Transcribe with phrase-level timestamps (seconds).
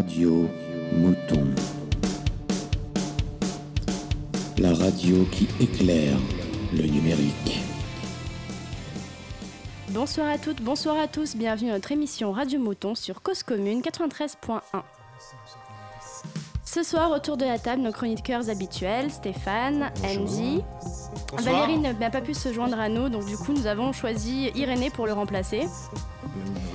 [0.00, 0.48] Radio
[0.94, 1.44] Mouton.
[4.56, 6.16] La radio qui éclaire
[6.72, 7.60] le numérique.
[9.90, 13.82] Bonsoir à toutes, bonsoir à tous, bienvenue à notre émission Radio Mouton sur Cause Commune
[13.82, 14.60] 93.1.
[16.64, 20.62] Ce soir, autour de la table, nos chroniqueurs habituels, Stéphane, Andy.
[21.36, 24.88] Valérie n'a pas pu se joindre à nous, donc du coup, nous avons choisi Irénée
[24.88, 25.66] pour le remplacer.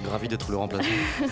[0.10, 0.88] Ravi d'être le remplaçant.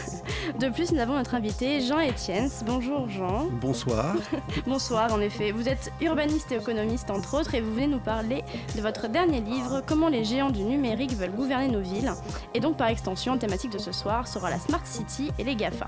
[0.59, 2.50] De plus, nous avons notre invité Jean Etienne.
[2.65, 3.47] Bonjour Jean.
[3.61, 4.15] Bonsoir.
[4.68, 5.51] Bonsoir, en effet.
[5.51, 8.43] Vous êtes urbaniste et économiste, entre autres, et vous venez nous parler
[8.75, 12.11] de votre dernier livre, Comment les géants du numérique veulent gouverner nos villes.
[12.54, 15.88] Et donc, par extension, thématique de ce soir sera la Smart City et les GAFA.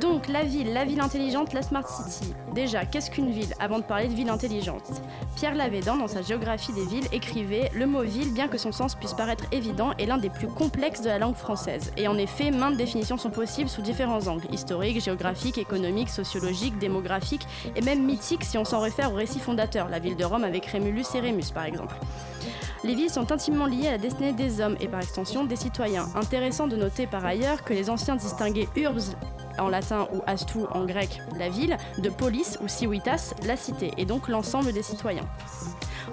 [0.00, 2.32] Donc la ville, la ville intelligente, la Smart City.
[2.54, 5.02] Déjà, qu'est-ce qu'une ville avant de parler de ville intelligente?
[5.36, 8.94] Pierre Lavédan, dans sa géographie des villes, écrivait Le mot ville, bien que son sens
[8.94, 11.92] puisse paraître évident, est l'un des plus complexes de la langue française.
[11.96, 17.46] Et en effet, maintes définitions sont possibles sous différents angles historiques, géographiques, économiques, sociologiques, démographiques
[17.74, 20.66] et même mythiques si on s'en réfère au récit fondateur, la ville de Rome avec
[20.66, 21.96] Rémulus et Rémus par exemple.
[22.84, 26.06] Les villes sont intimement liées à la destinée des hommes et par extension des citoyens.
[26.14, 29.16] Intéressant de noter par ailleurs que les anciens distinguaient urbs
[29.58, 34.04] en latin ou astu en grec la ville, de polis ou civitas la cité, et
[34.04, 35.26] donc l'ensemble des citoyens.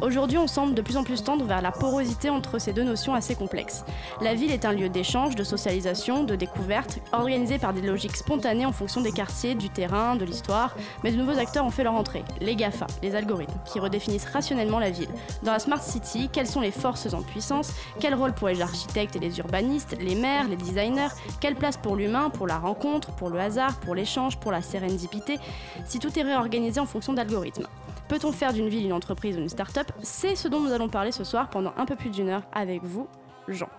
[0.02, 3.14] Aujourd'hui, on semble de plus en plus tendre vers la porosité entre ces deux notions
[3.14, 3.86] assez complexes.
[4.22, 8.66] La ville est un lieu d'échange, de socialisation, de découverte, organisé par des logiques spontanées
[8.66, 11.94] en fonction des quartiers, du terrain, de l'histoire, mais de nouveaux acteurs ont fait leur
[11.94, 15.10] entrée, les GAFA, les algorithmes, qui redéfinissent rationnellement la ville.
[15.44, 17.74] Dans la Smart City, quelles sont les forces en puissance?
[18.00, 21.14] Quel rôle pour les architectes et les urbanistes, les maires, les designers?
[21.40, 25.40] Quelle place pour l'humain, pour la rencontre, pour le hasard, pour l'échange, pour la sérendipité?
[25.86, 27.68] Si tout est réorganisé en fonction d'algorithmes.
[28.08, 29.92] Peut-on faire d'une ville une entreprise ou une start-up?
[30.02, 32.84] C'est ce dont nous allons parler ce soir pendant un peu plus d'une heure avec
[32.84, 33.08] vous,
[33.48, 33.70] Jean.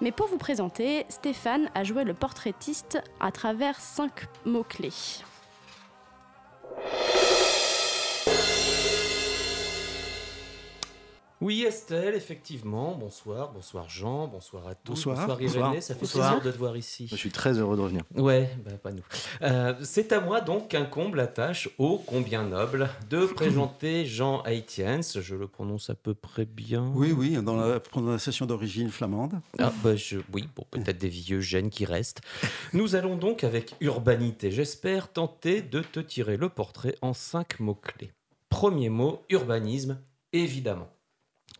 [0.00, 4.92] Mais pour vous présenter, Stéphane a joué le portraitiste à travers cinq mots-clés.
[11.42, 12.94] Oui, Estelle, effectivement.
[12.98, 14.92] Bonsoir, bonsoir Jean, bonsoir à tous.
[15.04, 15.18] Bonsoir.
[15.38, 15.74] Irénée, Bonsoir.
[15.82, 16.28] ça fait Bonsoir.
[16.32, 17.08] plaisir de te voir ici.
[17.10, 18.04] Je suis très heureux de revenir.
[18.16, 19.02] Ouais, bah, pas nous.
[19.42, 25.00] Euh, c'est à moi donc qu'incombe la tâche ô combien noble de présenter Jean Haitiens.
[25.02, 26.90] Je le prononce à peu près bien.
[26.94, 29.34] Oui, oui, dans la prononciation d'origine flamande.
[29.58, 32.22] Ah, bah, je, oui, bon, peut-être des vieux gènes qui restent.
[32.72, 38.10] Nous allons donc, avec urbanité, j'espère, tenter de te tirer le portrait en cinq mots-clés.
[38.48, 39.98] Premier mot, urbanisme,
[40.32, 40.88] évidemment.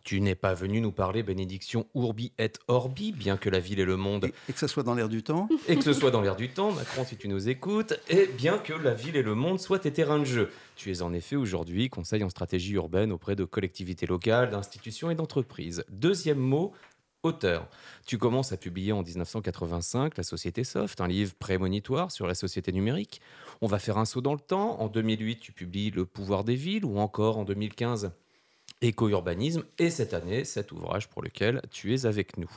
[0.07, 3.83] Tu n'es pas venu nous parler bénédiction urbi et orbi, bien que la ville et
[3.83, 5.49] le monde Et, et que ça soit dans l'air du temps.
[5.67, 8.57] et que ce soit dans l'air du temps, Macron, si tu nous écoutes, et bien
[8.57, 10.49] que la ville et le monde soient tes terrains de jeu.
[10.77, 15.15] Tu es en effet aujourd'hui conseil en stratégie urbaine auprès de collectivités locales, d'institutions et
[15.15, 15.83] d'entreprises.
[15.89, 16.71] Deuxième mot,
[17.23, 17.67] auteur.
[18.05, 22.71] Tu commences à publier en 1985 La Société Soft, un livre prémonitoire sur la société
[22.71, 23.19] numérique.
[23.59, 24.79] On va faire un saut dans le temps.
[24.79, 28.13] En 2008, tu publies Le pouvoir des villes, ou encore en 2015
[28.81, 32.49] éco-urbanisme et cette année cet ouvrage pour lequel tu es avec nous.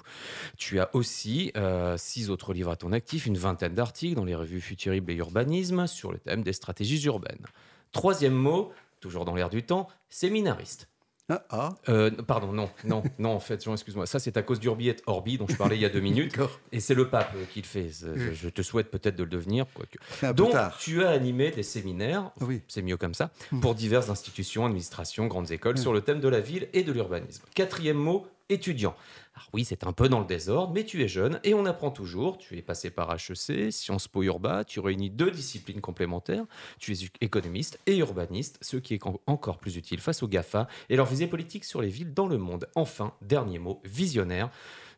[0.56, 4.34] Tu as aussi euh, six autres livres à ton actif, une vingtaine d'articles dans les
[4.34, 7.46] revues Futurible et Urbanisme sur le thème des stratégies urbaines.
[7.92, 10.89] Troisième mot, toujours dans l'air du temps, séminariste.
[11.30, 11.68] Ah, ah.
[11.88, 14.04] Euh, pardon, non, non, non, en fait, Jean, excuse-moi.
[14.06, 16.36] Ça, c'est à cause d'Urbi et Orbi dont je parlais il y a deux minutes.
[16.72, 17.88] Et c'est le pape euh, qui le fait.
[18.04, 18.32] Mm.
[18.34, 19.64] Je te souhaite peut-être de le devenir.
[19.72, 20.32] Quoique.
[20.34, 20.76] Donc, tard.
[20.78, 22.62] tu as animé des séminaires, Oui.
[22.68, 23.60] c'est mieux comme ça, Mm.
[23.60, 25.78] pour diverses institutions, administrations, grandes écoles, Mm.
[25.82, 27.44] sur le thème de la ville et de l'urbanisme.
[27.54, 28.94] Quatrième mot, étudiant.
[29.34, 31.90] Alors oui, c'est un peu dans le désordre, mais tu es jeune et on apprend
[31.90, 32.36] toujours.
[32.36, 36.44] Tu es passé par HEC, Sciences Po Urba, tu réunis deux disciplines complémentaires.
[36.78, 40.66] Tu es économiste et urbaniste, ce qui est en- encore plus utile face aux GAFA
[40.88, 42.68] et leur visée politique sur les villes dans le monde.
[42.74, 44.50] Enfin, dernier mot, visionnaire.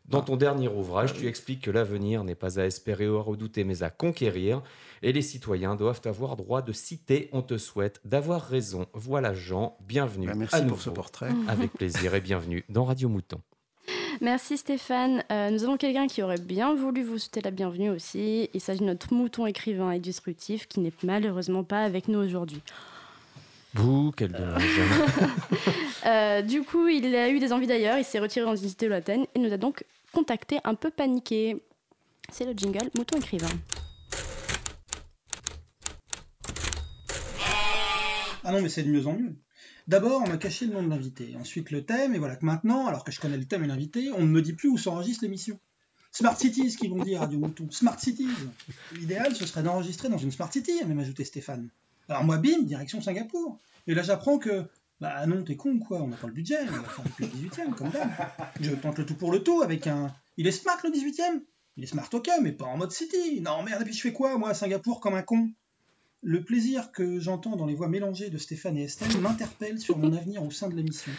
[0.05, 3.63] Dans ton dernier ouvrage, tu expliques que l'avenir n'est pas à espérer ou à redouter,
[3.63, 4.61] mais à conquérir.
[5.01, 8.85] Et les citoyens doivent avoir droit de citer, on te souhaite, d'avoir raison.
[8.93, 10.27] Voilà Jean, bienvenue.
[10.27, 10.81] Bah, à merci pour nouveau.
[10.81, 11.31] ce portrait.
[11.47, 13.39] Avec plaisir et bienvenue dans Radio Mouton.
[14.21, 15.23] Merci Stéphane.
[15.31, 18.49] Euh, nous avons quelqu'un qui aurait bien voulu vous souhaiter la bienvenue aussi.
[18.53, 22.61] Il s'agit de notre mouton écrivain et disruptif qui n'est malheureusement pas avec nous aujourd'hui.
[23.73, 24.63] Bouh, quel dommage.
[26.05, 28.89] Euh, du coup, il a eu des envies d'ailleurs, il s'est retiré dans une cité
[28.89, 31.63] lointaine et nous a donc contacté un peu paniqué.
[32.29, 33.47] C'est le jingle Mouton écrivain.
[38.43, 39.33] Ah non, mais c'est de mieux en mieux.
[39.87, 42.87] D'abord, on m'a caché le nom de l'invité, ensuite le thème, et voilà que maintenant,
[42.87, 45.23] alors que je connais le thème et l'invité, on ne me dit plus où s'enregistre
[45.23, 45.57] l'émission.
[46.11, 47.71] Smart Cities, qui vont dire Radio Mouton.
[47.71, 48.27] Smart Cities.
[48.93, 51.69] L'idéal, ce serait d'enregistrer dans une Smart City, a même ajouté Stéphane.
[52.09, 53.59] Alors moi, bim, direction Singapour.
[53.87, 54.65] Et là, j'apprends que,
[54.99, 57.49] bah non, t'es con, quoi, on n'a pas le budget, on va faire depuis le
[57.49, 58.09] 18ème, comme d'hab.
[58.59, 60.13] Je tente le tout pour le tout avec un.
[60.37, 61.41] Il est smart le 18ème
[61.77, 63.41] Il est smart ok, mais pas en mode city.
[63.41, 65.51] Non merde, et puis je fais quoi, moi, à Singapour, comme un con?
[66.21, 70.13] Le plaisir que j'entends dans les voix mélangées de Stéphane et Estelle m'interpelle sur mon
[70.13, 71.11] avenir au sein de l'émission.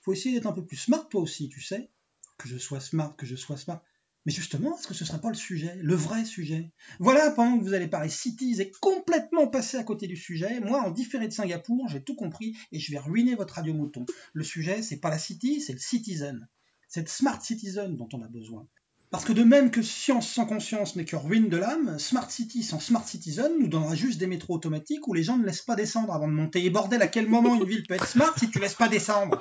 [0.00, 1.90] Faut essayer d'être un peu plus smart, toi aussi, tu sais.
[2.36, 3.82] Que je sois smart, que je sois smart.
[4.26, 6.72] Mais justement, est-ce que ce ne sera pas le sujet, le vrai sujet?
[6.98, 10.82] Voilà, pendant que vous allez parler cities et complètement passer à côté du sujet, moi,
[10.82, 14.04] en différé de Singapour, j'ai tout compris et je vais ruiner votre radio mouton.
[14.34, 16.48] Le sujet, c'est pas la city, c'est le citizen.
[16.88, 18.66] Cette smart citizen dont on a besoin.
[19.10, 22.62] Parce que de même que science sans conscience n'est que ruine de l'âme, Smart City
[22.62, 25.76] sans Smart Citizen nous donnera juste des métros automatiques où les gens ne laissent pas
[25.76, 26.62] descendre avant de monter.
[26.62, 29.40] Et bordel, à quel moment une ville peut être smart si tu laisses pas descendre?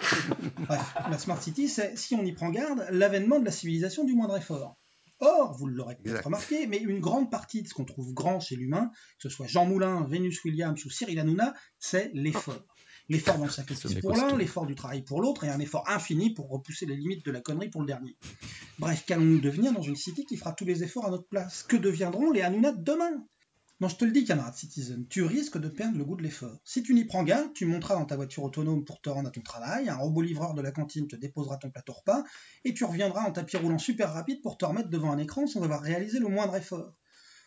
[0.68, 4.16] Bref, la Smart City, c'est, si on y prend garde, l'avènement de la civilisation du
[4.16, 4.78] moindre effort.
[5.20, 8.56] Or, vous l'aurez peut-être remarqué, mais une grande partie de ce qu'on trouve grand chez
[8.56, 12.64] l'humain, que ce soit Jean Moulin, Vénus Williams ou Cyril Hanouna, c'est l'effort.
[13.10, 15.84] L'effort dans le sacrifice Ce pour l'un, l'effort du travail pour l'autre, et un effort
[15.88, 18.18] infini pour repousser les limites de la connerie pour le dernier.
[18.80, 21.64] Bref, qu'allons-nous devenir dans une city qui fera tous les efforts à notre place?
[21.64, 23.26] Que deviendront les Hanouna de demain?
[23.80, 26.60] Non, je te le dis, camarade citizen, tu risques de perdre le goût de l'effort.
[26.66, 29.32] Si tu n'y prends garde, tu monteras dans ta voiture autonome pour te rendre à
[29.32, 32.24] ton travail, un robot livreur de la cantine te déposera ton plateau repas,
[32.66, 35.62] et tu reviendras en tapis roulant super rapide pour te remettre devant un écran sans
[35.62, 36.92] avoir réalisé le moindre effort.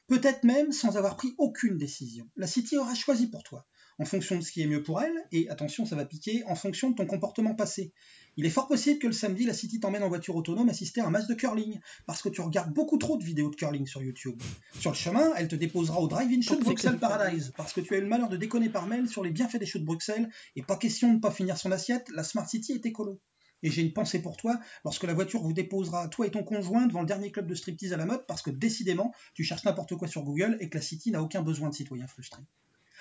[0.06, 2.28] Peut-être même sans avoir pris aucune décision.
[2.36, 3.66] La City aura choisi pour toi,
[4.00, 6.54] en fonction de ce qui est mieux pour elle, et attention, ça va piquer, en
[6.54, 7.92] fonction de ton comportement passé.
[8.38, 11.06] Il est fort possible que le samedi, la City t'emmène en voiture autonome assister à
[11.06, 14.02] un match de curling, parce que tu regardes beaucoup trop de vidéos de curling sur
[14.02, 14.40] YouTube.
[14.78, 17.92] Sur le chemin, elle te déposera au drive-in show de Bruxelles Paradise, parce que tu
[17.92, 20.30] as eu le malheur de déconner par mail sur les bienfaits des shows de Bruxelles,
[20.56, 23.20] et pas question de ne pas finir son assiette, la Smart City est écolo.
[23.62, 26.86] Et j'ai une pensée pour toi lorsque la voiture vous déposera, toi et ton conjoint,
[26.86, 29.94] devant le dernier club de striptease à la mode, parce que décidément, tu cherches n'importe
[29.96, 32.44] quoi sur Google et que la City n'a aucun besoin de citoyens frustrés.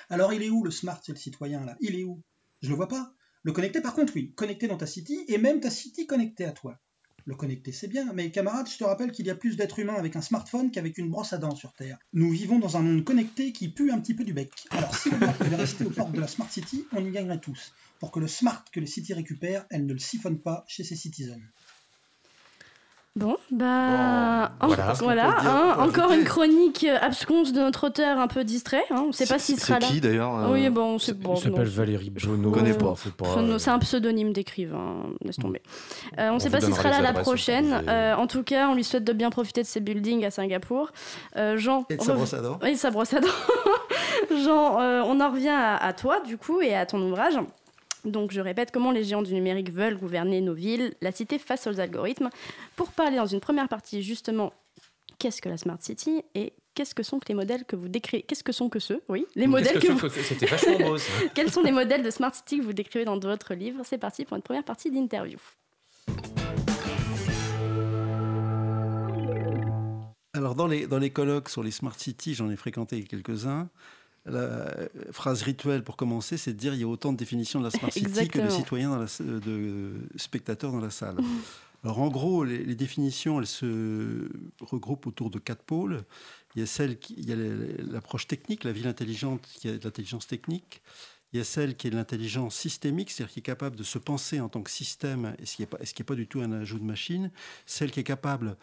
[0.10, 1.78] Alors il est où le smart chez le citoyen là?
[1.82, 2.22] Il est où?
[2.62, 3.14] Je le vois pas.
[3.44, 6.52] Le connecté par contre oui, connecté dans ta City et même ta City connectée à
[6.52, 6.80] toi.
[7.26, 9.96] Le connecté c'est bien, mais camarade, je te rappelle qu'il y a plus d'êtres humains
[9.96, 12.00] avec un smartphone qu'avec une brosse à dents sur Terre.
[12.12, 14.52] Nous vivons dans un monde connecté qui pue un petit peu du bec.
[14.72, 17.40] Alors si le gars devait rester aux portes de la Smart City, on y gagnerait
[17.40, 17.74] tous.
[18.00, 20.96] Pour que le smart que les cities récupèrent, elle ne le siphonne pas chez ses
[20.96, 21.42] citizens.
[23.20, 24.50] Bon, bah.
[24.62, 25.36] Bon, en- voilà.
[25.42, 28.84] hein, encore une chronique absconce de notre auteur un peu distrait.
[28.92, 29.02] Hein.
[29.04, 29.88] On ne sait pas s'il C'est sera là.
[29.88, 31.36] qui d'ailleurs euh, Oui, bon, c'est Il bon.
[31.36, 32.52] s'appelle non, Valérie Bonneau.
[32.52, 32.94] connais pas.
[32.96, 33.26] C'est pas.
[33.38, 35.62] Euh, C'est un pseudonyme d'écrivain, laisse tomber.
[36.18, 37.84] Euh, on ne sait pas s'il sera là la prochaine.
[37.90, 40.92] Euh, en tout cas, on lui souhaite de bien profiter de ses buildings à Singapour.
[41.36, 42.58] Euh, Jean, Et de sa brosse à dents.
[42.64, 43.28] Oui, sa brosse à dents.
[44.46, 47.34] Jean, euh, on en revient à, à toi, du coup, et à ton ouvrage.
[48.06, 51.68] Donc, je répète comment les géants du numérique veulent gouverner nos villes, la cité face
[51.68, 52.30] aux algorithmes.
[52.76, 54.54] Pour parler dans une première partie, justement,
[55.18, 58.24] qu'est-ce que la Smart City et qu'est-ce que sont que les modèles que vous décrivez
[58.24, 60.10] Qu'est-ce que sont que ceux Oui, les modèles que, que vous...
[60.10, 61.12] C'était vachement beau ça.
[61.36, 63.82] Quels sont les modèles de Smart City que vous décrivez dans votre livre?
[63.84, 65.40] C'est parti pour une première partie d'interview.
[70.34, 73.68] Alors, dans les, dans les colloques sur les smart cities, j'en ai fréquenté quelques-uns.
[74.26, 74.74] La
[75.12, 77.72] phrase rituelle pour commencer, c'est de dire il y a autant de définitions de la
[77.72, 81.18] smart city que de citoyens, dans la, s- de spectateurs dans la salle.
[81.84, 84.30] Alors, en gros, les, les définitions, elles se
[84.60, 86.04] regroupent autour de quatre pôles.
[86.56, 87.36] Il y a celle qui, il y a
[87.92, 90.82] l'approche technique, la ville intelligente, qui a de l'intelligence technique.
[91.32, 93.98] Il y a celle qui est de l'intelligence systémique, c'est-à-dire qui est capable de se
[94.00, 96.52] penser en tant que système, et ce qui n'est pas, est pas du tout un
[96.52, 97.32] ajout de machine.
[97.66, 98.58] Celle qui est capable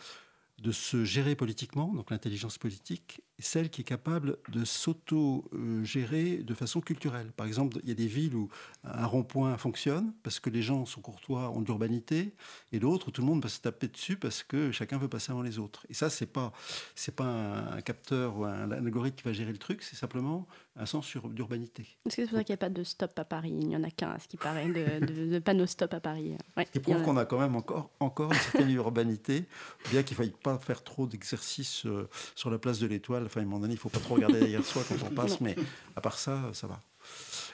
[0.59, 6.81] de se gérer politiquement, donc l'intelligence politique, celle qui est capable de s'auto-gérer de façon
[6.81, 7.33] culturelle.
[7.37, 8.49] Par exemple, il y a des villes où
[8.85, 12.33] un rond-point fonctionne parce que les gens sont courtois, ont de l'urbanité,
[12.73, 15.33] et d'autres où tout le monde va se taper dessus parce que chacun veut passer
[15.33, 15.87] avant les autres.
[15.91, 16.53] Et ça, c'est pas
[16.95, 20.47] c'est pas un, capteur ou un, un algorithme qui va gérer le truc, c'est simplement
[20.79, 21.83] un sens d'urbanité.
[22.07, 23.55] Est-ce que c'est pour ça qu'il n'y a pas de stop à Paris?
[23.59, 26.01] Il n'y en a qu'un, à ce qui paraît, de, de, de panneaux stop à
[26.01, 26.37] Paris.
[26.57, 29.47] Ouais, qui prouve a- qu'on a quand même encore, encore une certaine urbanité,
[29.91, 33.26] bien qu'il ne faille pas faire trop d'exercices euh, sur la place de l'Étoile.
[33.27, 35.11] Enfin, à un moment donné, il ne faut pas trop regarder derrière soi quand on
[35.15, 35.57] passe, mais
[35.95, 36.81] à part ça, ça va.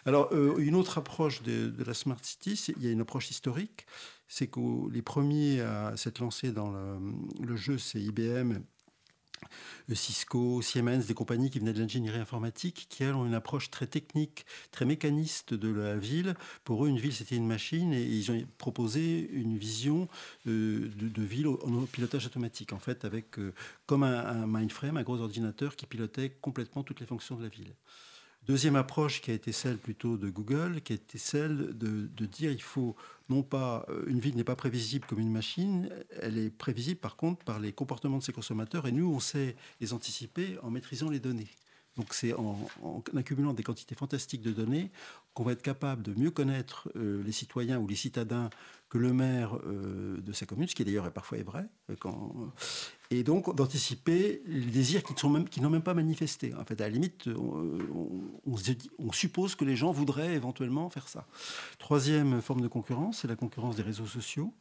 [0.05, 3.31] Alors, euh, une autre approche de, de la Smart City, il y a une approche
[3.31, 3.87] historique,
[4.29, 6.99] c'est que les premiers à s'être lancés dans le,
[7.41, 8.59] le jeu, c'est IBM, euh,
[9.95, 13.87] Cisco, Siemens, des compagnies qui venaient de l'ingénierie informatique, qui elles ont une approche très
[13.87, 16.35] technique, très mécaniste de la ville.
[16.65, 20.09] Pour eux, une ville, c'était une machine et ils ont proposé une vision
[20.47, 21.57] euh, de, ville au
[21.93, 23.53] pilotage automatique, en fait, avec euh,
[23.87, 27.49] comme un, un mainframe, un gros ordinateur qui pilotait complètement toutes les fonctions de la
[27.49, 27.75] ville.
[28.47, 32.51] Deuxième approche qui a été celle plutôt de Google, qui a été celle de, dire
[32.51, 32.97] il faut
[33.29, 35.89] non pas euh, une ville n'est pas prévisible comme une machine,
[36.21, 39.55] elle est prévisible par contre par les comportements de ses consommateurs et nous on sait
[39.81, 41.51] les anticiper en maîtrisant les données.
[41.97, 42.59] Donc c'est en,
[43.17, 44.91] accumulant des quantités fantastiques de données
[45.35, 48.51] qu'on va être capable de mieux connaître euh, les citoyens ou les citadins
[48.89, 51.67] que le maire euh, de sa commune, ce qui d'ailleurs est parfois est vrai,
[51.99, 52.53] quand,
[53.13, 56.55] et donc d'anticiper les désirs qui, même, n'ont même pas manifesté.
[56.55, 57.29] En fait, à la limite,
[58.63, 61.27] dit- on suppose que les gens voudraient éventuellement faire ça.
[61.79, 64.53] Troisième forme de concurrence, c'est la concurrence des réseaux sociaux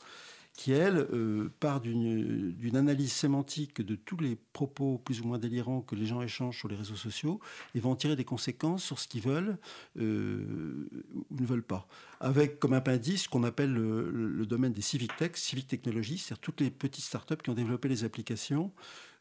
[0.53, 5.81] qui, elle, euh, part d'une analyse sémantique de tous les propos plus ou moins délirants
[5.81, 7.39] que les gens échangent sur les réseaux sociaux
[7.73, 9.57] et vont en tirer des conséquences sur ce qu'ils veulent
[9.97, 10.89] euh,
[11.29, 11.87] ou ne veulent pas.
[12.19, 16.61] Avec comme appendice ce qu'on appelle le, domaine des civic tech, civic technologies, c'est-à-dire toutes
[16.61, 18.71] les petites startups qui ont développé les applications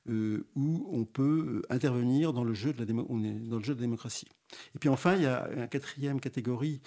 [0.08, 4.28] euh, où on peut intervenir dans le, jeu de dans le jeu de la démocratie.
[4.74, 6.80] Et puis enfin, il y a une quatrième catégorie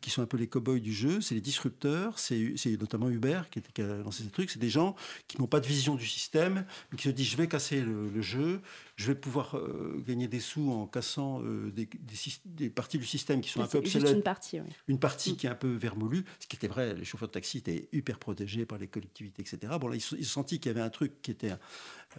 [0.00, 3.58] qui sont un peu les cow-boys du jeu, c'est les disrupteurs, c'est notamment Uber qui,
[3.58, 4.94] était- qui a lancé ces trucs, c'est des gens
[5.28, 8.08] qui n'ont pas de vision du système, mais qui se disent je vais casser le,
[8.08, 8.60] le jeu,
[8.96, 12.98] je vais pouvoir euh, gagner des sous en cassant euh, des, des syst- des parties
[12.98, 14.68] du système qui sont un peu obsolètes une partie, oui.
[14.88, 17.58] une partie qui est un peu vermoulue, ce qui était vrai, les chauffeurs de taxi
[17.58, 19.72] étaient hyper protégés par les collectivités, etc.
[19.80, 21.52] Bon, là, ils ils ont senti qu'il y avait un truc qui était,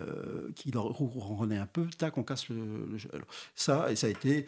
[0.01, 3.09] euh, qui leur ronronnait un peu, tac, on casse le, le jeu.
[3.13, 4.45] Alors, ça, et ça a été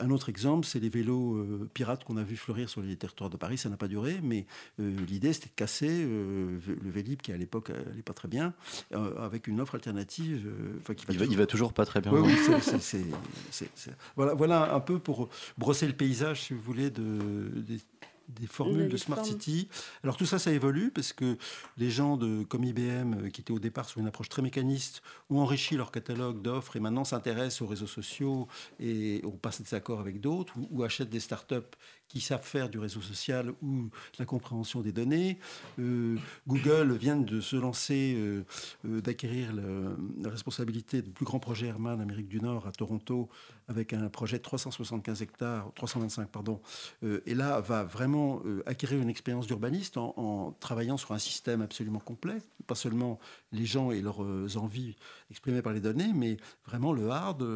[0.00, 3.30] un autre exemple, c'est les vélos euh, pirates qu'on a vu fleurir sur les territoires
[3.30, 4.46] de Paris, ça n'a pas duré, mais
[4.80, 8.54] euh, l'idée c'était de casser euh, le Vélib, qui à l'époque n'allait pas très bien,
[9.18, 10.48] avec une offre alternative.
[10.96, 12.12] qui va Il va, il toujours- va toujours pas très bien.
[12.12, 13.04] oui, oui, c'est- c'est- c'est-
[13.50, 17.48] c'est- c'est- Voilà, voilà un peu pour brosser le paysage, si vous voulez, de,
[18.28, 19.28] des formules Des de Smart formes.
[19.28, 19.68] City.
[20.02, 21.36] Alors tout ça, ça évolue parce que
[21.76, 25.02] les gens de, comme IBM, euh, qui étaient au départ sur une approche très mécaniste,
[25.30, 28.48] ont enrichi leur catalogue d'offres et maintenant s'intéressent aux réseaux sociaux
[28.80, 31.54] et ont passé des accords avec d'autres ou, ou achètent des startups
[32.08, 35.38] qui savent faire du réseau social ou de la compréhension des données.
[35.78, 38.44] Euh, Google vient de se lancer, euh,
[38.86, 43.28] euh, d'acquérir la responsabilité du plus grand projet Herman d'Amérique du Nord à Toronto,
[43.68, 46.60] avec un projet de 375 hectares, 325 pardon,
[47.26, 52.38] et là va vraiment acquérir une expérience d'urbaniste en, travaillant sur un système absolument complet,
[52.66, 53.18] pas seulement
[53.52, 54.96] les gens et leurs envies
[55.30, 57.46] exprimées par les données, mais vraiment le hard,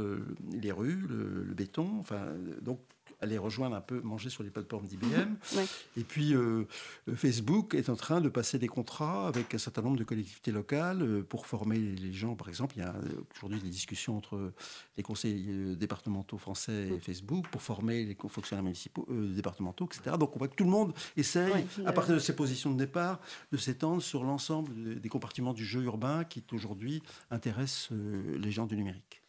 [0.52, 2.26] les rues, le, le béton, enfin
[2.60, 2.80] donc
[3.22, 5.36] aller rejoindre un peu, manger sur les plateformes d'IBM.
[5.56, 5.64] Ouais.
[5.96, 6.64] Et puis euh,
[7.08, 10.50] euh, Facebook est en train de passer des contrats avec un certain nombre de collectivités
[10.52, 12.34] locales euh, pour former les gens.
[12.36, 12.94] Par exemple, il y a
[13.36, 14.52] aujourd'hui des discussions entre
[14.96, 20.16] les conseils départementaux français et Facebook pour former les fonctionnaires municipaux, euh, départementaux, etc.
[20.18, 22.78] Donc on voit que tout le monde essaye, Ouais, à partir de ses positions de
[22.78, 23.20] départ,
[23.52, 28.50] de s'étendre sur l'ensemble de- des compartiments du jeu urbain qui aujourd'hui intéressent euh, les
[28.50, 29.21] gens du numérique.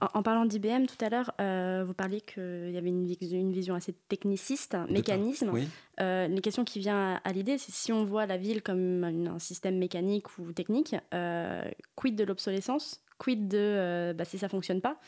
[0.00, 3.18] En, en parlant d'IBM tout à l'heure, euh, vous parliez qu'il y avait une, vis-
[3.32, 5.50] une vision assez techniciste, mécanisme.
[5.52, 5.68] Oui.
[6.00, 9.02] Euh, une question qui vient à, à l'idée, c'est si on voit la ville comme
[9.04, 13.00] une- un système mécanique ou technique, euh, quid de l'obsolescence?
[13.18, 14.98] Quid de euh, bah, si ça fonctionne pas?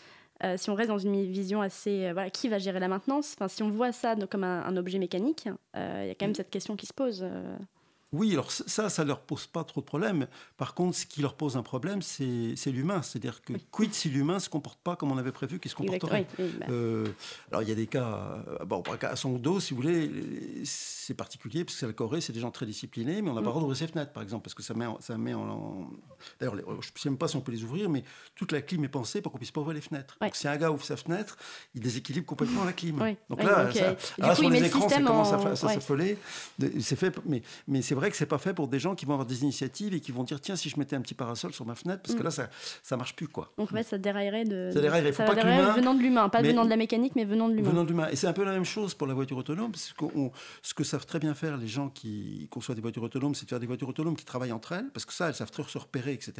[0.56, 2.12] Si on reste dans une vision assez.
[2.14, 3.34] voilà, qui va gérer la maintenance?
[3.36, 6.34] Enfin, Si on voit ça comme un, un objet mécanique, il y a quand même
[6.34, 7.26] cette question qui se pose.
[8.12, 10.26] Oui, alors ça, ça leur pose pas trop de problème.
[10.56, 13.02] Par contre, ce qui leur pose un problème, c'est l'humain.
[13.02, 16.26] C'est-à-dire que quid si l'humain se comporte pas comme on avait prévu qu'il se comporterait?
[16.38, 17.06] oui, oui, bah, Euh,
[17.50, 20.10] alors il y a des cas, euh, bon, à son dos, si vous voulez,
[20.64, 23.46] c'est particulier parce que la Corée, c'est des gens très disciplinés, mais on n'a pas
[23.46, 25.48] le droit d'ouvrir ses fenêtres, par exemple, parce que ça met, en- ça met en,
[25.48, 25.90] en-
[26.40, 28.02] d'ailleurs, je ne sais même pas si on peut les ouvrir, mais
[28.34, 30.16] toute la clim est pensée pour qu'on puisse pas ouvrir les fenêtres.
[30.20, 30.28] Ouais.
[30.28, 31.36] Donc si un gars ouvre sa fenêtre,
[31.76, 33.00] il déséquilibre complètement la clim.
[33.00, 35.28] Oui, Donc oui, là, donc, ça, euh, alors, coup, sur les le écrans, ça commence
[35.28, 35.56] en- à, ouais.
[35.56, 36.18] s'affoler.
[36.58, 39.06] De- C'est fait, mais, mais c'est vrai que c'est pas fait pour des gens qui
[39.06, 41.52] vont avoir des initiatives et qui vont dire tiens si je mettais un petit parasol
[41.52, 42.24] sur ma fenêtre parce que Mm.
[42.24, 42.50] là ça
[42.82, 43.52] ça marche plus quoi.
[43.56, 44.70] donc en fait, ça déraillerait de.
[44.72, 45.12] Ça déraillerait.
[45.12, 47.24] Faut ça pas que déraillerait venant de l'humain, pas mais- venant de la mécanique, mais
[47.24, 47.70] venant de l'humain.
[47.70, 48.08] Venant de l'humain.
[48.10, 50.74] Et c'est un peu la même chose pour la voiture autonome, parce que on- ce
[50.74, 53.60] que savent très bien faire les gens qui conçoivent des voitures autonomes, c'est de faire
[53.60, 56.12] des voitures autonomes qui travaillent entre elles, parce que ça, elles savent très se repérer,
[56.14, 56.32] etc.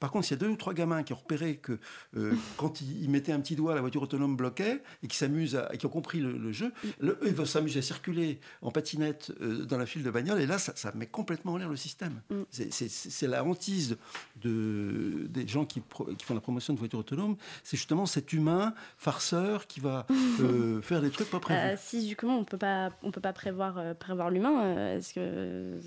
[0.00, 1.78] Par contre, s'il y a deux ou trois gamins qui ont repéré que
[2.16, 5.58] euh, quand ils, ils mettaient un petit doigt, la voiture autonome bloquait, et qui s'amusent,
[5.72, 8.70] et qui ont compris le, le jeu, le- eux, ils vont s'amuser à circuler en
[8.72, 11.68] patinette euh, dans la file de bagnole, et là, ça, ça met complètement en l'air
[11.68, 12.20] le système.
[12.30, 12.34] Mm.
[12.50, 13.96] C'est- la hantise
[14.42, 18.32] de, des gens qui, pro- qui font la promotion de voitures autonomes, c'est justement cet
[18.32, 20.06] humain farceur qui va
[20.40, 21.58] euh, faire des trucs pas prévus.
[21.60, 25.78] Euh, si justement on peut pas on peut pas prévoir euh, prévoir l'humain est-ce que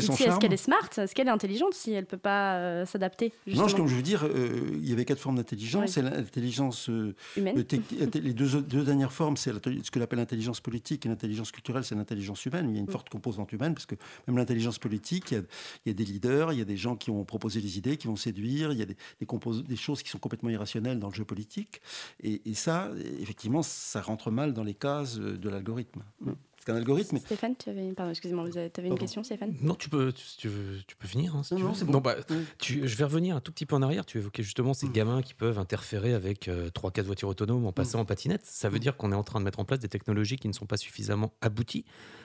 [0.00, 3.66] si- est-ce qu'elle est smart est-ce qu'elle est intelligente si elle peut pas s'adapter Non,
[3.68, 4.24] comme je veux dire,
[4.74, 5.90] il y avait quatre formes d'intelligence.
[5.92, 6.88] C'est l'intelligence.
[7.36, 7.64] humaine
[8.14, 11.94] les deux, deux dernières formes, c'est ce que l'appelle l'intelligence politique et l'intelligence culturelle, c'est
[11.94, 12.68] l'intelligence humaine.
[12.70, 12.90] Il y a une Mm.
[12.92, 13.94] forte composante humaine, parce que
[14.26, 15.42] même l'intelligence politique, il y, a,
[15.84, 17.96] il y a des leaders, il y a des gens qui ont proposé des idées,
[17.96, 20.98] qui vont séduire, il y a des, des, compos- des choses qui sont complètement irrationnelles
[20.98, 21.80] dans le jeu politique.
[22.22, 22.90] Et, et ça,
[23.20, 26.02] effectivement, ça rentre mal dans les cases euh, de l'algorithme.
[26.24, 27.18] Parce qu'un algorithme.
[27.18, 29.52] Stéphane, tu avais, pardon, excusez-moi, tu avais une question, Stéphane?
[29.62, 31.34] Non, tu peux, tu, tu veux, tu peux finir.
[31.34, 31.76] hein, si Non, tu non, veux.
[31.76, 31.98] c'est bon.
[32.00, 32.36] bah, Oui.
[32.60, 34.06] tu- je vais revenir un tout petit peu en arrière.
[34.06, 34.92] Tu évoquais justement ces Mm.
[34.92, 38.46] gamins qui peuvent interférer avec euh, trois, quatre voitures autonomes en passant en patinette.
[38.46, 38.80] Ça veut Mm.
[38.80, 40.76] dire qu'on est en train de mettre en place des technologies qui ne sont pas
[40.76, 41.84] suffisamment abouties.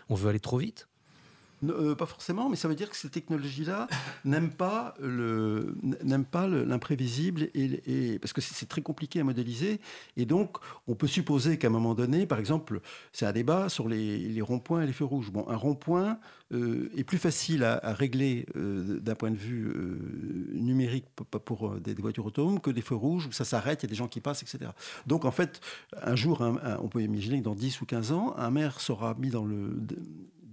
[0.10, 0.88] On veut aller trop vite.
[1.64, 3.88] Euh, pas forcément, mais ça veut dire que ces technologies-là
[4.26, 7.82] n'aiment pas le- n'aiment pas le- l'imprévisible et,
[8.14, 9.82] et- parce que c'est très compliqué à modéliser.
[10.18, 12.80] Et donc, on peut supposer qu'à un moment donné, par exemple,
[13.12, 15.32] c'est un débat sur les, les ronds-points et les feux rouges.
[15.32, 16.20] Bon, un rond-point
[16.54, 19.74] euh, est plus facile à, à régler euh, d'un point de vue
[20.54, 21.06] numérique
[21.46, 23.90] pour des, des voitures autonomes que des feux rouges où ça s'arrête, il y a
[23.90, 24.72] des gens qui passent, etc.
[25.08, 25.60] Donc, en fait,
[26.04, 28.80] un jour, un- un- on peut imaginer que dans 10 ou 15 ans, un maire
[28.80, 29.76] sera mis dans le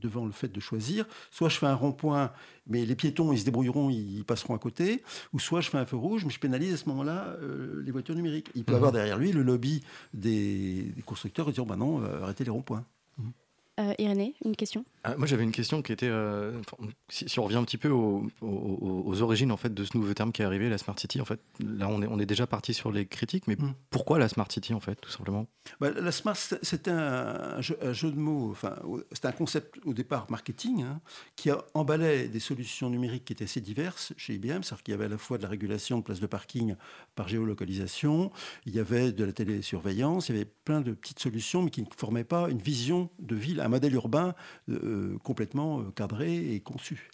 [0.05, 2.31] devant le fait de choisir, soit je fais un rond-point,
[2.67, 5.87] mais les piétons, ils se débrouilleront, ils passeront à côté, ou soit je fais un
[5.87, 8.51] feu rouge, mais je pénalise à ce moment-là euh, les voitures numériques.
[8.55, 8.77] Il peut Mhm.
[8.77, 9.83] avoir derrière lui le lobby
[10.13, 12.85] des, des constructeurs et dire, bah non, euh, arrêtez les ronds-points.
[13.81, 14.85] Euh, Irénée, une question?
[15.19, 16.53] Moi, j'avais une question qui était, euh,
[17.09, 20.13] si, si on revient un petit peu aux, aux- origines en fait de ce nouveau
[20.15, 21.21] terme qui est arrivé, la smart city.
[21.21, 23.75] En fait, là, on est, on est déjà parti sur les critiques, mais Mm.
[23.91, 25.47] pourquoi la smart city en fait, tout simplement?
[25.81, 28.75] Bah, la smart, c'était un, jeu, un jeu de mots, enfin,
[29.13, 31.01] c'était un concept au départ marketing hein,
[31.37, 35.05] qui emballait des solutions numériques qui étaient assez diverses chez IBM, c'est-à-dire qu'il y avait
[35.07, 36.75] à la fois de la régulation de places de parking
[37.15, 38.31] par géolocalisation,
[38.67, 41.83] il y avait de la télésurveillance, il y avait plein de petites solutions, mais qui
[41.83, 44.35] ne formaient pas une vision de ville, un modèle urbain
[44.69, 47.11] euh, complètement euh, cadré et conçu.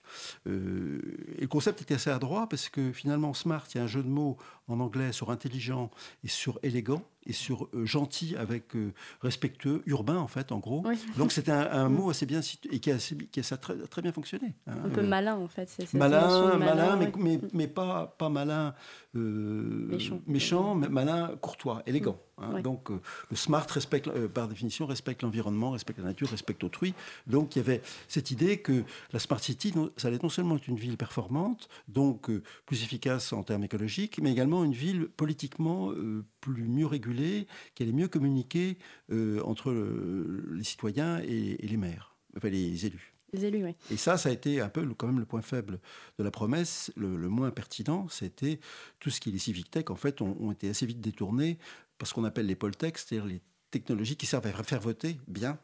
[0.47, 1.01] Euh,
[1.39, 4.03] et le concept était assez adroit parce que finalement, smart, il y a un jeu
[4.03, 4.37] de mots
[4.69, 5.91] en anglais sur intelligent
[6.25, 10.83] et sur élégant et sur euh, gentil avec euh, respectueux, urbain en fait, en gros.
[10.87, 10.99] Oui.
[11.19, 13.57] Donc c'était un, un mot assez bien situé et qui a, assez, qui a ça
[13.59, 14.55] très, très bien fonctionné.
[14.67, 14.73] hein.
[14.87, 15.69] Un peu malin, en fait.
[15.69, 17.13] c'est Malin, malin, mais, ouais.
[17.19, 18.75] mais, mais pas, pas malin
[19.15, 20.21] Méchant.
[20.27, 22.19] méchant, mais malin, courtois, élégant.
[22.39, 22.53] hein.
[22.55, 22.63] Ouais.
[22.63, 26.95] Donc le smart respecte, par définition, respecte l'environnement, respecte la nature, respecte autrui.
[27.27, 30.67] Donc il y avait cette idée que la smart city, ça allait non seulement être
[30.69, 35.93] une ville performante, donc euh, plus efficace en termes écologiques, mais également une ville politiquement
[35.93, 38.79] euh, plus mieux régulée, qui allait mieux communiquer
[39.13, 43.13] euh, entre le- les citoyens et, et les maires, enfin les élus.
[43.33, 43.77] Les élus, oui.
[43.93, 45.79] Et ça, ça a été un peu quand même le point faible
[46.19, 46.91] de la promesse.
[46.97, 48.59] Le, le moins pertinent, c'était
[48.99, 51.57] tout ce qui est les civic tech, en fait, ont, ont été assez vite détournés
[51.97, 53.41] par ce qu'on appelle les poltech, c'est-à-dire les
[53.71, 55.61] technologies qui servent à faire voter bien.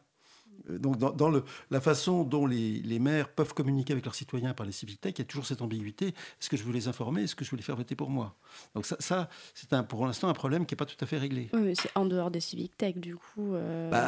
[0.69, 4.15] Euh, Donc, dans, dans le- la façon dont les, les maires peuvent communiquer avec leurs
[4.15, 6.07] citoyens par les civic tech, il y a toujours cette ambiguïté.
[6.07, 7.23] Est-ce que je veux les informer?
[7.23, 8.35] Est-ce que je veux les faire voter pour moi?
[8.75, 11.49] Donc, ça, ça c'est pour l'instant un problème qui n'est pas tout à fait réglé.
[11.53, 13.53] Oui, mais c'est en dehors des civic tech, du coup.
[13.53, 14.03] euh, Bah,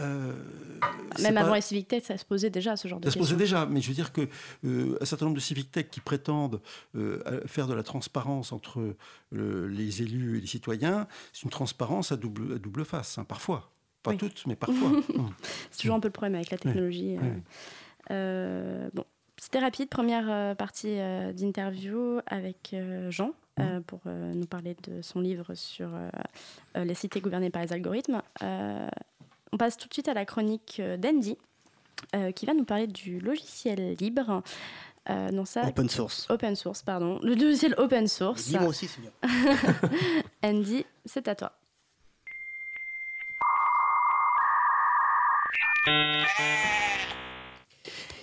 [0.00, 0.32] euh,
[1.22, 3.18] Même pas- avant les civic tech, ça se posait déjà ce genre de Ça se
[3.18, 3.58] posait questions.
[3.58, 4.28] déjà, mais je veux dire que
[4.64, 6.60] euh, un certain nombre de civic tech qui prétendent
[7.46, 8.94] faire de la transparence entre
[9.32, 13.70] les élus et les citoyens, c'est une transparence à double, à double face, hein, parfois.
[14.06, 14.16] Pas Oui.
[14.18, 14.88] toutes, mais parfois.
[15.14, 15.30] Hum.
[15.70, 17.16] C'est toujours un peu le problème avec la technologie.
[17.16, 17.20] euh.
[17.22, 17.42] oui.
[18.12, 19.04] Euh, bon,
[19.36, 19.88] c'était rapide.
[19.88, 25.20] Première euh, partie euh, d'interview avec euh, Jean euh, pour euh, nous parler de son
[25.20, 26.08] livre sur euh,
[26.76, 28.22] euh, les cités gouvernées par les algorithmes.
[28.42, 28.88] Euh,
[29.52, 31.36] on passe tout de suite à la chronique d'Andy
[32.14, 34.42] euh, qui va nous parler du logiciel libre.
[35.08, 35.30] Euh,
[35.68, 36.26] Open source.
[36.30, 37.20] open source, pardon.
[37.22, 38.48] Le logiciel open source.
[38.48, 39.12] Libre aussi, c'est bien.
[40.42, 41.52] Andy, c'est à toi.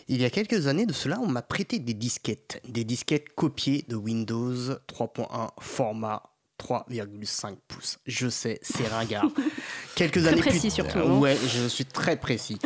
[0.10, 2.62] Il y a quelques années de cela, on m'a prêté des disquettes.
[2.68, 4.54] Des disquettes copiées de Windows
[4.88, 6.22] 3.1 format
[6.60, 7.98] 3,5 pouces.
[8.06, 9.26] Je sais, c'est ringard.
[9.96, 11.20] Quelques Très années précis plus surtout, tard- hein.
[11.20, 12.60] Ouais, je suis très précis.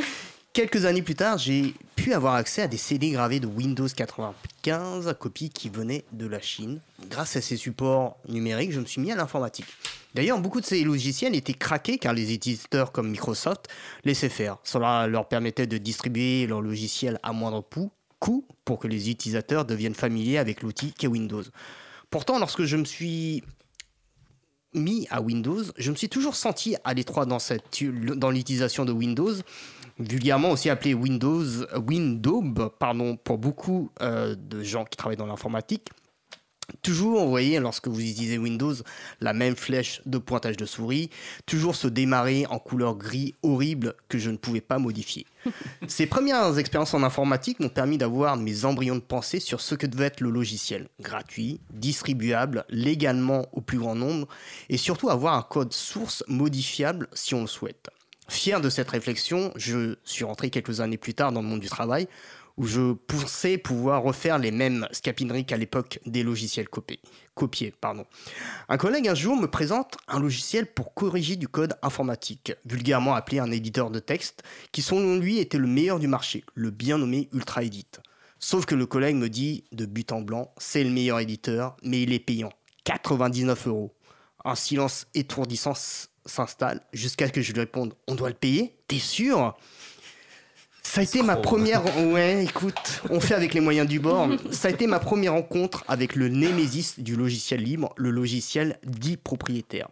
[0.54, 5.16] Quelques années plus tard, j'ai pu avoir accès à des CD gravés de Windows 95,
[5.20, 6.82] copies qui venaient de la Chine.
[7.08, 9.68] Grâce à ces supports numériques, je me suis mis à l'informatique.
[10.18, 13.68] D'ailleurs, beaucoup de ces logiciels étaient craqués car les éditeurs comme Microsoft
[14.04, 14.58] laissaient faire.
[14.64, 17.64] Cela leur permettait de distribuer leurs logiciels à moindre
[18.20, 21.44] coût, pour que les utilisateurs deviennent familiers avec l'outil qu'est Windows.
[22.10, 23.44] Pourtant, lorsque je me suis
[24.74, 29.36] mis à Windows, je me suis toujours senti à l'étroit dans l'utilisation de Windows,
[30.00, 31.46] vulgairement aussi appelé Windows,
[31.88, 32.42] Windows
[32.80, 35.92] pardon, pour beaucoup euh, de gens qui travaillent dans l'informatique.
[36.82, 38.74] Toujours, vous voyez, lorsque vous utilisez Windows,
[39.22, 41.10] la même flèche de pointage de souris,
[41.46, 45.26] toujours se démarrer en couleur gris horrible que je ne pouvais pas modifier.
[45.88, 49.88] Ces premières expériences en informatique m'ont permis d'avoir mes embryons de pensée sur ce que
[49.88, 50.90] devait être le logiciel.
[51.00, 54.28] Gratuit, distribuable, légalement au plus grand nombre,
[54.70, 57.90] et surtout avoir un code source modifiable si on le souhaite.
[58.30, 61.70] Fier de cette réflexion, je suis rentré quelques années plus tard dans le monde du
[61.70, 62.10] travail,
[62.58, 67.72] où je pensais pouvoir refaire les mêmes scapineries qu'à l'époque des logiciels copiés.
[67.80, 68.06] pardon.
[68.68, 73.40] Un collègue un jour me présente un logiciel pour corriger du code informatique, vulgairement appelé
[73.40, 77.30] un éditeur de texte, qui selon lui était le meilleur du marché, le bien nommé
[77.32, 77.88] UltraEdit.
[78.40, 82.02] Sauf que le collègue me dit de but en blanc, c'est le meilleur éditeur, mais
[82.02, 82.52] il est payant.
[82.84, 83.94] 99 euros.
[84.46, 85.74] Un silence étourdissant
[86.26, 88.78] s'installe jusqu'à ce que je lui réponde On doit le payer?
[88.88, 89.58] T'es sûr?
[90.90, 91.84] Ça a été ma première.
[92.08, 94.30] Ouais, écoute, on fait avec les moyens du bord.
[94.52, 99.18] Ça a été ma première rencontre avec le némésis du logiciel libre, le logiciel dit
[99.18, 99.90] propriétaire.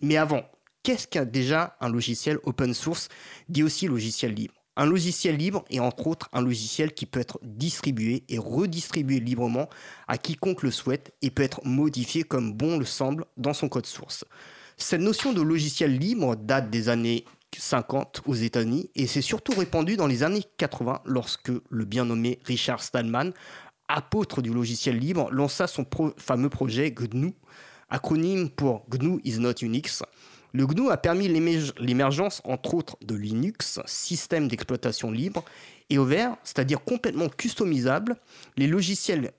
[0.00, 0.42] Mais avant,
[0.82, 3.08] qu'est-ce qu'un déjà un logiciel open source,
[3.48, 4.54] dit aussi logiciel libre?
[4.74, 9.68] Un logiciel libre est entre autres un logiciel qui peut être distribué et redistribué librement
[10.08, 13.86] à quiconque le souhaite et peut être modifié comme bon le semble dans son code
[13.86, 14.24] source.
[14.78, 17.24] Cette notion de logiciel libre date des années
[17.56, 22.38] 50 aux États-Unis et s'est surtout répandue dans les années 80 lorsque le bien nommé
[22.44, 23.32] Richard Stallman,
[23.88, 25.86] apôtre du logiciel libre, lança son
[26.18, 27.34] fameux projet GNU,
[27.88, 30.02] acronyme pour GNU is not Unix.
[30.52, 35.44] Le GNU a permis l'émerg- l'émergence, entre autres, de Linux, système d'exploitation libre,
[35.90, 38.16] et ouvert, c'est-à-dire complètement customisable.
[38.56, 39.32] Les logiciels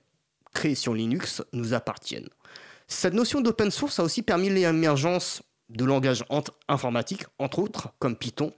[0.52, 2.28] créés sur Linux nous appartiennent.
[2.88, 8.16] Cette notion d'open source a aussi permis l'émergence de langages ent- informatiques, entre autres, comme
[8.16, 8.52] Python,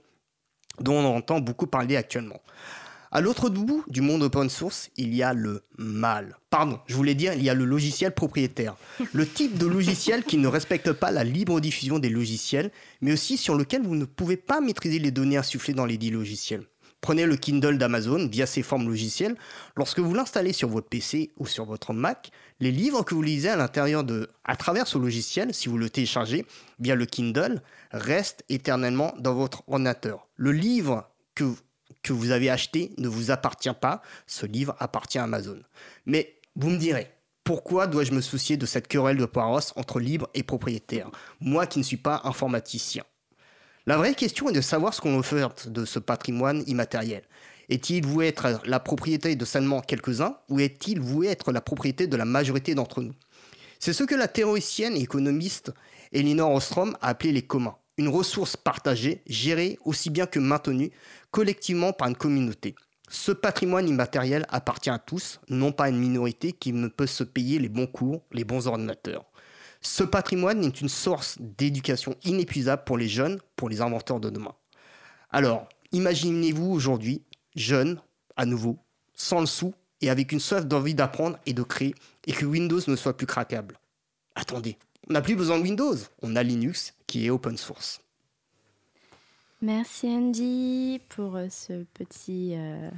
[0.79, 2.41] dont on entend beaucoup parler actuellement.
[3.11, 6.35] À l'autre bout du monde open source, il y a le mal.
[6.49, 8.75] Pardon, je voulais dire, il y a le logiciel propriétaire.
[9.13, 12.71] Le type de logiciel qui ne respecte pas la libre diffusion des logiciels,
[13.01, 16.09] mais aussi sur lequel vous ne pouvez pas maîtriser les données insufflées dans les dits
[16.09, 16.65] logiciels.
[17.03, 19.35] Prenez le Kindle d'Amazon via ses formes logicielles.
[19.75, 23.49] Lorsque vous l'installez sur votre PC ou sur votre Mac, les livres que vous lisez
[23.49, 26.45] à l'intérieur de, à travers ce logiciel, si vous le téléchargez
[26.79, 27.61] via le Kindle,
[27.91, 30.29] restent éternellement dans votre ordinateur.
[30.37, 31.43] Le livre que,
[32.07, 34.01] vous avez acheté ne vous appartient pas.
[34.25, 35.59] Ce livre appartient à Amazon.
[36.05, 37.11] Mais vous me direz,
[37.43, 41.11] pourquoi dois-je me soucier de cette querelle de paroisse entre libre et propriétaire?
[41.41, 43.03] Moi qui ne suis pas informaticien.
[43.85, 47.23] La vraie question est de savoir ce qu'on offre de ce patrimoine immatériel.
[47.67, 52.15] Est-il voué être la propriété de seulement quelques-uns ou est-il voué être la propriété de
[52.15, 53.13] la majorité d'entre nous?
[53.79, 55.73] C'est ce que la théoricienne et économiste
[56.13, 60.91] Elinor Ostrom a appelé les communs, une ressource partagée, gérée aussi bien que maintenue
[61.31, 62.75] collectivement par une communauté.
[63.09, 67.25] Ce patrimoine immatériel appartient à tous, non pas à une minorité qui ne peut se
[67.25, 69.25] payer les bons cours, les bons ordinateurs.
[69.85, 74.55] Ce patrimoine est une source d'éducation inépuisable pour les jeunes, pour les inventeurs de demain.
[75.29, 77.21] Alors, imaginez-vous aujourd'hui,
[77.55, 77.99] jeune,
[78.37, 78.77] à nouveau,
[79.13, 81.95] sans le sou et avec une soif d'envie d'apprendre et de créer,
[82.27, 83.77] et que Windows ne soit plus craquable.
[84.35, 84.77] Attendez,
[85.09, 88.01] on n'a plus besoin de Windows, on a Linux qui est open source.
[89.61, 92.89] Merci Andy pour euh, ce petit euh,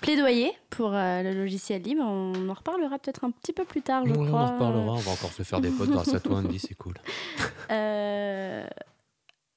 [0.00, 2.02] plaidoyer pour euh, le logiciel libre.
[2.04, 4.40] On en reparlera peut-être un petit peu plus tard, je Ouais, on crois.
[4.42, 6.94] en reparlera, on va encore se faire des potes grâce à toi, Andy, c'est cool.
[7.70, 8.66] Euh,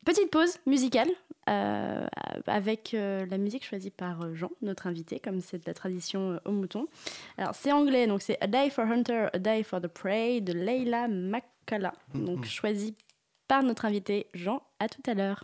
[0.05, 1.09] petite pause musicale
[1.49, 2.05] euh,
[2.47, 6.37] avec euh, la musique choisie par Jean, notre invité, comme c'est de la tradition euh,
[6.45, 6.87] au mouton.
[7.37, 10.53] Alors c'est anglais, donc c'est A Day for Hunter, A Day for the Prey de
[10.53, 12.95] Leila Makala, donc choisi
[13.47, 14.61] par notre invité Jean.
[14.79, 15.43] À tout à l'heure.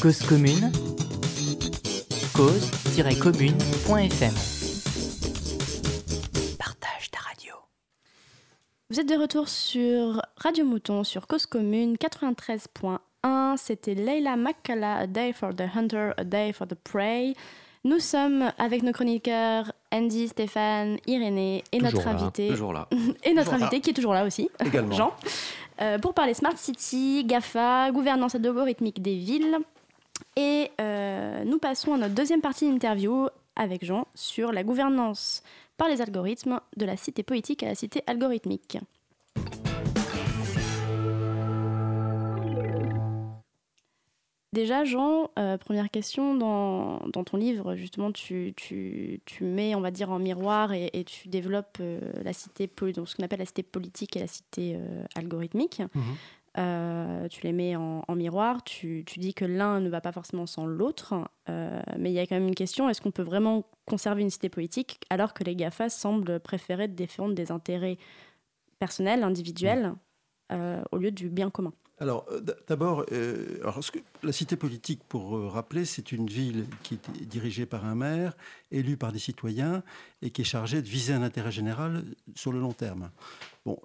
[0.00, 0.72] Cause commune,
[2.34, 4.34] cause-commune.fm.
[6.58, 7.54] Partage ta radio.
[8.88, 13.56] Vous êtes de retour sur Radio Mouton, sur Cause Commune 93.1.
[13.58, 17.34] C'était Leila Makkala, A Day for the Hunter, A Day for the Prey.
[17.84, 22.48] Nous sommes avec nos chroniqueurs Andy, Stéphane, Irénée et notre là, invité.
[22.48, 22.88] Toujours là.
[23.24, 23.66] Et notre Toujours là.
[23.66, 24.94] invité qui est toujours là aussi, Également.
[24.94, 25.12] Jean,
[25.80, 29.58] euh, pour parler Smart City, GAFA, gouvernance algorithmique des villes.
[30.36, 35.42] Et euh, nous passons à notre deuxième partie d'interview avec Jean sur la gouvernance
[35.76, 38.78] par les algorithmes de la cité politique à la cité algorithmique.
[44.52, 48.52] Déjà, Jean, euh, première question, dans, ton livre, justement, tu,
[49.40, 53.38] mets, on va dire, en miroir et, tu développes euh, la cité, ce qu'on appelle
[53.38, 54.76] la cité politique et la cité
[55.14, 55.82] algorithmique.
[55.94, 56.02] Mhm.
[56.58, 60.10] Euh, tu les mets en, en miroir, tu, tu dis que l'un ne va pas
[60.10, 61.14] forcément sans l'autre,
[61.48, 64.30] euh, mais il y a quand même une question, est-ce qu'on peut vraiment conserver une
[64.30, 67.98] cité politique alors que les GAFA semblent préférer défendre des intérêts
[68.80, 69.94] personnels, individuels,
[70.50, 71.72] euh, au lieu du bien commun?
[72.00, 73.60] Alors, euh, d'abord, euh,
[74.22, 78.34] la cité politique, pour euh, rappeler, c'est une ville qui est dirigée par un maire,
[78.70, 79.82] élu par des citoyens,
[80.22, 83.10] et qui est chargée de viser un intérêt général sur le long terme.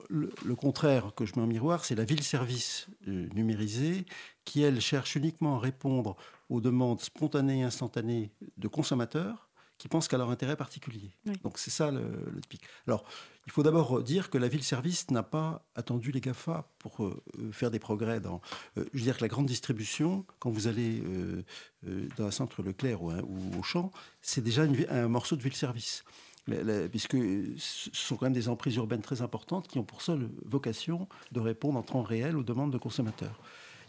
[0.10, 4.06] Le, contraire que je mets en miroir, c'est la ville-service numérisée,
[4.46, 6.16] qui, elle, cherche uniquement à répondre
[6.50, 11.12] aux demandes spontanées et instantanées de consommateurs qui pensent qu'à leur intérêt particulier.
[11.26, 11.34] Oui.
[11.44, 12.02] Donc c'est ça le,
[12.34, 12.64] le typique.
[12.88, 13.04] Alors,
[13.46, 17.70] il faut d'abord dire que la ville-service n'a pas attendu les GAFA pour euh, faire
[17.72, 18.42] des progrès dans...
[18.78, 21.44] euh, je veux dire que la grande distribution, quand vous allez euh,
[22.18, 25.44] dans un centre Leclerc ou, un- ou au champ, c'est déjà une un morceau de
[25.44, 26.04] ville-service.
[26.48, 27.18] La- la- Puisque
[27.58, 31.40] ce sont quand même des emprises urbaines très importantes qui ont pour seule vocation de
[31.40, 33.40] répondre en temps réel aux demandes de consommateurs.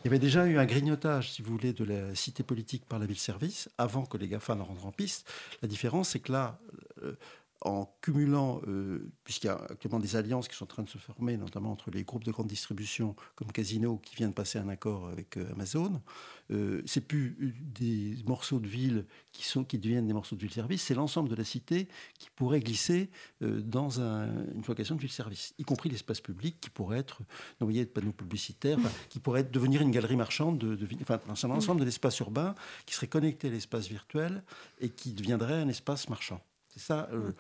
[0.05, 2.99] Il y avait déjà eu un grignotage, si vous voulez, de la cité politique par
[2.99, 5.29] la ville-service avant que les GAFA ne rentrent en piste.
[5.63, 6.59] La différence, c'est que là,
[7.03, 7.15] euh,
[7.63, 10.99] en cumulant, euh, puisqu'il y a actuellement des alliances qui sont en train de se
[10.99, 14.69] former, notamment entre les groupes de grande distribution comme Casino, qui vient de passer un
[14.69, 16.03] accord avec euh, Amazon,
[16.51, 20.41] euh, c'est plus euh, des morceaux de ville qui, sont, qui deviennent des morceaux de
[20.43, 21.89] ville-service, c'est l'ensemble de la cité
[22.19, 23.11] qui pourrait glisser
[23.43, 27.23] euh, dans un- une vocation de ville-service, y compris l'espace public qui pourrait être
[27.61, 31.81] noyé de panneaux publicitaires, qui pourrait devenir une galerie marchande, de, de, enfin, un ensemble
[31.81, 34.43] de l'espace urbain qui serait connecté à l'espace virtuel
[34.79, 36.41] et qui deviendrait un espace marchand.
[36.77, 37.33] C'est ça euh,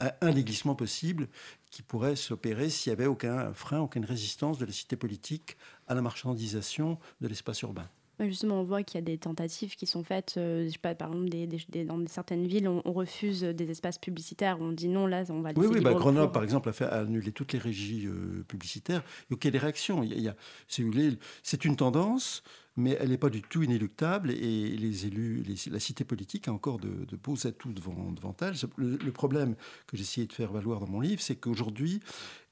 [0.00, 1.28] un, un des glissements possibles
[1.70, 5.56] qui pourrait s'opérer s'il n'y avait aucun frein, aucune résistance de la cité politique
[5.88, 7.88] à la marchandisation de l'espace urbain.
[8.18, 10.36] Justement, on voit qu'il y a des tentatives qui sont faites.
[10.38, 13.42] euh, je sais pas, par exemple, des, des- des- dans certaines villes, on, on refuse
[13.42, 14.56] des espaces publicitaires.
[14.58, 17.00] On dit non, là, on va Oui, oui bah, Grenoble, par exemple, a, fait, a
[17.00, 19.02] annulé toutes les régies euh, publicitaires.
[19.30, 20.02] Donc il y a des réactions.
[20.02, 22.42] Il y a- il y a- si vous voulez, c'est une tendance,
[22.76, 24.30] mais elle n'est pas du tout inéluctable.
[24.30, 28.36] Et les élus, les- la cité politique a encore de, de beaux atouts devant, devant
[28.40, 28.54] elle.
[28.76, 32.00] Le, le problème que j'ai essayé de faire valoir dans mon livre, c'est qu'aujourd'hui,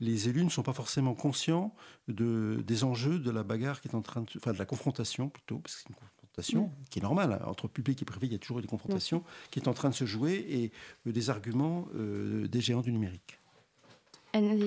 [0.00, 1.74] les élus ne sont pas forcément conscients
[2.08, 5.28] de, des enjeux de la bagarre qui est en train de, enfin de la confrontation
[5.28, 7.44] plutôt, parce que c'est une confrontation qui est normale hein.
[7.46, 8.26] entre public et privé.
[8.26, 10.72] Il y a toujours des confrontations qui est en train de se jouer et
[11.06, 13.38] euh, des arguments euh, des géants du numérique.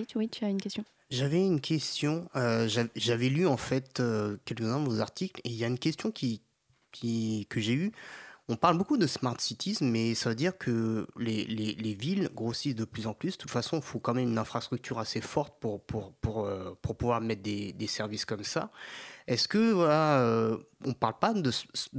[0.06, 0.86] Tu- oui, tu as une question?
[1.10, 2.28] J'avais une question.
[2.36, 5.68] euh, j'av- J'avais lu en fait euh, quelques-uns de vos articles et il y a
[5.68, 6.42] une question qui,
[6.92, 7.92] qui, que j'ai eue.
[8.50, 12.30] On parle beaucoup de smart cities, mais ça veut dire que les, les, les villes
[12.34, 13.34] grossissent de plus en plus.
[13.34, 16.74] De toute façon, il faut quand même une infrastructure assez forte pour, pour, pour, euh,
[16.82, 18.72] pour pouvoir mettre des, des services comme ça.
[19.28, 21.52] Est-ce que, voilà, euh, on ne parle pas de,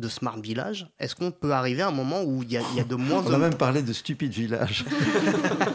[0.08, 0.88] smart village?
[0.98, 2.94] Est-ce qu'on peut arriver à un moment où il y a, il y a de
[2.94, 4.86] moins On a en même parlé de stupide village.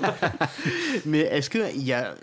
[1.06, 2.16] Mais est-ce qu'il y a,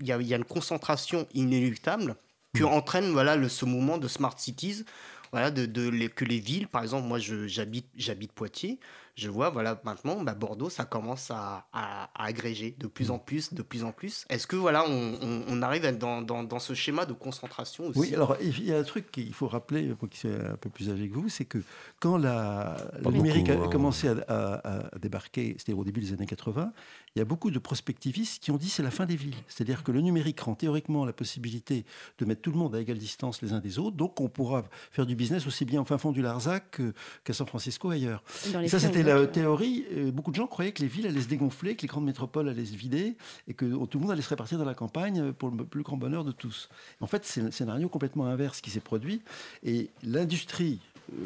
[0.00, 2.16] il y, a, il y a une concentration inéluctable
[2.54, 4.84] qui entraîne voilà, le, ce mouvement de smart cities
[5.32, 8.78] voilà, de, de les- que les villes, par exemple, moi j'habite j'habite Poitiers,
[9.16, 13.18] je vois voilà maintenant bah, Bordeaux ça commence à, à- à agréger de plus en
[13.18, 14.24] plus, de plus en plus.
[14.30, 17.12] Est-ce que voilà on, on- on arrive à être dans, dans, dans ce schéma de
[17.12, 17.98] concentration aussi?
[17.98, 20.70] Oui, alors il y a un truc qu'il faut rappeler, pour qui soit un peu
[20.70, 21.58] plus âgé que vous, c'est que
[22.00, 23.68] quand la, le numérique beaucoup, a hein.
[23.68, 26.72] commencé à, à- à débarquer, c'était au début des années 80,
[27.16, 29.34] il y a beaucoup de prospectivistes qui ont dit c'est la fin des villes.
[29.48, 31.86] C'est-à-dire que le numérique rend théoriquement la possibilité
[32.18, 34.64] de mettre tout le monde à égale distance les uns des autres, donc on pourra
[34.90, 36.78] faire du business aussi bien au fin fond du Larzac
[37.24, 38.22] qu'à San Francisco ailleurs.
[38.62, 39.86] Et ça, c'était voit la théorie.
[39.92, 42.50] Euh, Beaucoup de gens croyaient que les villes allaient se dégonfler, que les grandes métropoles
[42.50, 43.16] allaient se vider
[43.48, 45.96] et que tout le monde allait se répartir dans la campagne pour le plus grand
[45.96, 46.68] bonheur de tous.
[47.00, 49.22] En fait, c'est un scénario complètement inverse qui s'est produit.
[49.62, 50.80] Et l'industrie
[51.12, 51.24] euh,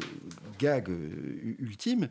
[0.59, 2.09] gag euh, ultime,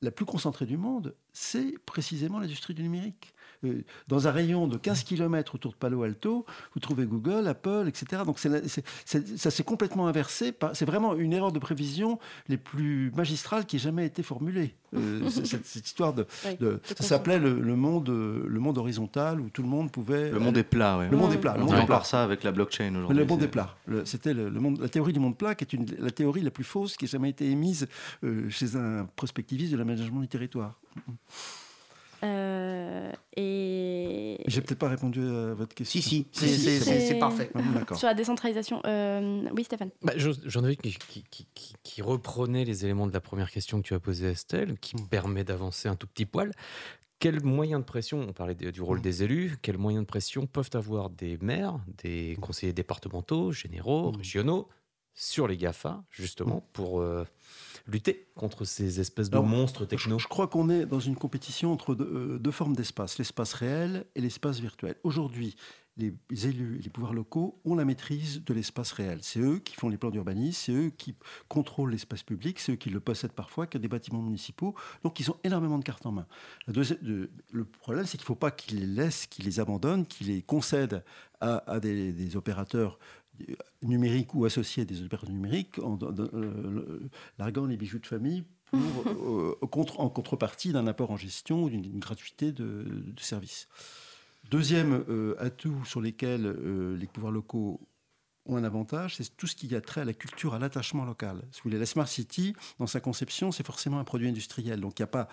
[0.00, 3.34] la plus concentrée du monde, c'est précisément l'industrie du numérique.
[3.64, 7.84] Euh, dans un rayon de 15 km autour de Palo Alto, vous trouvez Google, Apple,
[7.88, 8.22] etc.
[8.24, 10.52] Donc c'est la- c'est- c'est- ça s'est complètement inversé.
[10.52, 12.18] par- C'est vraiment une erreur de prévision
[12.48, 14.74] les plus magistrales qui ait jamais été formulée.
[14.94, 18.60] Euh, cette, cette histoire de, Oui, de- de ça s'appelait le, le monde, euh, le
[18.60, 20.30] monde horizontal où tout le monde pouvait.
[20.30, 21.08] Le monde est plat, ouais.
[21.10, 21.54] Le monde est plat.
[21.56, 22.02] Le On monde plat.
[22.04, 23.18] ça avec la blockchain aujourd'hui.
[23.18, 23.76] Le monde est plat.
[23.86, 26.40] Le- C'était le, le monde, la théorie du monde plat, qui est une, la théorie
[26.42, 27.86] la plus fausse qui ait jamais été émise
[28.24, 30.78] euh, chez un prospectiviste de l'aménagement du territoire.
[32.24, 36.00] Euh, et J'ai peut-être pas répondu à votre question.
[36.00, 37.06] Si, si, Si, c'est- si, c'est c'est c'est- bon.
[37.08, 37.50] c'est parfait.
[37.54, 37.96] Ah, D'accord.
[37.98, 39.90] sur la décentralisation, euh, oui Stéphane.
[40.02, 43.20] Bah, j'en j'en ai une qui, qui- qui- qui- qui reprenait les éléments de la
[43.20, 45.08] première question que tu as posée à Estelle, qui Mm.
[45.08, 46.52] permet d'avancer un tout petit poil.
[47.20, 49.02] Quels moyens de pression, on parlait de- du rôle Mm.
[49.02, 54.16] des élus, quels moyens de pression peuvent avoir des maires, des conseillers départementaux, généraux, Mm.
[54.16, 54.68] régionaux,
[55.14, 57.24] sur les GAFA, justement, pour euh,
[57.88, 61.72] lutter contre ces espèces de Alors, monstres techno je crois qu'on est dans une compétition
[61.72, 64.94] entre deux, euh, deux formes d'espace, l'espace réel et l'espace virtuel.
[65.02, 65.56] Aujourd'hui,
[65.98, 69.18] les élus et les pouvoirs locaux ont la maîtrise de l'espace réel.
[69.22, 71.14] C'est eux qui font les plans d'urbanisme, c'est eux qui
[71.48, 74.74] contrôlent l'espace public, c'est eux qui le possèdent parfois, qui ont des bâtiments municipaux.
[75.02, 76.26] Donc, ils ont énormément de cartes en main.
[76.68, 80.42] Le problème, c'est qu'il ne faut pas qu'ils les laissent, qu'ils les abandonnent, qu'ils les
[80.42, 81.02] concèdent
[81.40, 82.98] à, à des, des opérateurs
[83.82, 88.78] numériques ou associés à des opérateurs numériques, en, euh, larguant les bijoux de famille pour,
[89.06, 93.68] euh, contre- en contrepartie d'un apport en gestion ou d'une gratuité de, de service.
[94.50, 96.50] Deuxième euh, atout sur lesquels
[96.98, 97.80] les pouvoirs locaux
[98.46, 101.42] ont un avantage, c'est tout ce qui a trait à la culture, à l'attachement local.
[101.52, 104.80] Si vous voulez, la Smart City, dans sa conception, c'est forcément un produit industriel.
[104.80, 105.28] Donc il n'y a pas,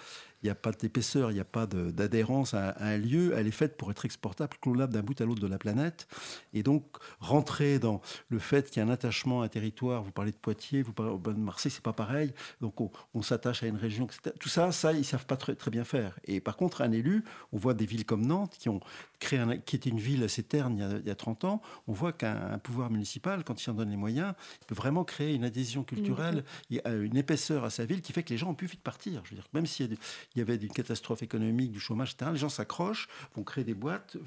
[0.45, 3.33] il n'y a pas d'épaisseur, il n'y a pas d'adhérence à, à un lieu.
[3.35, 6.07] Elle est faite pour être exportable, clonable d'un bout à l'autre de la planète.
[6.53, 6.85] Et donc
[7.19, 10.03] rentrer dans le fait qu'il y a un attachement à un territoire.
[10.03, 12.31] Vous parlez de Poitiers, vous parlez de Marseille, c'est pas pareil.
[12.61, 14.35] Donc on, on s'attache à une région, etc.
[14.39, 16.19] Tout ça, ça ils savent pas très, très bien faire.
[16.25, 18.81] Et par contre, un élu, on voit des villes comme Nantes qui ont
[19.19, 21.43] créé, un- qui était une ville assez terne il y a, il y a 30
[21.45, 21.61] ans.
[21.87, 25.03] On voit qu'un un pouvoir municipal, quand il en donne les moyens, il peut vraiment
[25.03, 26.43] créer une adhésion culturelle,
[26.83, 29.21] a une épaisseur à sa ville qui fait que les gens ont pu vite partir.
[29.23, 30.01] Je veux dire, même s'il y, a des-
[30.35, 33.73] il y avait une catastrophe économique, du chômage, etc., les gens s'accrochent, vont créer des
[33.73, 34.17] boîtes.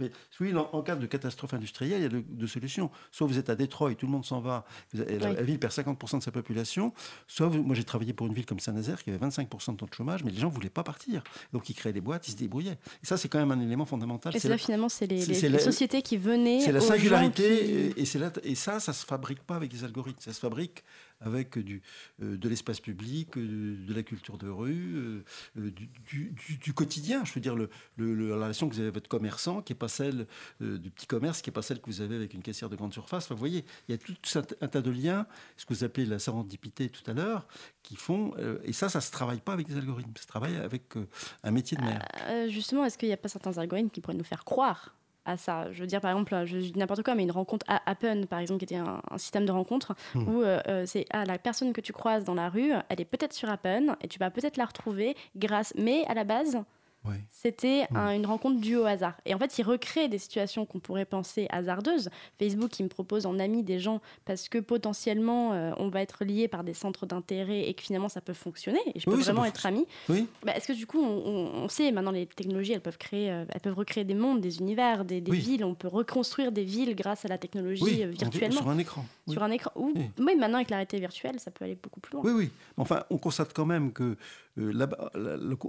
[0.41, 2.91] Oui, en, en cas de catastrophe industrielle, il y a deux, deux solutions.
[3.13, 5.19] Soit vous êtes à Détroit, tout le monde s'en va, vous la, Oui.
[5.37, 6.93] la ville perd 50% de sa population.
[7.27, 9.87] Soit vous- moi j'ai travaillé pour une ville comme Saint-Nazaire qui avait 25% de taux
[9.87, 11.23] de chômage, mais les gens ne voulaient pas partir.
[11.53, 12.79] Donc ils créaient des boîtes, ils se débrouillaient.
[13.03, 14.35] Et ça, c'est quand même un élément fondamental.
[14.37, 16.61] Et C'est là la- finalement c'est les, les- sociétés qui venaient.
[16.61, 19.71] c'est la singularité, qui- et, et c'est là- et ça, ça se fabrique pas avec
[19.71, 20.21] des algorithmes.
[20.21, 20.85] Ça se fabrique
[21.21, 21.83] avec du,
[22.23, 25.25] euh, de l'espace public, euh, de la culture de rue,
[25.57, 25.71] euh,
[26.07, 27.25] du, quotidien.
[27.25, 27.67] Je veux dire, la
[27.99, 30.27] relation que vous avez avec votre commerçant, qui n'est pas celle
[30.61, 32.93] du petit commerce, qui n'est pas celle que vous avez avec une caissière de grande
[32.93, 33.29] surface.
[33.31, 35.27] Vous voyez, il y a tout un, tas de liens,
[35.57, 37.47] ce que vous appelez la serendipité tout à l'heure,
[37.83, 38.35] qui font.
[38.65, 40.13] et ça, ça ne se travaille pas avec des algorithmes.
[40.17, 40.95] Ça se travaille avec
[41.43, 41.83] un métier de.
[42.29, 44.95] Euh, justement, est-ce qu'il n'y a pas certains algorithmes qui pourraient nous faire croire
[45.29, 47.81] à ça Je veux dire, par exemple, je dis n'importe quoi, mais une rencontre à
[47.91, 50.29] Appen, par exemple, qui était un, un système de rencontre Hmm.
[50.29, 53.05] où euh, euh, c'est ah, la personne que tu croises dans la rue, elle est
[53.05, 55.73] peut-être sur Appen et tu vas peut-être la retrouver grâce.
[55.77, 56.59] Mais à la base,
[57.05, 57.15] Ouais.
[57.31, 57.97] c'était Hmm.
[57.97, 59.15] un- une rencontre due au hasard.
[59.25, 62.11] Et en fait, il recrée des situations qu'on pourrait penser hasardeuses.
[62.39, 66.25] Facebook, il me propose en ami des gens parce que potentiellement, euh, on va être
[66.25, 68.81] lié par des centres d'intérêt et que finalement, ça peut fonctionner.
[68.95, 69.87] Et je peux Oui, vraiment être ami.
[70.09, 70.27] Oui.
[70.45, 73.61] Bah, Est-ce que du coup, on, sait maintenant les technologies, elles peuvent créer, euh, elles
[73.61, 75.39] peuvent recréer des mondes, des univers, des, des Oui.
[75.39, 75.65] villes.
[75.65, 78.79] On peut reconstruire des villes grâce à la technologie Oui, euh, en- virtuellement sur un
[78.79, 79.05] écran.
[79.29, 79.71] Sur un écran.
[79.77, 80.35] Ou Oui.
[80.37, 82.23] maintenant avec la réalité virtuelle, ça peut aller beaucoup plus loin.
[82.25, 82.51] Oui, oui.
[82.77, 84.17] Enfin, on constate quand même que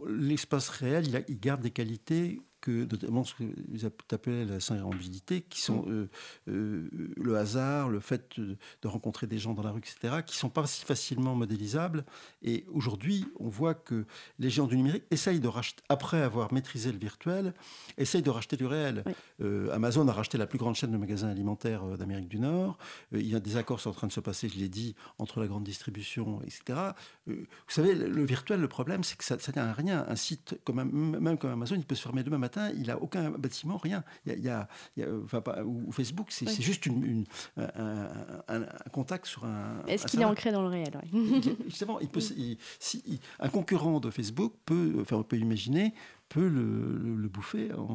[0.08, 4.60] l'espace réel, il, a- il garde des qualités que, notamment ce que vous appelez la
[4.60, 5.92] sérendipité, qui sont Mm.
[5.92, 6.08] euh,
[6.50, 10.36] euh, le hasard, le fait de, de rencontrer des gens dans la rue, etc., qui
[10.36, 12.06] sont pas si facilement modélisables.
[12.42, 14.06] Et aujourd'hui, on voit que
[14.40, 17.54] les géants du numérique essayent de racheter, après avoir maîtrisé le virtuel,
[17.98, 19.04] essayent de racheter du réel.
[19.06, 19.14] Oui.
[19.42, 22.78] Euh, Amazon a racheté la plus grande chaîne de magasins alimentaires d'Amérique du Nord.
[23.12, 24.96] Il y a des accords qui sont en train de se passer, je l'ai dit,
[25.18, 26.80] entre la grande distribution, etc.
[27.28, 27.36] Vous
[27.68, 30.06] savez, le, le virtuel, le problème, c'est que ça ne tient à rien.
[30.08, 33.30] Un site, comme même comme Amazon, il peut se fermer demain matin, il n'a aucun
[33.32, 34.04] bâtiment, rien.
[34.26, 36.56] Il y a, il y a- il y a- enfin, pas- ou Facebook, c'est Oui.
[36.60, 37.26] juste une, une-
[37.58, 38.08] un,
[38.48, 39.84] un- un contact sur un.
[39.88, 41.42] Est-ce qu'il est ancré dans le réel ouais.
[41.68, 45.94] Justement, il peut, il- si, il- un concurrent de Facebook peut, enfin, on peut imaginer,
[46.30, 47.72] peut le, le- le bouffer.
[47.74, 47.94] en-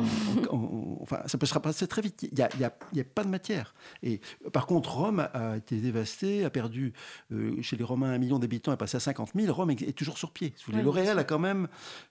[0.50, 2.22] en- en- enfin, ça peut se passer très vite.
[2.30, 3.74] Il n'y a, y a- il y a pas de matière.
[4.02, 4.20] Et
[4.52, 6.92] par contre, Rome a, été dévastée, a perdu
[7.32, 9.52] euh, chez les Romains un million d'habitants, est passé à 50 000.
[9.52, 10.52] Rome est, toujours sur pied.
[10.56, 11.18] Sûr.
[11.18, 11.68] a quand même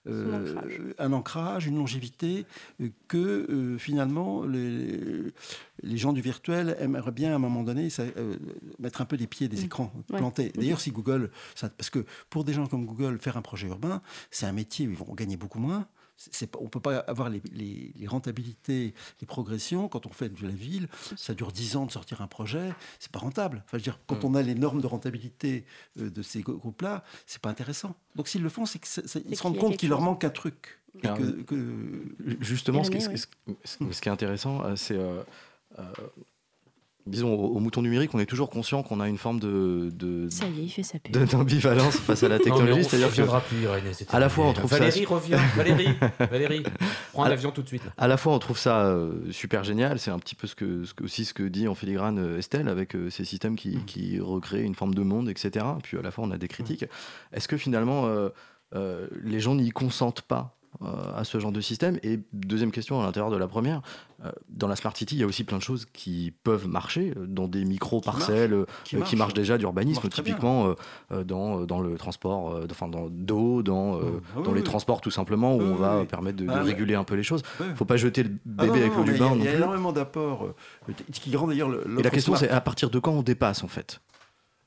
[0.07, 0.81] euh, ancrage.
[0.97, 2.45] un ancrage, une longévité
[2.81, 5.33] euh, que finalement les,
[5.81, 8.03] les gens du virtuel aimeraient bien à un moment donné ça,
[8.79, 9.65] mettre un peu les pieds des Mm.
[9.65, 10.17] écrans Ouais.
[10.17, 10.51] plantés.
[10.55, 14.01] D'ailleurs, si Google, ça, parce que pour des gens comme Google, faire un projet urbain,
[14.31, 15.87] c'est un métier où ils vont gagner beaucoup moins.
[16.15, 20.05] C'est- c'est pas- on ne peut pas avoir les, les- les rentabilités, les progressions quand
[20.05, 20.87] on fait de la ville.
[21.17, 23.63] Ça dure 10 ans de sortir un projet, c'est pas rentable.
[23.65, 25.65] Enfin, je veux dire, quand on a les normes de rentabilité
[25.99, 27.95] euh, de ces gro- groupes-là, c'est pas intéressant.
[28.15, 30.79] Donc s'ils le font, c'est qu'ils se rendent compte qu'il leur manque un truc.
[30.95, 33.33] Et que- que- Justement, ce qui, Irénée, ce qui-
[33.63, 34.95] ce- ce qui est intéressant, euh, c'est.
[34.95, 35.23] euh,
[35.79, 35.83] euh,
[37.05, 39.89] disons, au, au mouton numérique, on est toujours conscient qu'on a une forme de.
[39.93, 41.13] de Ça y est, il fait sa pub.
[41.25, 42.79] d'ambivalence face à la technologie.
[42.79, 45.37] ne C'est-à-dire que plus, c'était à la fois, on trouve ça- Valérie revient.
[45.55, 45.87] Valérie,
[46.19, 46.63] Valérie,
[47.11, 47.83] prends l'avion tout de suite.
[47.97, 50.85] à la fois on trouve ça euh, super génial, c'est un petit peu ce que,
[50.85, 53.77] ce que- aussi ce que dit en filigrane euh, Estelle avec euh, ces systèmes qui,
[53.85, 55.65] qui recréent une forme de monde, etc.
[55.83, 56.85] Puis à la fois on a des critiques.
[57.33, 58.29] Est-ce que finalement euh,
[58.75, 60.62] euh, les gens n'y consentent pas euh,
[61.15, 63.81] à ce genre de système Et deuxième question à l'intérieur de la première,
[64.25, 67.13] euh, dans la Smart City, il y a aussi plein de choses qui peuvent marcher
[67.17, 69.33] euh, dans des micro-parcelles euh, qui euh, marchent.
[69.33, 70.73] déjà d'urbanisme, typiquement euh,
[71.11, 73.99] euh, dans, euh, dans le transport, euh, enfin dans d'eau, dans, euh,
[74.33, 74.63] Ah oui, dans les oui.
[74.65, 77.43] transports tout simplement, où on va permettre de, de Ah, réguler un peu les choses.
[77.59, 77.67] Ouais.
[77.75, 79.91] Faut pas jeter le Ah bébé avec non, mais bain Il y a, il énormément
[79.91, 83.21] d'apports euh, qui rendent d'ailleurs le- Et la question, c'est à partir de quand on
[83.23, 83.99] dépasse en fait?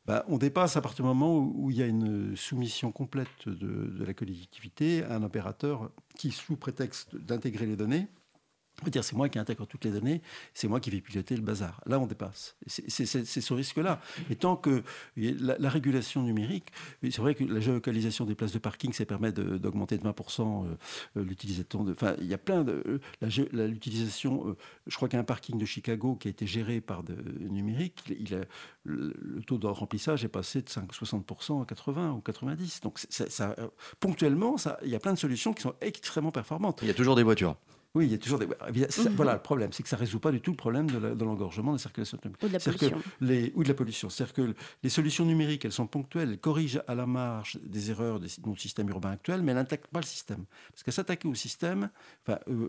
[0.07, 4.05] Bah, on dépasse à partir du moment où, il y a une soumission complète de,
[4.05, 8.07] la collectivité à un opérateur qui, sous prétexte d'intégrer les données,
[8.91, 10.23] dire c'est moi qui intègre toutes les données,
[10.55, 11.81] c'est moi qui vais piloter le bazar.
[11.87, 12.57] Là, on dépasse.
[12.67, 14.01] C'est ce risque-là.
[14.31, 14.83] Et tant que
[15.17, 16.67] la, la régulation numérique,
[17.03, 20.77] c'est vrai que la géolocalisation des places de parking, ça permet d'augmenter de 20% euh,
[21.17, 21.87] euh, l'utilisation.
[21.89, 23.01] Enfin, il y a plein de.
[23.23, 24.57] euh, L'utilisation.
[24.87, 27.15] je crois qu'il y a un parking de Chicago qui a été géré par de
[27.49, 28.05] numérique.
[28.85, 32.81] Le, taux de remplissage est passé de 5, 60% à 80 ou 90.
[32.83, 33.01] Donc,
[34.01, 36.81] ponctuellement, il y a plein de solutions qui sont extrêmement performantes.
[36.83, 37.57] Il y a toujours des voitures.
[37.97, 38.47] Oui, il y a toujours des.
[38.91, 39.17] ça- Mhm.
[39.17, 41.73] Voilà, le problème, c'est que ça ne résout pas du tout le problème de l'engorgement
[41.73, 42.45] de la circulation automobile.
[42.45, 43.03] Ou de la pollution.
[43.21, 44.11] les, ou de la pollution.
[44.11, 48.21] C'est-à-dire que les solutions numériques, elles sont ponctuelles, elles corrigent à la marge des erreurs
[48.21, 50.45] de notre système urbain actuel, mais elles n'attaquent pas le système.
[50.73, 51.89] Parce qu'à s'attaquer au système,
[52.27, 52.69] enfin, euh,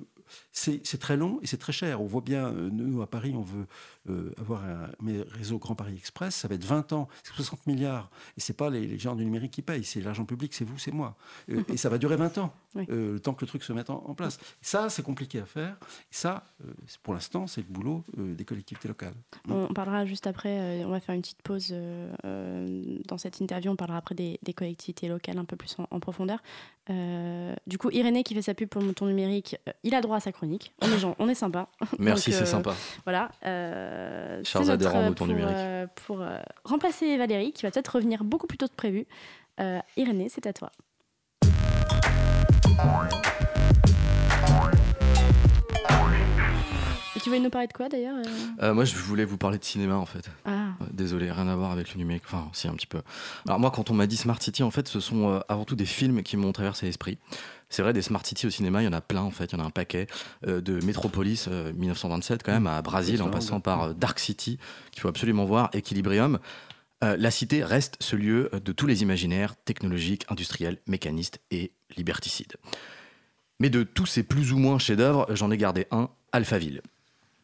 [0.52, 2.02] c'est très long et c'est très cher.
[2.02, 3.68] On voit bien, euh, nous, à Paris, on veut
[4.10, 7.68] euh, avoir un mais réseau Grand Paris Express, ça va être 20 ans, c'est 60
[7.68, 8.10] milliards.
[8.38, 10.78] Et c'est pas les, les gens du numérique qui payent, c'est l'argent public, c'est vous,
[10.78, 11.18] c'est moi.
[11.50, 12.86] Euh, et ça va durer 20 ans, Oui.
[12.90, 14.40] euh, le temps que le truc se mette en, en place.
[14.62, 15.76] Ça, c'est compliqué à faire.
[15.90, 16.72] Et ça, euh,
[17.04, 19.16] pour l'instant, c'est le boulot euh, des collectivités locales.
[19.50, 21.74] On parlera juste après, on va faire une petite pause
[22.24, 26.00] dans cette interview, on parlera après des, des collectivités locales un peu plus en, en
[26.00, 26.40] profondeur.
[27.68, 30.20] Du coup, Irénée qui fait sa pub pour le mouton numérique, il a droit à
[30.20, 30.74] sa chronique.
[30.82, 31.68] On est, gen- on est sympa.
[32.00, 32.74] Merci, c'est sympa.
[33.06, 33.32] Voilà.
[34.44, 35.90] Chers adhérents Mouton Numérique.
[36.06, 36.24] pour
[36.64, 39.06] remplacer Valérie, qui va peut-être revenir beaucoup plus tôt que prévu.
[39.98, 40.72] Irénée, c'est à toi.
[47.16, 48.24] Et tu voulais nous parler de quoi d'ailleurs euh
[48.62, 50.30] Euh, moi, je voulais vous parler de cinéma en fait.
[50.46, 52.24] Ah, Désolé, rien à voir avec le numérique.
[52.28, 53.02] Enfin, si, un petit peu.
[53.48, 55.76] Alors, moi, quand on m'a dit Smart City, en fait, ce sont euh, avant tout
[55.76, 57.18] des films qui m'ont traversé l'esprit.
[57.70, 59.52] C'est vrai, des Smart City au cinéma, il y en a plein, en fait.
[59.52, 60.08] Il y en a un paquet.
[60.48, 64.58] Euh, de Metropolis, euh, 1927, quand même, à Brésil, en passant par euh, Dark City,
[64.92, 66.40] qu'il faut absolument voir, Equilibrium.
[67.04, 72.54] Euh, la cité reste ce lieu de tous les imaginaires technologiques, industriels, mécanistes et liberticides.
[73.60, 76.82] Mais de tous ces plus ou moins chefs-d'œuvre, j'en ai gardé un, Alphaville.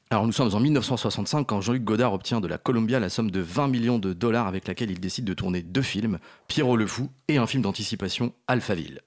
[0.09, 3.39] Alors nous sommes en 1965 quand Jean-Luc Godard obtient de la Columbia la somme de
[3.39, 7.09] 20 millions de dollars avec laquelle il décide de tourner deux films, Pierrot le Fou
[7.27, 8.91] et un film d'anticipation, Alphaville.
[8.91, 9.01] Eddie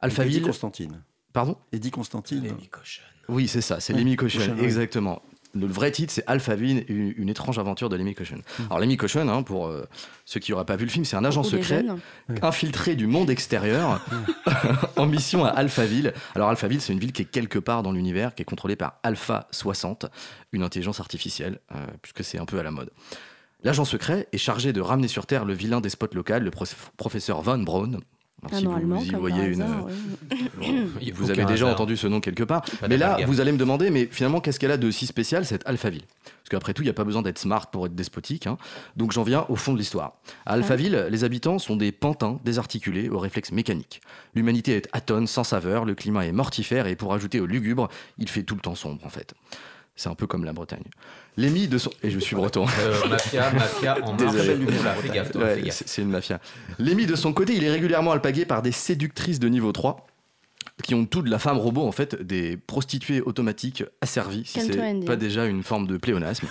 [0.00, 1.02] Alphaville, Constantine.
[1.32, 1.56] pardon?
[1.72, 2.52] Eddie Constantine.
[2.70, 3.02] Cochon.
[3.28, 4.64] Oui, c'est ça, c'est Cochon, Cochon, oui.
[4.64, 5.22] exactement.
[5.54, 8.40] Le vrai titre, c'est Alphaville, une, une étrange aventure de Lemmy Cochon.
[8.66, 9.84] Alors Lemmy Cochon, hein, pour euh,
[10.24, 11.82] ceux qui n'auraient pas vu le film, c'est un agent secret
[12.42, 14.00] infiltré du monde extérieur
[14.96, 16.12] en mission à Alphaville.
[16.34, 18.98] Alors Alphaville, c'est une ville qui est quelque part dans l'univers, qui est contrôlée par
[19.02, 20.06] Alpha 60,
[20.52, 22.90] une intelligence artificielle, euh, puisque c'est un peu à la mode.
[23.62, 27.40] L'agent secret est chargé de ramener sur Terre le vilain despote local, le prof- professeur
[27.42, 28.00] Von Braun.
[28.52, 29.86] Alors, Un si nom vous y voyez une, hasard,
[30.60, 31.10] oui.
[31.10, 31.70] A vous avez déjà hasard.
[31.70, 32.62] entendu ce nom quelque part.
[32.80, 35.44] Pas Mais là, vous allez me demander, mais finalement, qu'est-ce qu'elle a de si spécial,
[35.46, 36.02] cette Alphaville?
[36.24, 38.46] Parce qu'après tout, il n'y a pas besoin d'être smart pour être despotique.
[38.46, 38.58] hein.
[38.96, 40.12] Donc j'en viens au fond de l'histoire.
[40.44, 44.00] À Alphaville, les habitants sont des pantins désarticulés aux réflexes mécaniques.
[44.34, 47.88] L'humanité est atone, sans saveur, le climat est mortifère, et pour ajouter au lugubre,
[48.18, 49.34] il fait tout le temps sombre, en fait.
[49.96, 50.82] C'est un peu comme la Bretagne.
[51.36, 51.90] L'émis de son...
[52.02, 52.66] Et je suis breton.
[52.80, 56.40] Euh, mafia, mafia en Ouais, c'est une mafia.
[56.78, 60.06] L'émis de son côté, il est régulièrement alpagué par des séductrices de niveau 3
[60.82, 65.04] qui ont tout de la femme robot en fait, des prostituées automatiques asservies, si c'est
[65.04, 66.46] pas déjà une forme de pléonasme.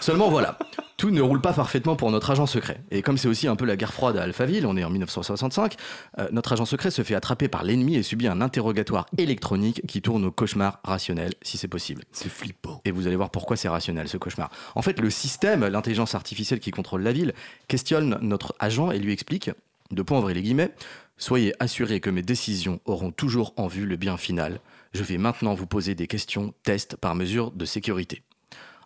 [0.00, 0.58] Seulement voilà,
[0.98, 2.80] tout ne roule pas parfaitement pour notre agent secret.
[2.90, 5.76] Et comme c'est aussi un peu la guerre froide à Alphaville, on est en 1965,
[6.18, 10.02] euh, notre agent secret se fait attraper par l'ennemi et subit un interrogatoire électronique qui
[10.02, 12.02] tourne au cauchemar rationnel, si c'est possible.
[12.10, 12.80] C'est flippant.
[12.84, 14.50] Et vous allez voir pourquoi c'est rationnel ce cauchemar.
[14.74, 17.32] En fait, le système, l'intelligence artificielle qui contrôle la ville,
[17.68, 19.50] questionne notre agent et lui explique
[19.92, 20.72] De point ouvrir les guillemets,
[21.18, 24.60] soyez assurés que mes décisions auront toujours en vue le bien final.
[24.94, 28.22] Je vais maintenant vous poser des questions test par mesure de sécurité.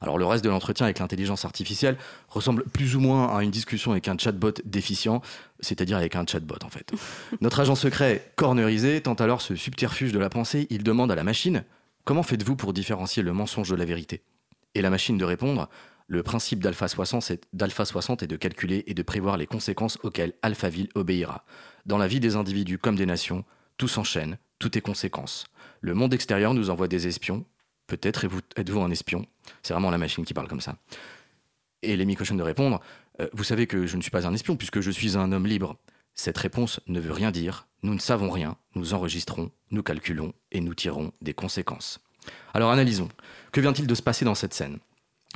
[0.01, 1.97] Alors le reste de l'entretien avec l'intelligence artificielle
[2.29, 5.23] ressemble plus ou moins à une discussion avec un chatbot déficient,
[5.61, 6.91] c'est-à-dire avec un chatbot en fait.
[7.41, 10.67] Notre agent secret, cornerisé, tente alors ce subterfuge de la pensée.
[10.71, 11.63] Il demande à la machine
[12.05, 14.23] Comment faites-vous pour différencier le mensonge de la vérité?
[14.75, 15.69] Et la machine de répondre
[16.09, 19.99] Le principe d'Alpha 60, est- d'Alpha 60 est de calculer et de prévoir les conséquences
[20.03, 21.45] auxquelles Alphaville obéira.
[21.87, 23.45] Dans la vie des individus comme des nations,
[23.77, 25.47] tout s'enchaîne, tout est conséquence.
[25.81, 27.45] Le monde extérieur nous envoie des espions.
[27.87, 28.25] Peut-être
[28.57, 29.27] êtes-vous un espion?
[29.63, 30.77] C'est vraiment la machine qui parle comme ça.
[31.83, 32.81] Et Lémi cochonne de répondre
[33.21, 35.47] Euh, Vous savez que je ne suis pas un espion puisque je suis un homme
[35.47, 35.77] libre.
[36.15, 37.67] Cette réponse ne veut rien dire.
[37.83, 38.57] Nous ne savons rien.
[38.75, 42.01] Nous enregistrons, nous calculons et nous tirons des conséquences.
[42.55, 43.09] Alors analysons.
[43.51, 44.79] Que vient-il de se passer dans cette scène?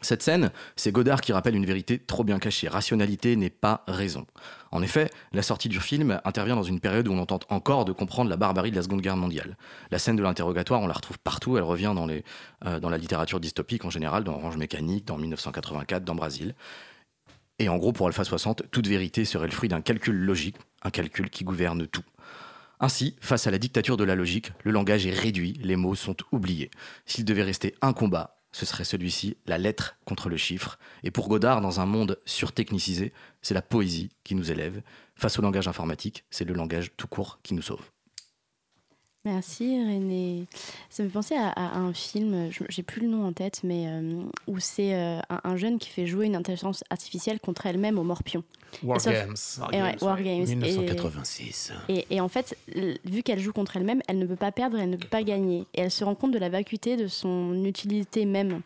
[0.02, 2.68] Cette scène, c'est Godard qui rappelle une vérité trop bien cachée.
[2.68, 4.26] Rationalité n'est pas raison.
[4.70, 7.92] En effet, la sortie du film intervient dans une période où on tente encore de
[7.92, 9.56] comprendre la barbarie de la Seconde Guerre mondiale.
[9.90, 12.24] La scène de l'interrogatoire, on la retrouve partout, elle revient dans, les,
[12.66, 16.54] euh, dans la littérature dystopique en général, dans Orange Mécanique, dans 1984, dans Brasil.
[17.58, 20.90] Et en gros, pour Alpha 60, toute vérité serait le fruit d'un calcul logique, un
[20.90, 22.04] calcul qui gouverne tout.
[22.80, 26.16] Ainsi, face à la dictature de la logique, le langage est réduit, les mots sont
[26.32, 26.70] oubliés.
[27.06, 30.78] S'il devait rester un combat, ce serait celui-ci, la lettre contre le chiffre.
[31.02, 34.80] Et pour Godard, dans un monde surtechnicisé, c'est la poésie qui nous élève.
[35.14, 37.90] Face au langage informatique, c'est le langage tout court qui nous sauve.
[39.26, 40.46] Merci René.
[40.88, 43.86] Ça me fait penser à, à un film, j'ai plus le nom en tête, mais
[43.88, 47.98] euh, où c'est euh, un, un jeune qui fait jouer une intelligence artificielle contre elle-même
[47.98, 48.44] au morpion.
[48.84, 49.34] War Et sauf- Games.
[49.72, 50.46] Et ouais, War Games.
[50.48, 51.72] Et- 1986.
[51.88, 52.56] Et, et en fait,
[53.04, 55.66] vu qu'elle joue contre elle-même, elle ne peut pas perdre, elle ne peut pas gagner.
[55.74, 58.62] Et elle se rend compte de la vacuité de son utilité même.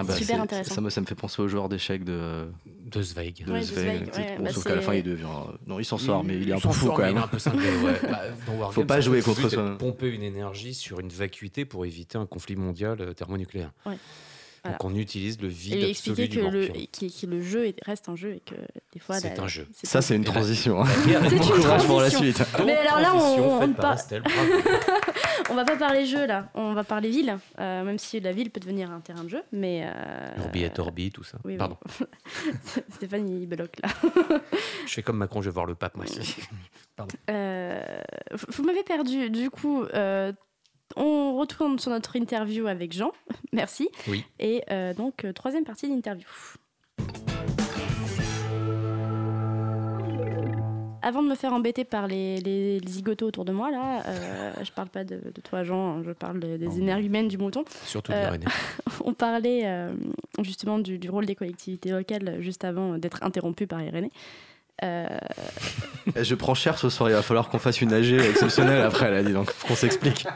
[0.00, 0.76] Ah bah, Super intéressant.
[0.76, 2.46] Ça me, ça me fait penser au joueur d'échecs de,
[2.86, 3.44] De Zweig.
[3.44, 4.20] de Ouais, de Zweig, Zweig, tu sais.
[4.20, 5.26] ouais, Bon, bah, sauf qu'à la fin, il devient.
[5.66, 7.16] Non, il s'en sort, mais il est un peu fou quand même.
[7.16, 8.00] Il est un peu cinglé, ouais.
[8.08, 9.76] Bah, dans Faut pas jouer contre de soi.
[9.76, 13.72] Pomper une énergie sur une vacuité pour éviter un conflit mondial euh, thermonucléaire.
[13.86, 13.96] Ouais.
[14.70, 16.86] Donc on utilise le Et vide lui absolu expliquer du que le, morpion.
[16.92, 18.54] qui- qui le jeu est- reste un jeu et que
[18.92, 19.18] des fois.
[19.20, 19.66] C'est un jeu.
[19.82, 20.82] Ça, c'est une Et transition.
[20.82, 20.86] hein.
[21.04, 22.20] C'est bon une courage pour la transition.
[22.44, 22.56] suite.
[22.58, 24.22] Donc, Mais alors là, on- transition on par pas- Estelle.
[25.50, 28.50] On va pas parler jeu là, on va parler ville, euh, même si la ville
[28.50, 29.82] peut devenir un terrain de jeu, mais.
[29.86, 31.38] euh, Orbi et Torbi, tout ça.
[31.44, 31.78] oui, Pardon.
[32.96, 33.88] Stéphane, il bloque là.
[34.86, 36.36] Je fais comme Macron, je vais voir le pape, moi aussi.
[37.30, 37.80] Euh,
[38.32, 39.30] vous vous m'avez perdu.
[39.30, 40.32] Du coup, euh,
[40.98, 43.12] on retourne sur notre interview avec Jean.
[43.52, 43.88] Merci.
[44.08, 44.24] Oui.
[44.38, 46.26] Et euh, donc, euh, troisième partie de l'interview.
[51.00, 54.52] Avant de me faire embêter par les, les, les zigotos autour de moi, là, euh,
[54.62, 56.76] je parle pas de, de toi, Jean, hein, je parle de- des Non.
[56.76, 57.64] énergumènes du mouton.
[57.84, 58.44] Surtout Euh, de René.
[59.04, 59.92] On parlait euh,
[60.42, 64.10] justement du, du rôle des collectivités locales juste avant d'être interrompu par Irénée.
[64.84, 65.06] Euh,
[66.16, 69.14] Je prends cher ce soir, il va falloir qu'on fasse une AG exceptionnelle après, elle
[69.14, 70.26] a dit, donc qu'on s'explique.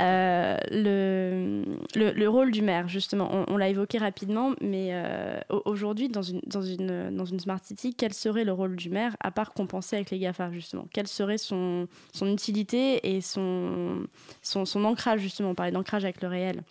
[0.00, 1.64] Euh, le,
[1.94, 6.08] le, le rôle du maire, justement, on, on l'a évoqué rapidement, mais euh, au- aujourd'hui,
[6.08, 9.30] dans une, dans, une, dans une Smart City, quel serait le rôle du maire, à
[9.30, 10.86] part compenser avec les GAFA, justement?
[10.92, 14.06] Quelle serait son, son utilité et son,
[14.42, 16.62] son, son ancrage, justement On parlait d'ancrage avec le réel?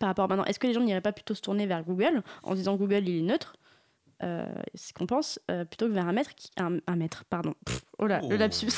[0.00, 2.22] Par rapport à maintenant, est-ce que les gens n'iraient pas plutôt se tourner vers Google
[2.42, 3.54] en disant Google, il est neutre
[4.22, 7.24] euh, c'est ce qu'on pense, euh, plutôt que vers un maître, qui, un, un maître,
[7.28, 7.54] pardon.
[7.64, 8.38] Pff, oh là, le Oh.
[8.38, 8.68] lapsus.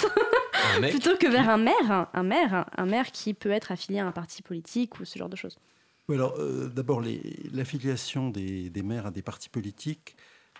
[0.76, 3.72] Un mec plutôt que vers un maire, un, un maire, un maire qui peut être
[3.72, 5.58] affilié à un parti politique ou ce genre de choses.
[6.08, 7.02] Oui, alors, euh, d'abord,
[7.52, 10.16] l'affiliation des, des maires à des partis politiques,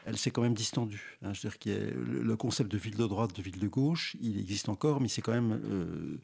[0.06, 1.18] elle s'est quand même distendue.
[1.22, 1.32] hein.
[1.34, 4.38] Je veux dire a le, concept de ville de droite, de ville de gauche, il
[4.38, 5.60] existe encore, mais c'est quand même.
[5.64, 6.18] euh,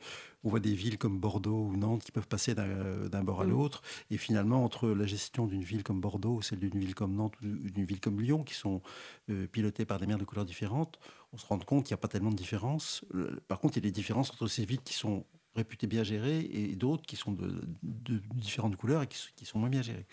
[0.45, 3.51] on voit des villes comme Bordeaux ou Nantes qui peuvent passer d'un bord à Mm.
[3.51, 3.83] l'autre.
[4.11, 7.47] Et finalement, entre la gestion d'une ville comme Bordeaux, celle d'une ville comme Nantes ou
[7.71, 8.83] d'une ville comme Lyon, qui sont
[9.31, 10.99] euh, pilotées par des maires de couleurs différentes,
[11.33, 13.05] on se rend compte qu'il n'y a pas tellement de différences.
[13.15, 15.25] Euh, Par contre, il y a des différences entre ces villes qui sont
[15.55, 19.69] réputées bien gérées et d'autres qui sont de, de différentes couleurs et qui sont moins
[19.69, 20.07] bien gérées.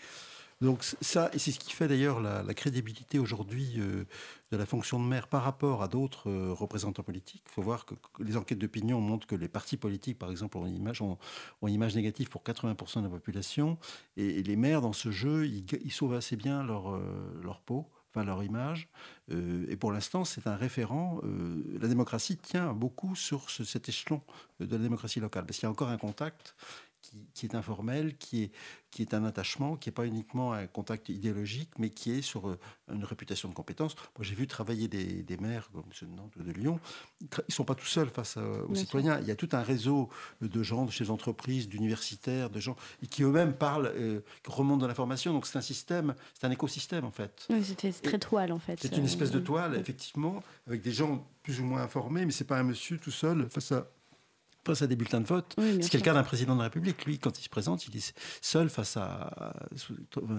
[0.60, 4.04] Donc ça, c'est ce qui fait d'ailleurs la, crédibilité aujourd'hui euh,
[4.52, 7.42] de la fonction de maire par rapport à d'autres euh, représentants politiques.
[7.46, 10.66] Il faut voir que, les enquêtes d'opinion montrent que les partis politiques, par exemple, ont
[10.66, 11.16] une image, ont,
[11.62, 13.78] une image négative pour 80% de la population,
[14.18, 18.24] et, les maires dans ce jeu, ils, sauvent assez bien leur, euh, leur peau, enfin
[18.24, 18.88] leur image.
[19.30, 21.20] Et pour l'instant, c'est un référent.
[21.80, 24.20] la démocratie tient beaucoup sur ce- cet échelon
[24.58, 26.56] de la démocratie locale, parce qu'il y a encore un contact
[27.02, 28.50] qui, qui est informel, qui est,
[28.90, 32.48] qui est un attachement, qui n'est pas uniquement un contact idéologique, mais qui est sur
[32.48, 32.58] euh,
[32.92, 33.94] une réputation de compétence.
[34.18, 36.80] Moi, j'ai vu travailler des, des maires comme ceux de Nantes ou de Lyon.
[37.20, 38.76] Ils ne sont pas tout seuls face aux Bien sûr.
[38.76, 39.18] citoyens.
[39.20, 40.08] Il y a tout un réseau
[40.40, 44.50] de gens de chez les entreprises, d'universitaires, de gens et qui eux-mêmes parlent, euh, qui
[44.50, 45.32] remontent de l'information.
[45.32, 47.46] Donc c'est un système, c'est un écosystème en fait.
[47.50, 48.78] Oui, c'est très toile en fait.
[48.80, 52.32] C'est une espèce de Euh, toile, effectivement, avec des gens plus ou moins informés, mais
[52.32, 53.86] c'est pas un monsieur tout seul face à,
[54.66, 55.54] face à des bulletins de vote.
[55.58, 55.90] Oui, c'est sûr.
[55.90, 57.04] quelqu'un d'un président de la République.
[57.04, 59.54] Lui, quand il se présente, il est seul face à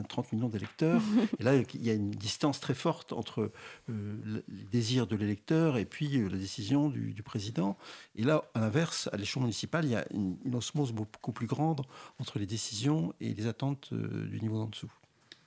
[0.08, 1.02] 30 millions d'électeurs.
[1.40, 3.52] et là, il y a une distance très forte entre
[3.90, 7.78] euh, le le désir de l'électeur et puis euh, la décision du, du président.
[8.16, 11.48] Et là, à l'inverse, à l'échelon municipal, il y a une, une osmose beaucoup plus
[11.48, 11.82] grande
[12.20, 14.92] entre les décisions et les attentes euh, du niveau d'en dessous.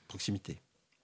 [0.09, 0.61] Proximité.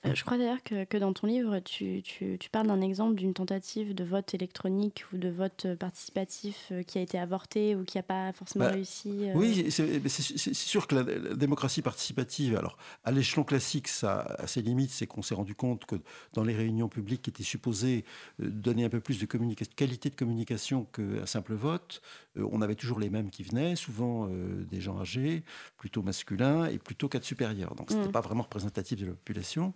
[0.06, 3.16] Euh, Je crois d'ailleurs que, que dans ton livre, tu, tu- tu parles d'un exemple
[3.16, 7.84] d'une tentative de vote électronique ou de vote participatif euh, qui a été avorté ou
[7.84, 9.10] qui n'a pas forcément Bah, réussi.
[9.28, 9.34] euh.
[9.34, 14.62] Oui, c'est sûr que la, la démocratie participative, alors à l'échelon classique, ça a ses
[14.62, 15.96] limites, c'est qu'on s'est rendu compte que
[16.32, 18.06] dans les réunions publiques qui étaient supposées
[18.38, 22.00] donner un peu plus de qualité de communication qu'un simple vote,
[22.36, 25.42] on avait toujours les mêmes qui venaient, souvent euh, des gens âgés,
[25.76, 27.74] plutôt masculins et plutôt cadres supérieurs.
[27.74, 28.12] Donc c'était Mm.
[28.12, 29.74] pas vraiment représentatif de la population.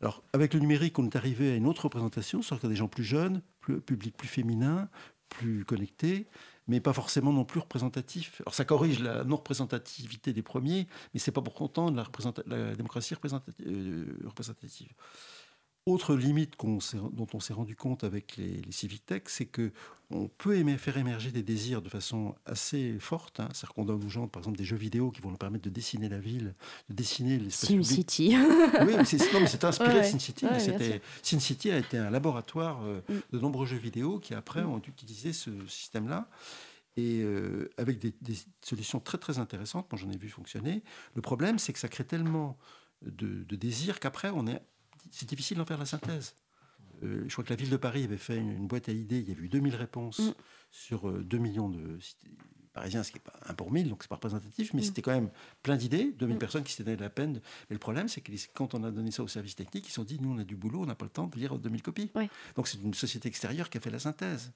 [0.00, 3.04] Alors, avec le numérique, on est arrivé à une autre représentation, c'est-à-dire des gens plus
[3.04, 4.88] jeunes, plus, public plus féminin,
[5.28, 6.28] plus connectés,
[6.68, 8.40] mais pas forcément non plus représentatifs.
[8.42, 11.96] Alors, ça corrige la non-représentativité des premiers, mais c'est pas pour autant de
[12.46, 13.14] la, démocratie
[13.66, 14.92] euh, représentative.
[15.88, 19.72] Autre limite dont on s'est rendu compte avec les, les civic tech, c'est que
[20.10, 23.40] on peut aimer- faire émerger des désirs de façon assez forte.
[23.40, 23.48] hein.
[23.52, 25.70] C'est-à-dire qu'on donne aux gens, par exemple, des jeux vidéo qui vont leur permettre de
[25.70, 26.54] dessiner la ville,
[26.88, 27.84] de dessiner l'espace public.
[27.86, 28.36] SimCity.
[28.86, 30.06] Oui, mais c'est non, mais c'est inspiré Ouais, de.
[30.06, 30.46] Sin City.
[30.46, 31.02] Ouais, c'était-.
[31.22, 33.14] Sin City a été un laboratoire euh, Mm.
[33.32, 36.28] de nombreux jeux vidéo qui après ont utilisé ce système-là.
[36.96, 40.82] Et euh, avec des, des solutions très très intéressantes, moi j'en ai vu fonctionner.
[41.14, 42.58] Le problème, c'est que ça crée tellement
[43.02, 44.60] de, de désirs qu'après, on est,
[45.10, 46.34] c'est difficile d'en faire la synthèse.
[47.04, 49.20] Euh, je crois que la ville de Paris avait fait une, une boîte à idées,
[49.20, 50.32] il y avait eu 2000 réponses Mm.
[50.70, 51.98] sur euh, 2 millions de
[52.72, 54.84] parisiens, ce qui n'est pas un pour 1000, donc c'est pas représentatif, mais Mm.
[54.84, 55.30] c'était quand même
[55.62, 56.38] plein d'idées, 2000 Mm.
[56.38, 57.34] personnes qui s'étaient donné la peine.
[57.34, 57.40] de-
[57.70, 59.94] Mais le problème, c'est que quand on a donné ça au service technique, ils se
[59.96, 61.82] sont dit, nous on a du boulot, on n'a pas le temps de lire 2000
[61.82, 62.10] copies.
[62.56, 64.52] Donc c'est une société extérieure qui a fait la synthèse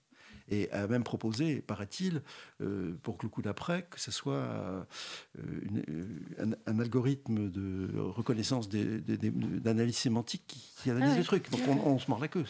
[0.51, 2.23] et a même proposé, paraît-il,
[2.61, 4.83] euh, pour que le coup d'après, que ce soit euh,
[5.39, 11.19] une- euh, un, un algorithme de reconnaissance d'analyse sémantique qui, qui analyse Ah ouais.
[11.19, 11.51] les trucs.
[11.51, 12.45] Donc on, on se mord la queue,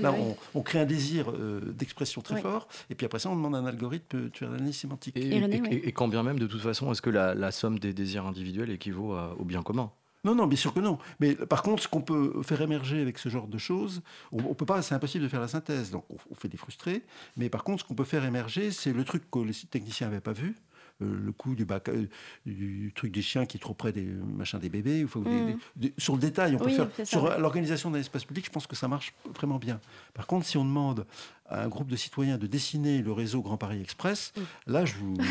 [0.00, 2.40] Là, on, on crée un désir euh, d'expression très Ouais.
[2.42, 5.16] fort, et puis après ça, on demande un algorithme de faire l'analyse sémantique.
[5.16, 5.68] Et, Et René, et- oui.
[5.70, 8.26] et- et quand bien même, de toute façon, est-ce que la, la somme des désirs
[8.26, 9.90] individuels équivaut à- au bien commun?
[10.24, 10.98] Non, non, bien sûr que non.
[11.20, 14.02] Mais par contre, ce qu'on peut faire émerger avec ce genre de choses,
[14.32, 15.90] on, peut pas, c'est impossible de faire la synthèse.
[15.90, 17.02] Donc, on, on fait des frustrés.
[17.36, 20.20] Mais par contre, ce qu'on peut faire émerger, c'est le truc que les techniciens n'avaient
[20.20, 20.56] pas vu.
[21.02, 22.06] Euh, le coup du, bac- euh,
[22.46, 25.04] du truc des chiens qui est trop près des machins des bébés.
[25.04, 25.58] Des- Mm.
[25.76, 26.88] des- sur le détail, on peut faire.
[27.06, 29.80] Sur l'organisation d'un espace public, je pense que ça marche vraiment bien.
[30.14, 31.06] Par contre, si on demande
[31.48, 34.32] à un groupe de citoyens de dessiner le réseau Grand Paris Express,
[34.66, 35.16] là, je vous.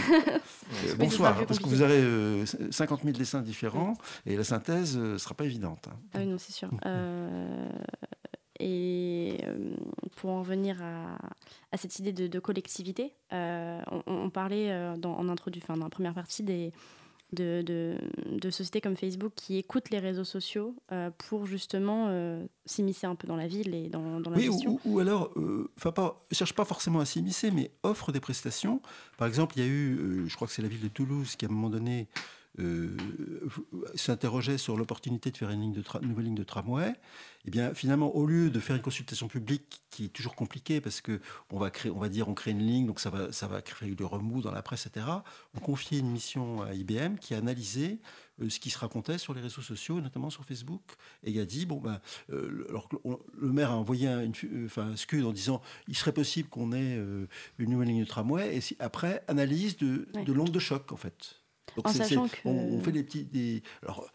[0.87, 3.93] Euh, bonsoir, parce que vous aurez euh, 50 000 dessins différents
[4.25, 5.87] et la synthèse ne sera pas évidente.
[5.87, 5.95] hein.
[6.15, 6.71] Ah oui, non, c'est sûr.
[8.59, 9.75] Et euh,
[10.15, 11.17] pour en revenir à,
[11.71, 15.75] à cette idée de, de collectivité, euh, on, on parlait euh, dans, en introdu, dans
[15.75, 16.71] la première partie des,
[17.33, 17.97] de, de,
[18.31, 22.09] de sociétés comme Facebook qui écoutent les réseaux sociaux euh, pour justement
[22.65, 24.79] s'immiscer un peu dans la ville et dans, dans la Oui, gestion.
[24.85, 25.33] ou, ou alors,
[25.77, 28.81] enfin pas, cherche pas forcément à s'immiscer, mais offre des prestations.
[29.17, 31.45] Par exemple, il y a eu, je crois que c'est la ville de Toulouse qui
[31.45, 32.07] à un moment donné
[32.59, 32.95] euh,
[33.95, 36.93] s'interrogeait sur l'opportunité de faire une, ligne de tra- nouvelle ligne de tramway.
[37.45, 40.99] Et bien, finalement, au lieu de faire une consultation publique qui est toujours compliquée parce
[41.01, 43.47] que on va créer, on va dire, on crée une ligne, donc ça va, ça
[43.47, 45.05] va créer du remous dans la presse, etc.
[45.53, 47.99] On confiait une mission à IBM qui a analysé
[48.41, 50.81] euh, ce qui se racontait sur les réseaux sociaux, notamment sur Facebook,
[51.23, 51.99] et il a dit bon ben,
[52.31, 55.31] euh, le- alors on- le maire a envoyé un, une, fu- enfin, un scud en
[55.31, 56.95] disant il serait possible qu'on ait
[57.59, 60.97] une nouvelle ligne de tramway, et si- après analyse de, de l'onde de choc en
[60.97, 61.41] fait.
[61.75, 64.05] Donc En sachant que- on, on fait des petits, des, alors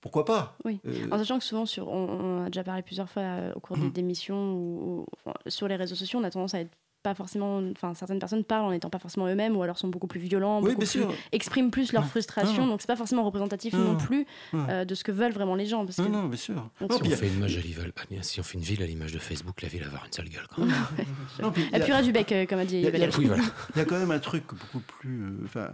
[0.00, 0.56] pourquoi pas?
[0.64, 0.80] Oui.
[0.86, 3.60] Euh, En sachant que souvent, sur, on, on a déjà parlé plusieurs fois euh, au
[3.60, 3.92] cours des Mhm.
[3.92, 5.06] démissions ou,
[5.48, 6.70] sur les réseaux sociaux, on a tendance à être
[7.02, 10.08] pas forcément, enfin certaines personnes parlent en n'étant pas forcément eux-mêmes ou alors sont beaucoup
[10.08, 12.08] plus violents, oui, beaucoup plus, expriment plus leur Ouais.
[12.08, 12.68] frustration, Ouais.
[12.68, 14.60] donc c'est pas forcément représentatif non plus Ouais.
[14.68, 15.84] euh, de ce que veulent vraiment les gens.
[15.84, 16.02] Parce que...
[16.02, 16.54] Non, non, bien sûr.
[16.80, 18.64] Donc, Non, si on fait une image à l'ivre- ah, bien, si on fait une
[18.64, 20.46] ville à l'image de Facebook, la ville va avoir une sale gueule.
[20.54, 20.74] Quand même.
[21.42, 23.86] non, puis La a- purée du bec, euh, comme a dit Il y a- y
[23.86, 25.22] quand même un truc beaucoup plus
[25.56, 25.70] euh, euh,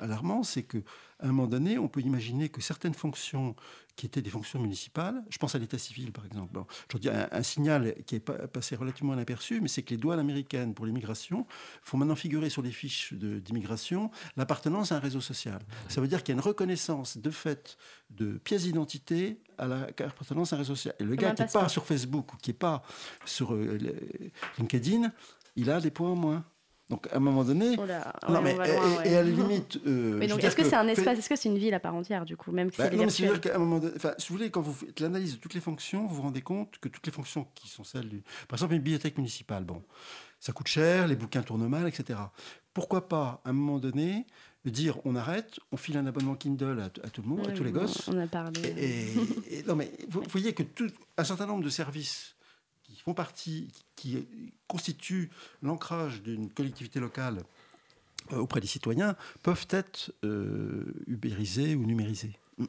[0.00, 0.78] alarmant, c'est que
[1.20, 3.54] à un moment donné, on peut imaginer que certaines fonctions
[3.96, 6.66] qui étaient des fonctions municipales, je pense à l'état civil par exemple, Bon,
[6.98, 10.18] dire, un, un signal qui est pas- passé relativement inaperçu, mais c'est que les douanes
[10.18, 11.46] américaines pour l'immigration
[11.82, 15.58] font maintenant figurer sur les fiches d'immigration l'appartenance à un réseau social.
[15.88, 17.76] Ça veut dire qu'il y a une reconnaissance de fait
[18.10, 20.94] de pièce d'identité à la appartenance à un réseau social.
[20.98, 22.82] Et le Comme gars un qui n'est pas sur Facebook ou qui n'est pas
[23.26, 23.78] sur euh,
[24.58, 25.12] LinkedIn,
[25.56, 26.44] il a des points en moins.
[26.90, 28.54] Donc à un moment donné, Oh là, non, mais,
[29.06, 29.78] et, à la limite.
[29.86, 31.94] euh, Mais donc, est-ce que c'est un espace, est-ce que c'est une ville à part
[31.94, 34.28] entière du coup, même si bah, c'est non, mais c'est-à-dire qu'à un moment donné, si
[34.28, 36.88] vous voulez, quand vous faites l'analyse de toutes les fonctions, vous vous rendez compte que
[36.88, 38.22] toutes les fonctions qui sont celles du.
[38.48, 39.82] Par exemple, une bibliothèque municipale, bon,
[40.40, 42.18] ça coûte cher, les bouquins tournent mal, etc.
[42.74, 44.26] Pourquoi pas, à un moment donné,
[44.64, 47.62] dire on arrête, on file un abonnement Kindle à, à tout le monde, à tous
[47.64, 48.60] les gosses On a parlé.
[49.48, 52.34] et, et- non, mais vous, vous voyez que tout, un certain nombre de services
[53.00, 54.28] qui font partie, qui
[54.68, 55.30] constituent
[55.62, 57.38] l'ancrage d'une collectivité locale
[58.32, 62.38] euh, auprès des citoyens, peuvent être euh, ubérisés ou numérisés.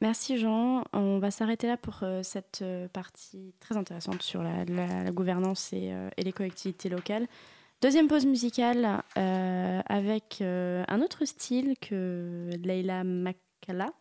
[0.00, 0.82] Merci Jean.
[0.92, 4.64] On va s'arrêter là pour euh, cette partie très intéressante sur la,
[5.12, 7.28] gouvernance et, et les collectivités locales.
[7.80, 13.92] Deuxième pause musicale avec un autre style que Leila Makala,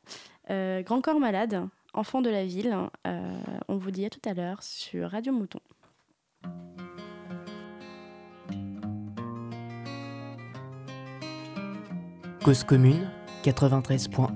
[0.49, 2.75] Grand Corps Malade, enfant de la ville.
[3.07, 5.59] Euh, on vous dit à tout à l'heure sur Radio Mouton.
[12.43, 13.07] Cause commune,
[13.43, 14.29] 93.1,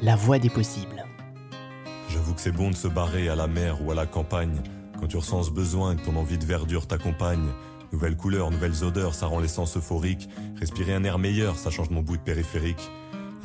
[0.00, 1.04] la voix des possibles.
[2.08, 4.62] J'avoue que c'est bon de se barrer à la mer ou à la campagne,
[4.98, 7.46] quand tu ressens ce besoin et que ton envie de verdure t'accompagne.
[7.92, 10.28] Nouvelles couleurs, nouvelles odeurs, ça rend les sens euphoriques.
[10.56, 12.90] Respirer un air meilleur, ça change mon bout de périphérique.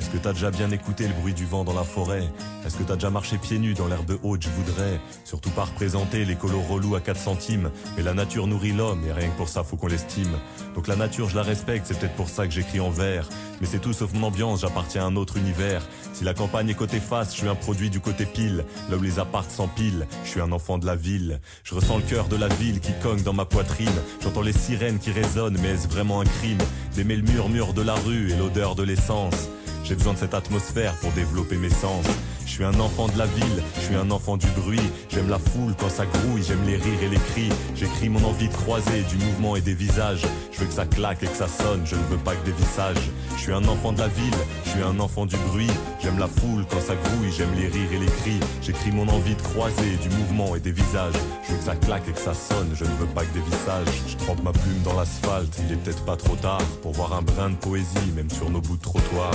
[0.00, 2.28] Est-ce que t'as déjà bien écouté le bruit du vent dans la forêt?
[2.64, 4.42] Est-ce que t'as déjà marché pieds nus dans l'herbe haute?
[4.42, 7.70] Je voudrais surtout pas représenter les colos relous à 4 centimes.
[7.96, 10.32] Mais la nature nourrit l'homme et rien que pour ça faut qu'on l'estime.
[10.74, 13.28] Donc la nature je la respecte, c'est peut-être pour ça que j'écris en vers.
[13.60, 15.82] Mais c'est tout sauf mon ambiance, j'appartiens à un autre univers.
[16.12, 18.64] Si la campagne est côté face, je suis un produit du côté pile.
[18.90, 21.40] Là où les appartes s'empilent, je suis un enfant de la ville.
[21.64, 23.88] Je ressens le cœur de la ville qui cogne dans ma poitrine.
[24.22, 26.58] J'entends les sirènes qui résonnent, mais est-ce vraiment un crime?
[26.94, 29.48] D'aimer le murmure de la rue et l'odeur de l'essence
[29.88, 32.04] j'ai besoin de cette atmosphère pour développer mes sens.
[32.44, 34.80] Je suis un enfant de la ville, je suis un enfant du bruit.
[35.08, 37.50] J'aime la foule quand ça grouille, j'aime les rires et les cris.
[37.74, 40.22] J'écris mon envie de croiser du mouvement et des visages.
[40.52, 42.52] Je veux que ça claque et que ça sonne, je ne veux pas que des
[42.52, 43.10] visages.
[43.36, 44.34] Je suis un enfant de la ville,
[44.64, 45.70] je suis un enfant du bruit.
[46.02, 48.40] J'aime la foule quand ça grouille, j'aime les rires et les cris.
[48.62, 51.14] J'écris mon envie de croiser du mouvement et des visages.
[51.46, 53.44] Je veux que ça claque et que ça sonne, je ne veux pas que des
[53.44, 54.02] visages.
[54.08, 57.22] Je trempe ma plume dans l'asphalte, il est peut-être pas trop tard pour voir un
[57.22, 59.32] brin de poésie, même sur nos bouts de trottoir.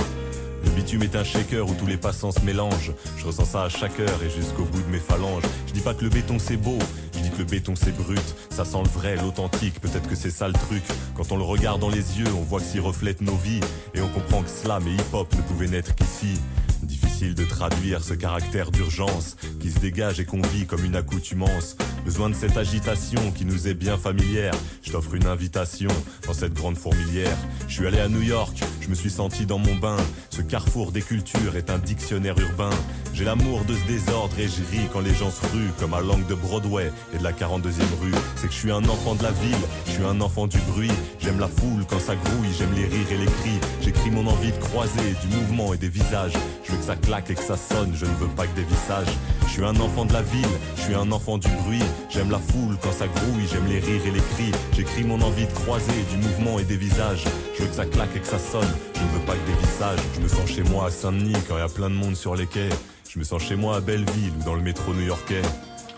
[0.74, 2.92] Bitume est un shaker où tous les passants se mélangent.
[3.18, 5.42] Je ressens ça à chaque heure et jusqu'au bout de mes phalanges.
[5.66, 6.78] Je dis pas que le béton c'est beau,
[7.14, 8.22] je dis que le béton c'est brut.
[8.50, 10.82] Ça sent le vrai, l'authentique, peut-être que c'est ça le truc.
[11.14, 13.60] Quand on le regarde dans les yeux, on voit que s'y reflète nos vies.
[13.94, 16.40] Et on comprend que slam et hip-hop ne pouvaient naître qu'ici.
[16.82, 21.76] Difficile de traduire ce caractère d'urgence qui se dégage et qu'on vit comme une accoutumance.
[22.04, 24.52] Besoin de cette agitation qui nous est bien familière.
[24.82, 25.90] Je t'offre une invitation
[26.26, 27.36] dans cette grande fourmilière.
[27.68, 29.96] Je suis allé à New York, je me suis senti dans mon bain.
[30.30, 32.70] Ce carrefour des cultures est un dictionnaire urbain.
[33.14, 36.00] J'ai l'amour de ce désordre et je ris quand les gens se ruent comme à
[36.00, 37.70] l'angle de Broadway et de la 42e
[38.00, 38.12] rue.
[38.36, 39.54] C'est que je suis un enfant de la ville,
[39.86, 40.90] je suis un enfant du bruit.
[41.20, 43.60] J'aime la foule quand ça grouille, j'aime les rires et les cris.
[43.82, 46.32] J'écris mon envie de croiser du mouvement et des visages.
[46.72, 49.14] Veux que ça claque et que ça sonne, je ne veux pas que des visages.
[49.46, 51.82] Je suis un enfant de la ville, je suis un enfant du bruit.
[52.10, 54.52] J'aime la foule quand ça grouille, j'aime les rires et les cris.
[54.74, 57.24] J'écris mon envie de croiser du mouvement et des visages.
[57.56, 59.66] Je veux que ça claque et que ça sonne, je ne veux pas que des
[59.66, 59.98] visages.
[60.14, 62.34] Je me sens chez moi à Saint-Denis quand il y a plein de monde sur
[62.34, 62.70] les quais.
[63.08, 65.42] Je me sens chez moi à Belleville ou dans le métro new-yorkais.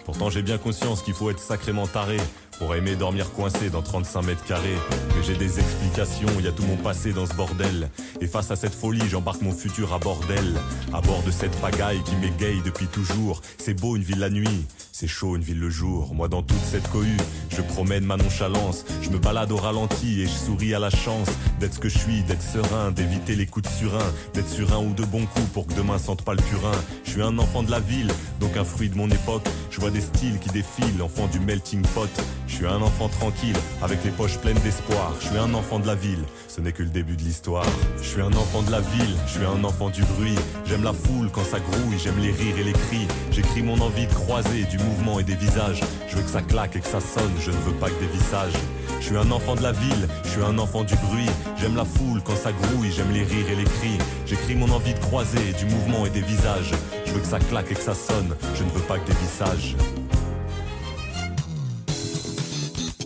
[0.05, 2.19] Pourtant j'ai bien conscience qu'il faut être sacrément taré
[2.59, 4.79] pour aimer dormir coincé dans 35 mètres carrés.
[5.17, 7.91] Mais j'ai des explications, y a tout mon passé dans ce bordel.
[8.21, 10.55] Et face à cette folie, j'embarque mon futur à bordel.
[10.93, 13.41] À bord de cette pagaille qui m'égaye depuis toujours.
[13.59, 16.15] C'est beau une ville la nuit, c'est chaud une ville le jour.
[16.15, 17.17] Moi dans toute cette cohue,
[17.51, 18.85] je promène ma nonchalance.
[19.03, 21.29] Je me balade au ralenti et je souris à la chance
[21.61, 24.79] d'être ce que je suis, d'être serein, d'éviter les coups de surin, d'être sur un
[24.79, 26.73] ou deux bons coups pour que demain sente pas le purin.
[27.05, 29.45] Je suis un enfant de la ville, donc un fruit de mon époque.
[29.71, 32.11] Je vois des styles qui défilent, enfant du melting pot.
[32.47, 35.15] Je suis un enfant tranquille, avec les poches pleines d'espoir.
[35.21, 37.67] Je suis un enfant de la ville, ce n'est que le début de l'histoire.
[37.99, 40.37] Je suis un enfant de la ville, je suis un enfant du bruit.
[40.67, 43.09] J'aime la foule quand ça grouille, j'aime les rires et les cris.
[43.31, 45.81] J'écris mon envie de croiser du mouvement et des visages.
[46.09, 48.13] Je veux que ça claque et que ça sonne, je ne veux pas que des
[48.13, 48.53] visages.
[49.01, 51.29] Je suis un enfant de la ville, je suis un enfant du bruit.
[51.61, 53.99] J'aime la foule quand ça grouille, j'aime les rires et les cris.
[54.27, 56.73] J'écris mon envie de croiser du mouvement et des visages.
[57.05, 59.19] Je veux que ça claque et que ça sonne, je ne veux pas que des
[59.19, 59.77] visages.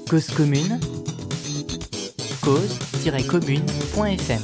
[0.08, 0.80] Cause commune,
[2.42, 4.42] cause-commune.fm.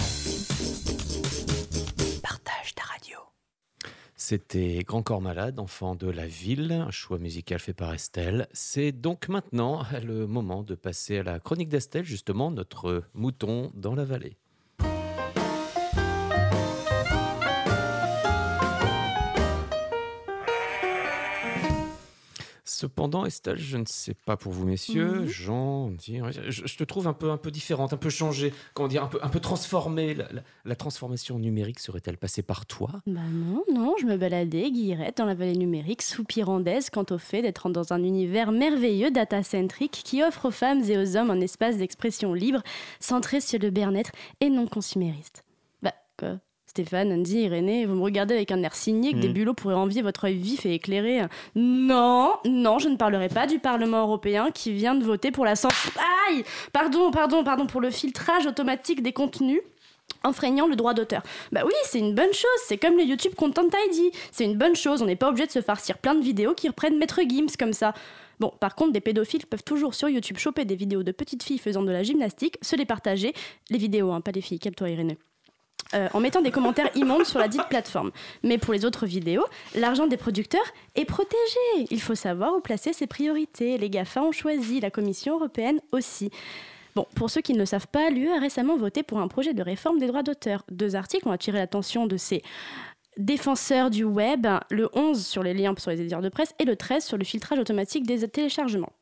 [2.23, 3.19] Partage ta radio.
[4.15, 8.47] C'était Grand Corps Malade, enfant de la ville, un choix musical fait par Estelle.
[8.53, 13.95] C'est donc maintenant le moment de passer à la chronique d'Estelle, justement, notre mouton dans
[13.95, 14.37] la vallée.
[22.85, 25.27] Cependant, Estelle, je ne sais pas pour vous, messieurs, Mhm.
[25.27, 28.89] Jean, dire, je, je te trouve un peu, un peu différente, un peu changée, comment
[28.89, 30.13] dire, un peu, un peu transformée.
[30.13, 32.91] La, la- la transformation numérique serait-elle passée par toi?
[33.07, 37.41] Bah non, non, je me baladais, guillerette, dans la vallée numérique, soupirandaise quant au fait
[37.41, 41.79] d'être dans un univers merveilleux data-centrique qui offre aux femmes et aux hommes un espace
[41.79, 42.63] d'expression libre,
[43.01, 44.13] centré sur le bien-être
[44.43, 45.43] et non consumériste.
[45.83, 46.39] Bah, quoi?
[46.75, 49.33] Stéphane, Andy, Irénée, vous me regardez avec un air signé que des Mhm.
[49.35, 51.21] bulots pourraient envier votre œil vif et éclairé.
[51.55, 55.55] Non, non, je ne parlerai pas du Parlement européen qui vient de voter pour la
[55.55, 55.93] censure.
[56.29, 59.61] Aïe Pardon, pardon, pardon, pour le filtrage automatique des contenus
[60.25, 61.23] enfreignant le droit d'auteur.
[61.53, 64.11] Bah oui, c'est une bonne chose, c'est comme le YouTube Content ID.
[64.33, 66.67] C'est une bonne chose, on n'est pas obligé de se farcir plein de vidéos qui
[66.67, 67.95] reprennent Maître Gims comme ça.
[68.41, 71.59] Bon, par contre, des pédophiles peuvent toujours sur YouTube choper des vidéos de petites filles
[71.59, 73.33] faisant de la gymnastique, se les partager,
[73.71, 75.19] les vidéos, hein, pas les filles, calme-toi Irénée.
[75.93, 78.11] Euh, en mettant des commentaires immondes sur la dite plateforme.
[78.43, 80.65] Mais pour les autres vidéos, l'argent des producteurs
[80.97, 81.87] est protégé.
[81.91, 83.79] Il faut savoir où placer ses priorités.
[83.79, 86.31] Les GAFA ont choisi, la Commission européenne aussi.
[86.97, 89.53] Bon, pour ceux qui ne le savent pas, l'UE a récemment voté pour un projet
[89.53, 90.65] de réforme des droits d'auteur.
[90.71, 92.43] Deux articles ont attiré l'attention de ces
[93.17, 96.77] défenseurs du web, le 11 sur les liens sur les éditeurs de presse et le
[96.77, 98.93] 13 sur le filtrage automatique des téléchargements.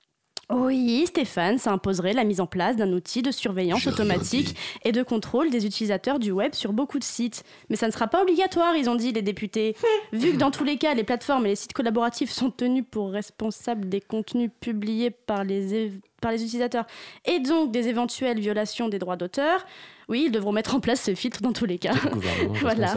[0.52, 5.02] Oui, Stéphane, ça imposerait la mise en place d'un outil de surveillance automatique et de
[5.02, 7.44] contrôle des utilisateurs du web sur beaucoup de sites.
[7.70, 9.74] Mais ça ne sera pas obligatoire, ils ont dit les députés.
[10.12, 13.10] Vu que dans tous les cas, les plateformes et les sites collaboratifs sont tenus pour
[13.10, 16.86] responsables des contenus publiés par les, par les utilisateurs
[17.24, 19.64] et donc des éventuelles violations des droits d'auteur,
[20.08, 21.94] oui, ils devront mettre en place ce filtre dans tous les cas.
[21.94, 22.94] Le voilà.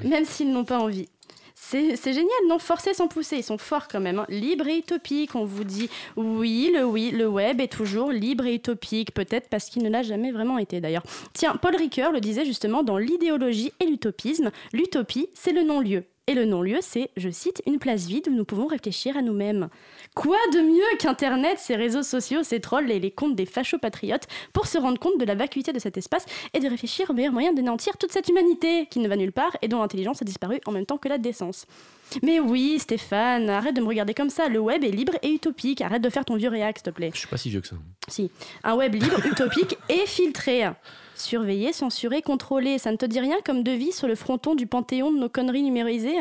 [0.00, 0.08] Oui.
[0.08, 1.08] Même s'ils n'ont pas envie.
[1.60, 4.20] C'est génial, non Forcer sans pousser, ils sont forts quand même.
[4.20, 4.26] hein.
[4.28, 8.54] Libre et utopique, on vous dit oui, le oui, le web est toujours libre et
[8.54, 11.02] utopique, peut-être parce qu'il ne l'a jamais vraiment été d'ailleurs.
[11.34, 16.04] Tiens, Paul Ricoeur le disait justement dans L'idéologie et l'utopisme, l'utopie, c'est le non-lieu.
[16.26, 19.68] Et le non-lieu, c'est, je cite, une place vide où nous pouvons réfléchir à nous-mêmes.
[20.18, 24.66] Quoi de mieux qu'Internet, ces réseaux sociaux, ces trolls et les comptes des fachos-patriotes pour
[24.66, 27.52] se rendre compte de la vacuité de cet espace et de réfléchir au meilleur moyen
[27.52, 30.72] d'anéantir toute cette humanité qui ne va nulle part et dont l'intelligence a disparu en
[30.72, 31.66] même temps que la décence.
[32.24, 34.48] Mais oui, Stéphane, arrête de me regarder comme ça.
[34.48, 35.82] Le web est libre et utopique.
[35.82, 37.10] Arrête de faire ton vieux réac, s'il te plaît.
[37.14, 37.76] Je suis pas si vieux que ça.
[38.08, 38.28] Si.
[38.64, 40.64] Un web libre, utopique et filtré.
[41.14, 42.78] Surveillé, censuré, contrôlé.
[42.78, 45.62] Ça ne te dit rien comme devis sur le fronton du panthéon de nos conneries
[45.62, 46.18] numérisées?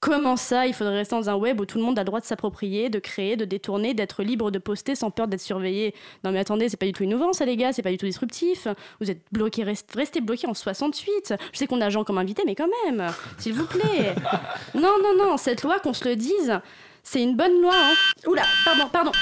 [0.00, 2.20] Comment ça Il faudrait rester dans un web où tout le monde a le droit
[2.20, 5.92] de s'approprier, de créer, de détourner, d'être libre de poster sans peur d'être surveillé.
[6.22, 8.06] Non mais attendez, c'est pas du tout innovant ça les gars, c'est pas du tout
[8.06, 8.68] disruptif.
[9.00, 11.34] Vous êtes bloqués, rest- restez bloqués en 68.
[11.52, 13.06] Je sais qu'on a Jean comme invité, mais quand même,
[13.38, 14.14] s'il vous plaît.
[14.74, 16.60] Non, non, non, cette loi, qu'on se le dise,
[17.02, 17.74] c'est une bonne loi.
[17.74, 17.94] Hein.
[18.28, 19.12] Oula, pardon, pardon.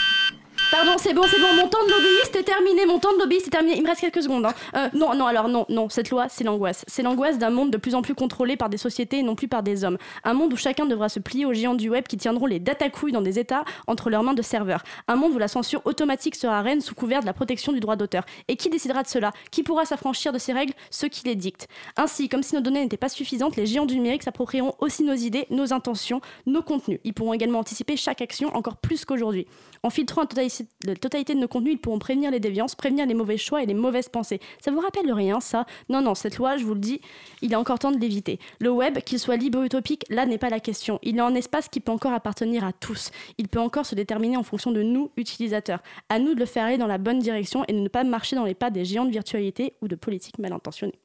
[0.70, 3.46] Pardon, c'est bon, c'est bon, mon temps de lobbyiste est terminé, mon temps de lobbyiste
[3.46, 4.44] est terminé, il me reste quelques secondes.
[4.44, 4.52] hein.
[4.74, 6.84] Euh, non, non, alors non, non, cette loi, c'est l'angoisse.
[6.86, 9.48] C'est l'angoisse d'un monde de plus en plus contrôlé par des sociétés et non plus
[9.48, 9.96] par des hommes.
[10.24, 13.12] Un monde où chacun devra se plier aux géants du web qui tiendront les datacouilles
[13.12, 14.82] dans des états entre leurs mains de serveurs.
[15.08, 17.96] Un monde où la censure automatique sera reine sous couvert de la protection du droit
[17.96, 18.24] d'auteur.
[18.48, 19.32] Et qui décidera de cela?
[19.50, 20.74] Qui pourra s'affranchir de ces règles?
[20.90, 21.68] Ceux qui les dictent.
[21.96, 25.14] Ainsi, comme si nos données n'étaient pas suffisantes, les géants du numérique s'approprieront aussi nos
[25.14, 26.98] idées, nos intentions, nos contenus.
[27.04, 29.46] Ils pourront également anticiper chaque action encore plus qu'aujourd'hui.
[29.82, 33.14] En filtrant totalité, la totalité de nos contenus, ils pourront prévenir les déviances, prévenir les
[33.14, 34.40] mauvais choix et les mauvaises pensées.
[34.60, 35.66] Ça vous rappelle rien, ça?
[35.88, 37.00] Non, non, cette loi, je vous le dis,
[37.42, 38.38] il est encore temps de l'éviter.
[38.60, 40.98] Le web, qu'il soit libre ou utopique, là n'est pas la question.
[41.02, 43.10] Il est un espace qui peut encore appartenir à tous.
[43.38, 45.80] Il peut encore se déterminer en fonction de nous, utilisateurs.
[46.08, 48.36] À nous de le faire aller dans la bonne direction et de ne pas marcher
[48.36, 50.98] dans les pas des géants de virtualité ou de politiques mal intentionnées.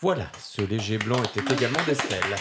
[0.00, 2.36] Voilà, ce léger blanc était également d'Estelle.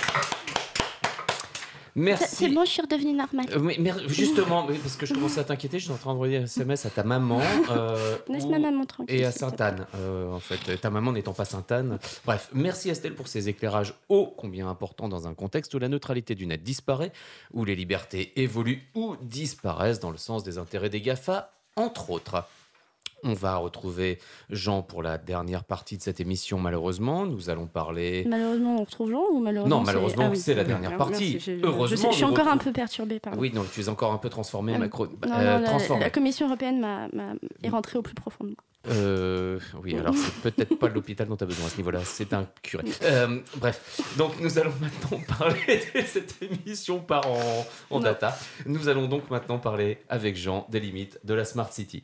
[1.96, 2.50] C'est Merci.
[2.50, 3.46] bon, je suis redevenue normale.
[3.54, 6.40] Euh, mais- mais justement, parce que je commençais à t'inquiéter, je suis en train d'envoyer
[6.40, 7.40] un SMS à ta maman.
[7.70, 9.16] euh, Laisse ou- ma maman tranquille.
[9.16, 9.32] Et à.
[9.32, 10.76] Sainte-Anne, euh, en fait.
[10.82, 11.98] Ta maman n'étant pas Sainte-Anne.
[12.26, 16.36] Bref, merci Estelle pour ces éclairages ô combien importants dans un contexte où la neutralité
[16.36, 17.14] du net disparaît,
[17.54, 22.44] où les libertés évoluent ou disparaissent dans le sens des intérêts des GAFA, entre autres.
[23.26, 24.20] On va retrouver
[24.52, 27.26] Jean pour la dernière partie de cette émission, malheureusement.
[27.26, 28.24] Nous allons parler.
[28.30, 30.38] Malheureusement, on retrouve Jean ou malheureusement Non, malheureusement, Ah oui.
[30.38, 31.34] c'est la dernière partie.
[31.34, 33.40] merci, Heureusement, je, sais- je suis encore un peu perturbée, pardon.
[33.40, 35.08] Oui, non, tu es encore un peu transformé, Ah, macro.
[35.08, 36.86] Non, euh, non, la- Commission européenne
[37.64, 38.58] est rentrée au plus profond de moi.
[38.88, 42.34] Euh, oui, alors c'est peut-être pas l'hôpital dont tu as besoin à ce niveau-là, c'est
[42.34, 42.84] un curé.
[43.02, 48.38] Euh, bref, donc nous allons maintenant parler de cette émission par en, en data.
[48.68, 52.04] Nous allons donc maintenant parler avec Jean des limites de la Smart City.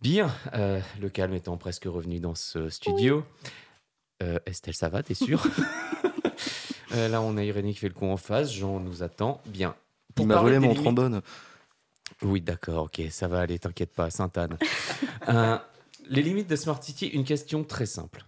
[0.00, 3.24] Bien, euh, le calme étant presque revenu dans ce studio.
[4.22, 5.42] Euh, Estelle, ça va, t'es sûre?
[6.92, 8.52] Euh, Là, on a Irénée qui fait le con en face.
[8.52, 9.40] Jean nous attend.
[9.46, 9.76] Bien.
[10.18, 11.22] Il m'a volé mon limites- trombone.
[12.22, 14.58] Oui, d'accord, ok, ça va aller, t'inquiète pas, Sainte-Anne.
[15.28, 15.56] Euh,
[16.08, 18.24] les limites de Smart City, une question très simple.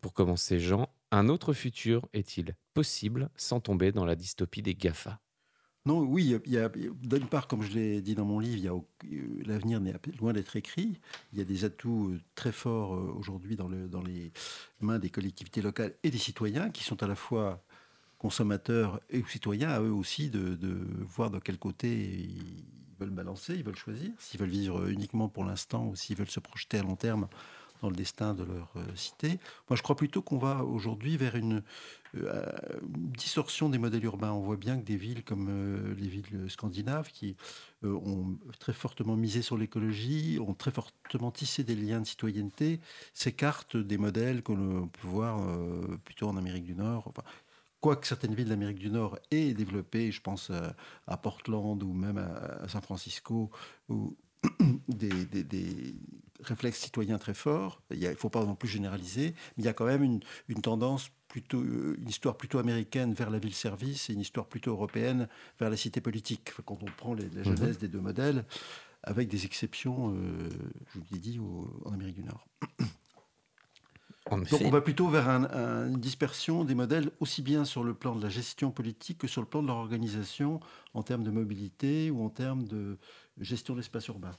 [0.00, 5.18] Pour commencer, Jean, un autre futur est-il possible sans tomber dans la dystopie des GAFA?
[5.86, 6.34] Non, oui,
[7.02, 10.98] d'une part, comme je l'ai dit dans mon livre, euh, l'avenir n'est loin d'être écrit.
[11.32, 14.32] Il y a des atouts euh, très forts euh, aujourd'hui dans, le- dans les
[14.80, 17.62] mains des collectivités locales et des citoyens qui sont à la fois
[18.18, 20.58] consommateurs et citoyens, à eux aussi de
[21.06, 22.64] voir de quel côté ils
[22.98, 26.40] veulent balancer, ils veulent choisir, s'ils veulent vivre uniquement pour l'instant ou s'ils veulent se
[26.40, 27.28] projeter à long terme
[27.90, 29.38] le destin de leur euh, cité.
[29.68, 31.62] Moi, je crois plutôt qu'on va aujourd'hui vers une,
[32.16, 32.44] euh,
[32.82, 34.32] une distorsion des modèles urbains.
[34.32, 37.36] On voit bien que des villes comme euh, les villes scandinaves, qui
[37.82, 42.80] ont très fortement misé sur l'écologie, ont très fortement tissé des liens de citoyenneté,
[43.12, 45.38] s'écartent des modèles que l'on peut voir
[46.04, 47.12] plutôt en Amérique du Nord.
[47.80, 50.50] Quoique certaines villes d'Amérique du Nord aient développé, je pense
[51.06, 53.50] à Portland ou même à, San Francisco,
[53.90, 54.16] ou
[54.88, 55.26] des
[56.40, 57.80] réflexes citoyens très forts.
[57.90, 60.60] Il ne faut pas non plus généraliser, mais il y a quand même une, une
[60.62, 65.28] tendance plutôt, euh, une histoire plutôt américaine vers la ville-service et une histoire plutôt européenne
[65.58, 66.48] vers la cité politique.
[66.50, 67.56] Enfin, quand on prend les- la Mhm.
[67.56, 68.44] genèse des deux modèles,
[69.02, 70.48] avec des exceptions, euh,
[70.92, 72.46] je vous l'ai dit, au- en Amérique du Nord.
[74.30, 77.92] Donc on va plutôt vers un- un- une dispersion des modèles aussi bien sur le
[77.92, 80.60] plan de la gestion politique que sur le plan de leur organisation
[80.94, 82.96] en termes de mobilité ou en termes de
[83.38, 84.34] gestion de l'espace urbain.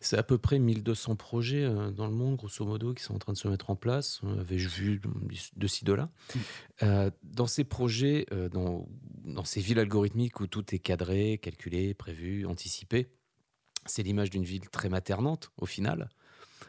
[0.00, 3.18] C'est à peu près 1200 projets euh, dans le monde, grosso modo, qui sont en
[3.18, 4.20] train de se mettre en place.
[4.38, 5.00] Avais-je vu
[5.56, 6.10] de ci, de là.
[6.82, 8.86] Euh, dans ces projets, euh, dans,
[9.24, 13.08] dans ces villes algorithmiques où tout est cadré, calculé, prévu, anticipé,
[13.86, 16.08] c'est l'image d'une ville très maternante, au final,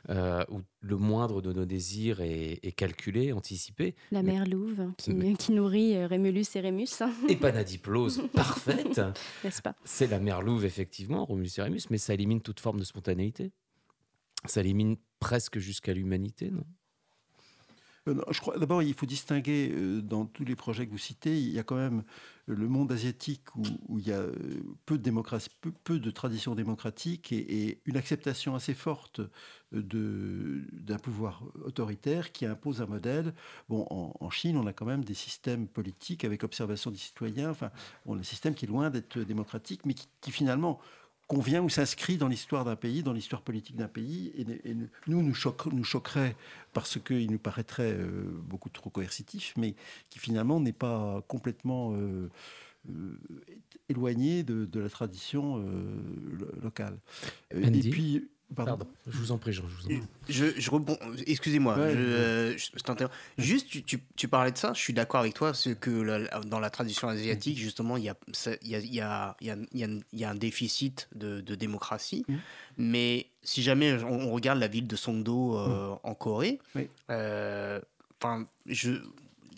[0.09, 3.95] euh, où le moindre de nos désirs est, est calculé, anticipé.
[4.11, 8.21] La Mais- mère Louve qui, Mais- qui nourrit euh, Rémulus et Rémus, hein, Et panadiplose
[8.33, 9.01] parfaite.
[9.43, 9.75] n'est-ce pas?
[9.83, 13.51] C'est la mère louve, effectivement, Romulus et Rémus, mais ça élimine toute forme de spontanéité.
[14.45, 16.63] Ça élimine presque jusqu'à l'humanité, non,
[18.05, 21.51] je crois d'abord il faut distinguer euh, dans tous les projets que vous citez, il
[21.51, 22.03] y a quand même
[22.49, 24.33] euh, le monde asiatique où, il y a euh,
[24.85, 25.49] peu de démocratie,
[25.83, 29.21] peu, de tradition démocratique et, une acceptation assez forte
[29.73, 33.33] euh, d'un pouvoir autoritaire qui impose un modèle.
[33.69, 37.49] Bon, en, Chine, on a quand même des systèmes politiques avec observation des citoyens.
[37.49, 37.71] Enfin,
[38.05, 40.79] on a un système qui est loin d'être démocratique, mais qui finalement
[41.27, 44.75] convient ou s'inscrit dans l'histoire d'un pays, dans l'histoire politique d'un pays, et, et
[45.07, 46.35] nous, nous, choque- nous choquerait
[46.73, 49.75] parce qu'il nous paraîtrait euh, beaucoup trop coercitif, mais
[50.09, 52.29] qui finalement n'est pas complètement euh,
[52.89, 53.19] euh,
[53.89, 56.97] éloigné de, de la tradition lo- locale.
[57.51, 58.71] Et Andy puis, pardon.
[58.77, 60.07] Pardon, je vous en prie, Jean, je vous en prie.
[60.29, 60.97] Je, je rebond.
[61.25, 62.03] Excusez-moi, Ouais, je, ouais.
[62.03, 63.15] euh, je- je t'interromps.
[63.37, 66.39] Juste, tu, tu- tu parlais de ça, je suis d'accord avec toi, c'est que la-
[66.41, 69.35] dans la tradition asiatique, justement, il y a, ça- il y a, il y a-
[69.41, 72.25] il y a- il y a- il y a un déficit de, de démocratie.
[72.27, 72.39] Mhm.
[72.77, 76.89] Mais si jamais on, on regarde la ville de Songdo euh, en Corée, Oui.
[77.09, 77.79] euh,
[78.21, 78.91] enfin, je.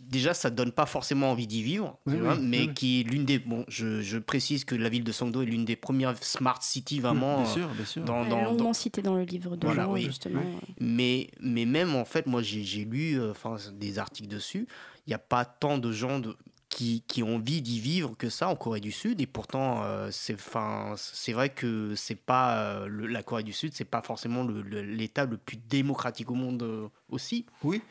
[0.10, 3.01] Déjà, ça donne pas forcément envie d'y vivre, tu Oui, vois, oui, mais oui, qui
[3.01, 3.39] est l'une des.
[3.39, 7.01] Bon, je, je précise que la ville de Songdo est l'une des premières smart cities
[7.01, 7.41] vraiment.
[7.43, 8.03] bien euh, sûr, bien sûr.
[8.05, 10.03] dans- longuement dans- cité dans le livre de Voilà, Jean, oui.
[10.05, 10.41] justement.
[10.80, 14.66] mais, mais même en fait, moi j'ai j'ai lu euh, enfin, des articles dessus.
[15.05, 16.36] Il n'y a pas tant de gens de-
[16.78, 19.20] qui, ont envie d'y vivre que ça en Corée du Sud.
[19.20, 24.02] Et pourtant, euh, c'est vrai que c'est pas euh, la Corée du Sud, c'est pas
[24.02, 27.46] forcément l'État le, plus démocratique au monde euh, aussi.
[27.64, 27.82] Oui,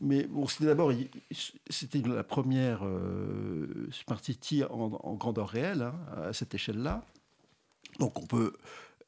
[0.00, 0.92] mais bon, c'était d'abord,
[1.68, 5.94] c'était la première euh, Smart City en, grandeur réelle, hein,
[6.28, 7.04] à cette échelle-là.
[7.98, 8.52] Donc on peut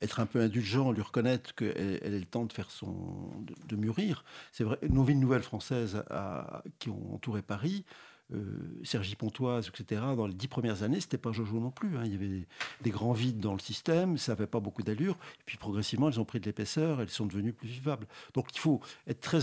[0.03, 2.95] être un peu indulgent, lui reconnaître qu'elle elle est le temps de faire son,
[3.43, 4.25] de, de mûrir.
[4.51, 7.85] C'est vrai, nos villes nouvelles françaises à- qui ont entouré Paris,
[8.33, 10.03] euh, Cergy Pontoise, etc.
[10.17, 11.97] Dans les dix premières années, c'était pas Jojo non plus.
[11.97, 12.03] hein.
[12.05, 12.47] Il y avait
[12.83, 15.15] des, grands vides dans le système, ça n'avait pas beaucoup d'allure.
[15.41, 18.07] Et puis progressivement, elles ont pris de l'épaisseur, elles sont devenues plus vivables.
[18.35, 19.41] Donc il faut être très,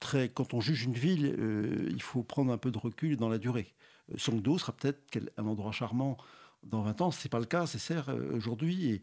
[0.00, 3.28] très quand on juge une ville, euh, il faut prendre un peu de recul dans
[3.28, 3.72] la durée.
[4.12, 5.00] Euh, Songdo sera peut-être
[5.36, 6.16] un endroit charmant
[6.64, 7.10] dans 20 ans.
[7.10, 9.02] C'est pas le cas, c'est certes euh, aujourd'hui.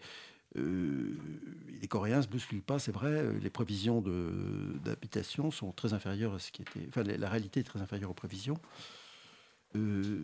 [0.56, 3.24] Les Coréens se bousculent pas, c'est vrai.
[3.42, 4.04] Les prévisions
[4.86, 6.86] d'habitation sont très inférieures à ce qui était.
[6.90, 8.60] Enfin, la réalité est très inférieure aux prévisions.
[9.76, 10.22] Euh,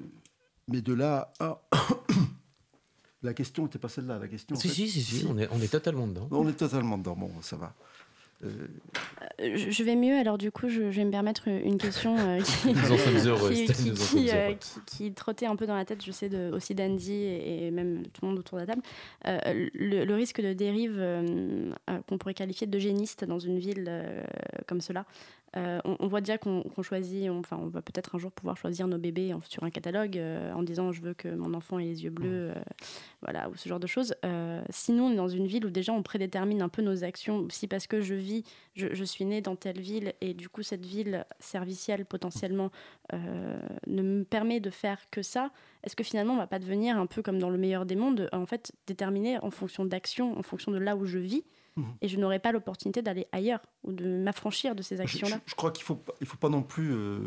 [0.67, 1.61] mais de là à.
[3.23, 4.19] la question n'était pas celle-là.
[4.19, 4.55] La question.
[4.55, 6.27] en Si, fait- si, si, si, on est, on est totalement dedans.
[6.31, 7.15] On est totalement dedans.
[7.15, 7.73] Bon, ça va.
[8.45, 8.67] Euh,
[9.39, 12.73] je je vais mieux, alors du coup, je, vais me permettre une question euh, qui,
[12.73, 16.49] Nous en sommes heureux, qui, euh, trottait un peu dans la tête, je sais, de,
[16.53, 18.81] aussi d'Andy et, et même tout le monde autour de la table.
[19.27, 19.39] Euh,
[19.73, 24.23] le, le risque de dérive euh, euh, qu'on pourrait qualifier d'eugéniste dans une ville euh,
[24.67, 25.05] comme cela.
[25.57, 28.55] Euh, on, on voit déjà qu'on choisit, on, enfin, on va peut-être un jour pouvoir
[28.55, 31.79] choisir nos bébés en- sur un catalogue euh, en disant je veux que mon enfant
[31.79, 32.53] ait les yeux bleus, euh,
[33.23, 34.13] voilà, ou ce genre de choses.
[34.69, 37.67] Sinon, on est dans une ville où déjà on prédétermine un peu nos actions aussi
[37.67, 38.43] parce que je vis,
[38.75, 42.71] je, je suis né dans telle ville et du coup cette ville servicielle potentiellement
[43.13, 45.51] ne me permet de faire que ça.
[45.83, 48.29] Est-ce que finalement on va pas devenir un peu comme dans le meilleur des mondes,
[48.31, 51.43] en fait déterminé en fonction d'actions, en fonction de là où je vis?
[52.01, 55.39] Et je n'aurai pas l'opportunité d'aller ailleurs ou de m'affranchir de ces Je, je- actions-là.
[55.45, 57.19] je crois qu'il faut, pas- il faut pas non plus euh,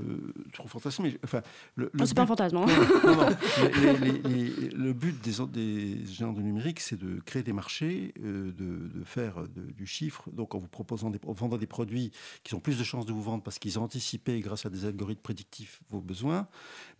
[0.52, 1.10] trop fantasmer.
[1.12, 1.42] mais, Enfin,
[1.76, 2.56] le, le pas un fantasme.
[2.58, 2.66] hein.
[3.04, 3.36] Non, non, non.
[3.82, 7.52] Les- les- les- les- le but des, des géants du numérique, c'est de créer des
[7.52, 10.28] marchés, euh, de, de faire de- du chiffre.
[10.32, 12.12] Donc, en vous proposant des, en vendant des produits
[12.44, 14.84] qui ont plus de chances de vous vendre parce qu'ils ont anticipé, grâce à des
[14.84, 16.48] algorithmes prédictifs, vos besoins.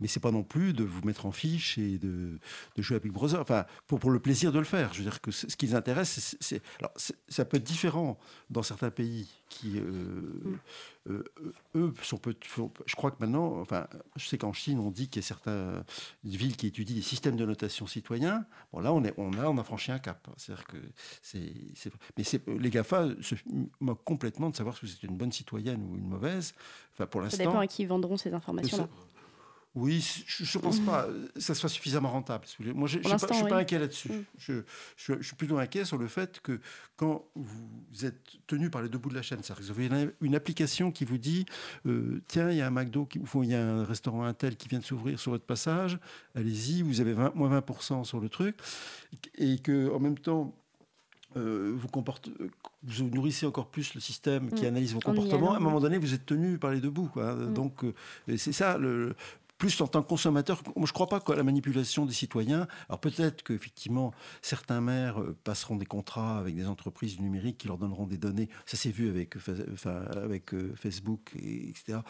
[0.01, 2.39] Mais c'est pas non plus de vous mettre en fiche et de,
[2.77, 3.41] de jouer à Big Brother.
[3.41, 4.93] Enfin, pour, pour le plaisir de le faire.
[4.95, 6.63] Je veux dire que ce qui les intéresse, c'est-
[7.33, 8.19] ça peut être différent
[8.51, 10.59] dans certains pays qui, euh,
[11.09, 11.25] euh,
[11.75, 12.35] eux, sont peu,
[12.87, 15.85] je crois que maintenant, enfin, je sais qu'en Chine, on dit qu'il y a certaines
[16.25, 18.45] villes qui étudient des systèmes de notation citoyens.
[18.73, 20.27] Bon, là, on, est, on, a, on a franchi un cap.
[20.37, 20.77] C'est-à-dire que
[21.23, 21.53] c'est,
[22.17, 23.35] mais c'est, les GAFA se
[23.81, 26.55] moquent complètement de savoir si vous êtes une bonne citoyenne ou une mauvaise.
[26.95, 27.45] Enfin, pour Ça l'instant.
[27.45, 28.89] dépend à qui ils vendront ces informations-là.
[29.75, 32.45] Oui, je ne pense pas que ça soit suffisamment rentable.
[32.75, 33.53] Moi, je ne suis pas oui.
[33.53, 34.11] inquiet là-dessus.
[34.11, 34.25] Mm.
[34.37, 34.53] Je,
[34.97, 36.61] je- je suis plutôt inquiet sur le fait que
[36.97, 40.11] quand vous êtes tenu par les deux bouts de la chaîne, c'est-à-dire que vous avez
[40.21, 41.47] une, application qui vous dit
[41.87, 44.57] euh, tiens, il y a un McDo, qui, ou il y a un restaurant Intel
[44.57, 45.99] qui vient de s'ouvrir sur votre passage,
[46.35, 48.57] allez-y, vous avez 20, moins 20% sur le truc,
[49.39, 50.55] et que en même temps,
[51.39, 52.51] euh, vous, comporte- euh,
[52.83, 54.69] vous nourrissez encore plus le système qui Mm.
[54.69, 55.55] analyse vos comportements.
[55.55, 57.09] À un moment donné, vous êtes tenu par les deux bouts.
[57.09, 57.35] quoi.
[57.35, 57.55] Mm.
[57.55, 57.95] Donc, euh,
[58.37, 59.15] c'est ça le,
[59.63, 62.67] plus en tant que consommateur, je ne crois pas à la manipulation des citoyens.
[62.89, 67.69] Alors peut-être qu'effectivement, certains maires euh, passeront des contrats avec des entreprises du numérique qui
[67.69, 68.49] leur donneront des données.
[68.67, 69.37] Ça s'est vu avec,
[70.17, 72.01] avec euh, Facebook, et, etc.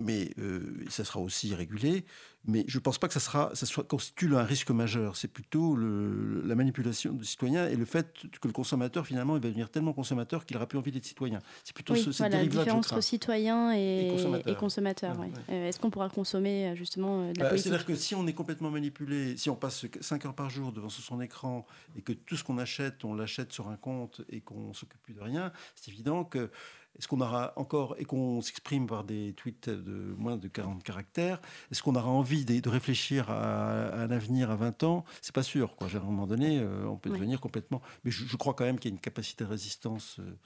[0.00, 2.04] Mais euh, ça sera aussi régulé.
[2.46, 5.14] Mais je ne pense pas que ça, sera, ça soit, constitue un risque majeur.
[5.14, 9.42] C'est plutôt le- la manipulation des citoyens et le fait que le consommateur, finalement, il
[9.42, 11.40] va devenir tellement consommateur qu'il n'aura plus envie d'être citoyen.
[11.64, 14.52] C'est plutôt Oui, ce, cette voilà, la que je différence entre citoyen et, Et consommateur.
[14.54, 15.32] et consommateur, Ouais, ouais.
[15.50, 15.54] ouais.
[15.54, 18.32] Euh, Est-ce qu'on pourra consommer euh, justement de la Bah, C'est-à-dire que si on est
[18.32, 22.36] complètement manipulé, si on passe 5 heures par jour devant son écran et que tout
[22.38, 25.90] ce qu'on achète, on l'achète sur un compte et qu'on s'occupe plus de rien, c'est
[25.90, 26.50] évident que
[26.98, 31.40] est-ce qu'on aura encore, et qu'on s'exprime par des tweets de moins de 40 caractères,
[31.70, 35.04] est-ce qu'on aura envie de, de réfléchir à, à un avenir à 20 ans?
[35.22, 35.76] C'est pas sûr.
[35.76, 35.88] Quoi.
[35.92, 37.16] À un moment donné, euh, on peut Ouais.
[37.16, 37.80] devenir complètement.
[38.04, 40.18] Mais je, je crois quand même qu'il y a une capacité de résistance.
[40.20, 40.36] euh,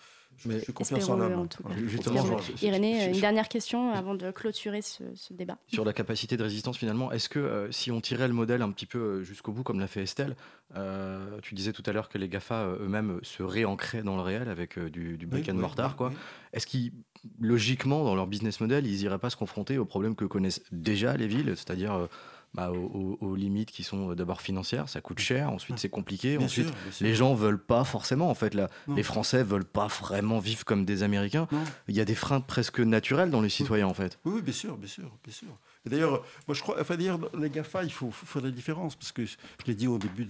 [0.47, 1.49] Mais je confiance en l'homme.
[1.63, 1.81] Voilà.
[1.87, 5.59] Justement, genre, Irénée, sur- une sur- dernière question avant de clôturer ce, ce débat.
[5.69, 8.71] Sur la capacité de résistance, finalement, est-ce que euh, si on tirait le modèle un
[8.71, 10.37] petit peu euh, jusqu'au bout, comme l'a fait Estelle,
[10.77, 14.49] euh, tu disais tout à l'heure que les GAFA eux-mêmes se réancraient dans le réel
[14.49, 16.09] avec euh, du, du brick Oui, and oui, mortar, oui, quoi.
[16.09, 16.15] oui.
[16.53, 16.93] Est-ce qu'ils,
[17.41, 21.17] logiquement, dans leur business model, ils n'iraient pas se confronter aux problèmes que connaissent déjà
[21.17, 22.07] les villes, c'est-à-dire euh,
[22.55, 26.47] bah, aux, limites qui sont euh, d'abord financières, ça coûte cher, ensuite c'est compliqué, Bien
[26.47, 27.07] ensuite sûr, bien sûr.
[27.07, 30.85] les gens veulent pas forcément, en fait, là, les Français veulent pas vraiment vivre comme
[30.85, 31.49] des Américains.
[31.51, 31.65] Non.
[31.89, 34.19] Il y a des freins presque naturels dans les citoyens, en fait.
[34.25, 35.49] Oui, oui, bien sûr, bien sûr, bien sûr.
[35.87, 38.97] Et D'ailleurs, moi je crois, enfin d'ailleurs, les GAFA, il faut, faut faire la différence,
[38.97, 39.37] parce que je
[39.67, 40.27] l'ai dit au début,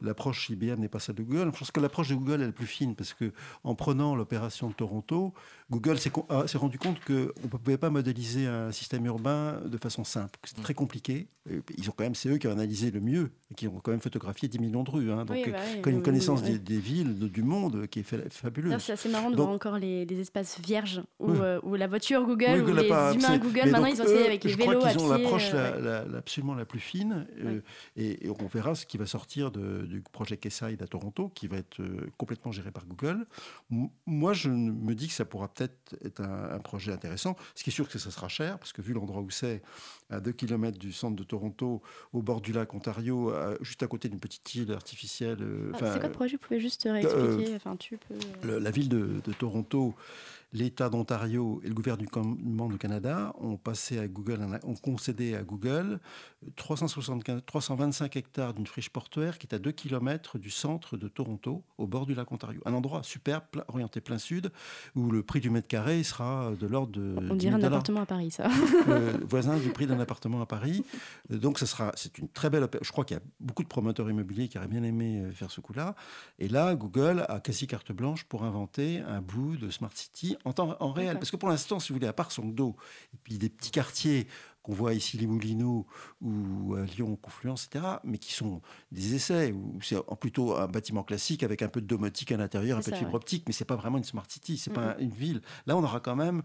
[0.00, 1.50] l'approche IBM n'est pas celle de Google.
[1.52, 3.32] Je pense que l'approche de Google est plus fine, parce que
[3.64, 5.32] en prenant l'opération de Toronto,
[5.70, 6.12] Google s'est
[6.46, 10.38] s'est rendu compte qu'on ne pouvait pas modéliser un système urbain de façon simple.
[10.44, 11.28] C'était très compliqué.
[11.78, 13.90] Ils ont quand même, c'est eux qui ont analysé le mieux, et qui ont quand
[13.90, 15.10] même photographié 10 millions de rues.
[15.10, 15.24] hein.
[15.24, 17.86] donc, Oui, euh, bah oui, quand une oui, connaissance des, des villes, de- du monde,
[17.86, 18.80] qui est fa- fabuleuse.
[18.82, 21.86] C'est assez marrant de Donc- voir encore les, les espaces vierges où, euh, où la
[21.86, 24.58] voiture Google, ou les pas- humains Google, maintenant donc, ils ont essayé avec les je
[24.68, 25.82] vélos crois qu'ils ont l'approche euh, la- ouais.
[25.82, 27.60] la- la- absolument la plus fine, euh,
[27.96, 31.46] et, et on verra ce qui va sortir de- du projet Kesside à Toronto, qui
[31.48, 33.26] va être euh, complètement géré par Google.
[34.06, 37.36] Moi, je me dis que ça pourra peut-être être un, un projet intéressant.
[37.54, 39.62] Ce qui est sûr que ça sera cher, parce que vu l'endroit où c'est,
[40.10, 41.82] à 2 km du centre de Toronto,
[42.12, 45.38] au bord du lac Ontario, à- juste à côté d'une petite île artificielle.
[45.42, 46.36] euh, Ah, C'est quoi le projet?
[46.36, 48.14] Vous pouvez juste réexpliquer Enfin, tu peux.
[48.46, 49.94] le- la ville de, de Toronto,
[50.52, 56.00] l'État d'Ontario et le gouvernement du Canada ont passé à Google, ont concédé à Google
[56.56, 61.64] 375, 325 hectares d'une friche portuaire qui est à 2 km du centre de Toronto,
[61.76, 62.60] au bord du lac Ontario.
[62.64, 64.50] Un endroit superbe, orienté plein sud,
[64.94, 67.14] où le prix du mètre carré sera de l'ordre de.
[67.18, 68.48] On 10 dirait 000 un appartement à Paris, ça.
[68.88, 70.84] Euh, voisin du prix d'un appartement à Paris.
[71.32, 72.86] Euh, Donc, sera, c'est une très belle opération.
[72.86, 75.50] Je crois qu'il y a beaucoup de promoteurs immobiliers qui auraient bien aimé euh, faire
[75.50, 75.94] ce coup-là.
[76.38, 80.52] Et là, Google a quasi carte blanche pour inventer un bout de Smart City en,
[80.52, 81.18] temps, en réel.
[81.18, 82.76] Parce que pour l'instant, si vous voulez, à part Songdo,
[83.14, 84.26] et puis des petits quartiers
[84.62, 85.86] qu'on voit ici, les Moulineaux,
[86.20, 88.60] ou à Lyon, Confluence, etc., mais qui sont
[88.92, 92.76] des essais, où c'est plutôt un bâtiment classique avec un peu de domotique à l'intérieur,
[92.78, 93.16] un peu de fibre ouais.
[93.16, 95.00] optique, mais c'est pas vraiment une smart city, c'est pas Mhm.
[95.04, 95.40] une ville.
[95.66, 96.42] Là, on aura quand même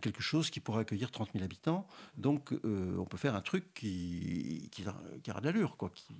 [0.00, 3.74] quelque chose qui pourra accueillir 30 000 habitants, donc euh, on peut faire un truc
[3.74, 4.84] qui, qui,
[5.22, 6.14] qui aura de l'allure, quoi, qui,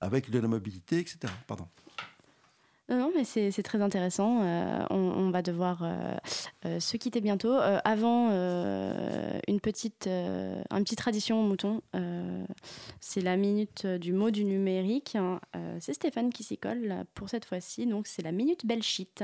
[0.00, 1.18] avec de la mobilité, etc.
[1.48, 1.66] Pardon.
[2.90, 4.40] Non, mais c'est très intéressant.
[4.42, 6.16] Euh, on, va devoir euh,
[6.64, 7.52] euh, se quitter bientôt.
[7.84, 8.30] Avant,
[9.46, 10.08] une, petite,
[10.96, 11.82] tradition au mouton.
[13.00, 15.16] C'est la minute du mot du numérique.
[15.16, 15.40] hein.
[15.80, 17.86] C'est Stéphane qui s'y colle pour cette fois-ci.
[17.86, 19.22] Donc, c'est la minute belle shit.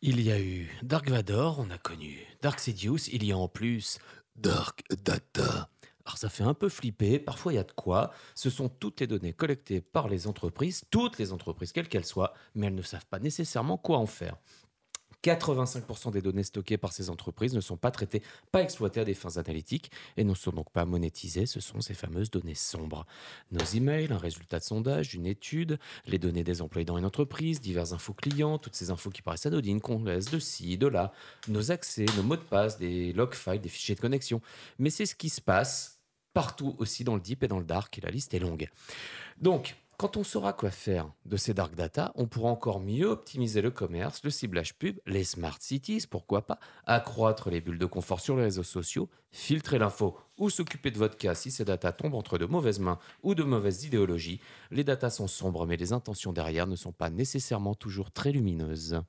[0.00, 3.48] Il y a eu Dark Vador, on a connu Dark Sidious, il y a en
[3.48, 3.98] plus
[4.36, 5.68] Dark Data.
[6.08, 8.12] Alors ça fait un peu flipper, parfois il y a de quoi.
[8.34, 12.32] Ce sont toutes les données collectées par les entreprises, toutes les entreprises, quelles qu'elles soient,
[12.54, 14.38] mais elles ne savent pas nécessairement quoi en faire.
[15.22, 18.22] 85% des données stockées par ces entreprises ne sont pas traitées,
[18.52, 21.44] pas exploitées à des fins analytiques et ne sont donc pas monétisées.
[21.44, 23.04] Ce sont ces fameuses données sombres.
[23.50, 27.60] Nos emails, un résultat de sondage, d'une étude, les données des employés dans une entreprise,
[27.60, 31.12] divers infos clients, toutes ces infos qui paraissent anodines, qu'on laisse de ci, de là,
[31.48, 34.40] nos accès, nos mots de passe, des log files, des fichiers de connexion.
[34.78, 35.97] Mais c'est ce qui se passe
[36.34, 38.68] partout aussi dans le deep et dans le dark, et la liste est longue.
[39.40, 43.60] Donc, quand on saura quoi faire de ces dark data, on pourra encore mieux optimiser
[43.60, 48.20] le commerce, le ciblage pub, les smart cities, pourquoi pas, accroître les bulles de confort
[48.20, 52.14] sur les réseaux sociaux, filtrer l'info ou s'occuper de votre cas si ces data tombent
[52.14, 54.40] entre de mauvaises mains ou de mauvaises idéologies.
[54.70, 59.02] Les data sont sombres, mais les intentions derrière ne sont pas nécessairement toujours très lumineuses.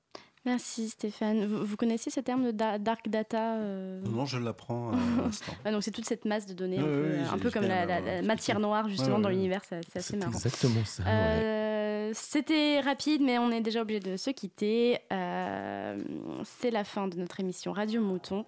[0.46, 1.46] Merci Stéphane.
[1.46, 5.52] Vous, vous connaissez ce terme de da- dark data euh Non, je l'apprends à l'instant.
[5.66, 8.22] Ah, donc c'est toute cette masse de données, un peu, euh, un peu comme la,
[8.22, 10.32] matière noire justement Ouais, dans l'univers, c'est assez marrant.
[10.32, 11.04] exactement ça.
[11.06, 14.98] Euh, C'était rapide, mais on est déjà obligé de se quitter.
[15.12, 15.98] Euh,
[16.46, 18.46] C'est la fin de notre émission Radio Mouton.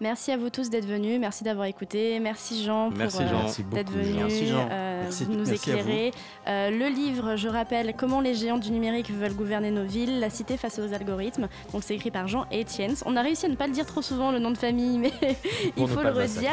[0.00, 3.42] Merci à vous tous d'être venus, merci d'avoir écouté, merci Jean pour Merci, euh, Jean.
[3.42, 4.20] Merci d'être venu Jean.
[4.20, 4.68] Merci, Jean.
[4.70, 6.10] euh, Merci- nous merci éclairer.
[6.48, 10.30] Euh, le livre, je rappelle, Comment les géants du numérique veulent gouverner nos villes, la
[10.30, 11.48] cité face aux algorithmes.
[11.72, 12.94] Donc c'est écrit par Jean Etienne.
[13.06, 15.12] On a réussi à ne pas le dire trop souvent le nom de famille, mais
[15.76, 16.50] il faut le redire.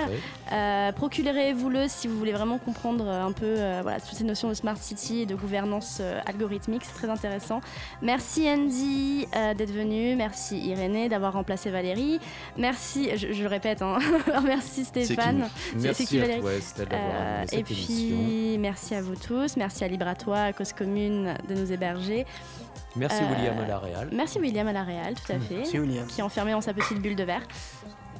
[0.51, 4.49] Euh, Procurez-vous-le si vous voulez vraiment comprendre euh, un peu euh, voilà, toutes ces notions
[4.49, 6.83] de smart city et de gouvernance euh, algorithmique.
[6.85, 7.61] C'est très intéressant.
[8.01, 10.15] Merci Andy euh, d'être venu.
[10.15, 12.19] Merci Irénée d'avoir remplacé Valérie.
[12.57, 13.97] Merci, je, je le répète, hein.
[14.43, 15.47] merci Stéphane.
[15.73, 17.73] C'est- Merci qui, à toi Estelle Euh, et puis,
[18.09, 18.59] émission.
[18.59, 19.57] merci à vous tous.
[19.57, 22.25] Merci à Libratois, à Cause Commune de nous héberger.
[22.95, 24.09] Merci euh, William à la Réal.
[24.11, 26.05] Merci William à la Réal, tout à fait Merci William.
[26.07, 27.43] qui est enfermé dans sa petite bulle de verre.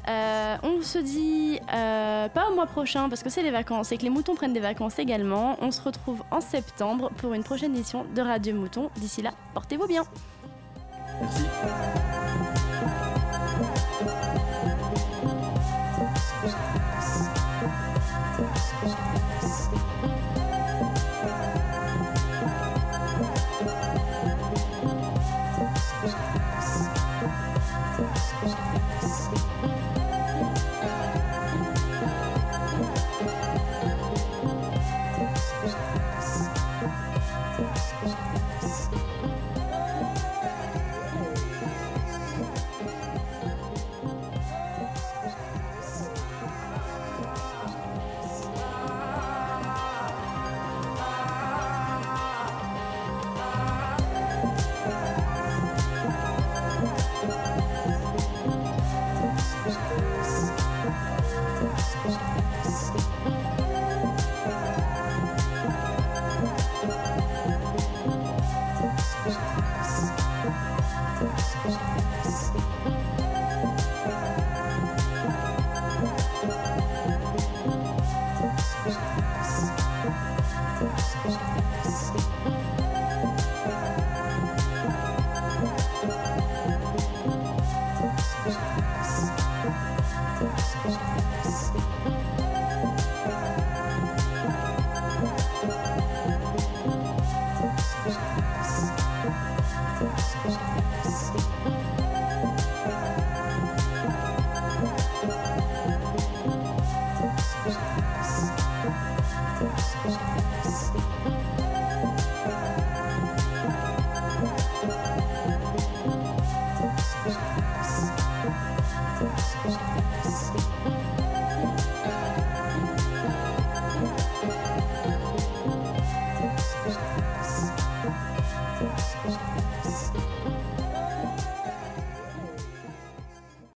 [0.09, 3.97] Euh, on se dit euh, pas au mois prochain parce que c'est les vacances et
[3.97, 5.57] que les moutons prennent des vacances également.
[5.61, 8.89] On se retrouve en septembre pour une prochaine édition de Radio Mouton.
[8.97, 10.03] D'ici là, portez-vous bien.
[11.21, 12.20] Merci.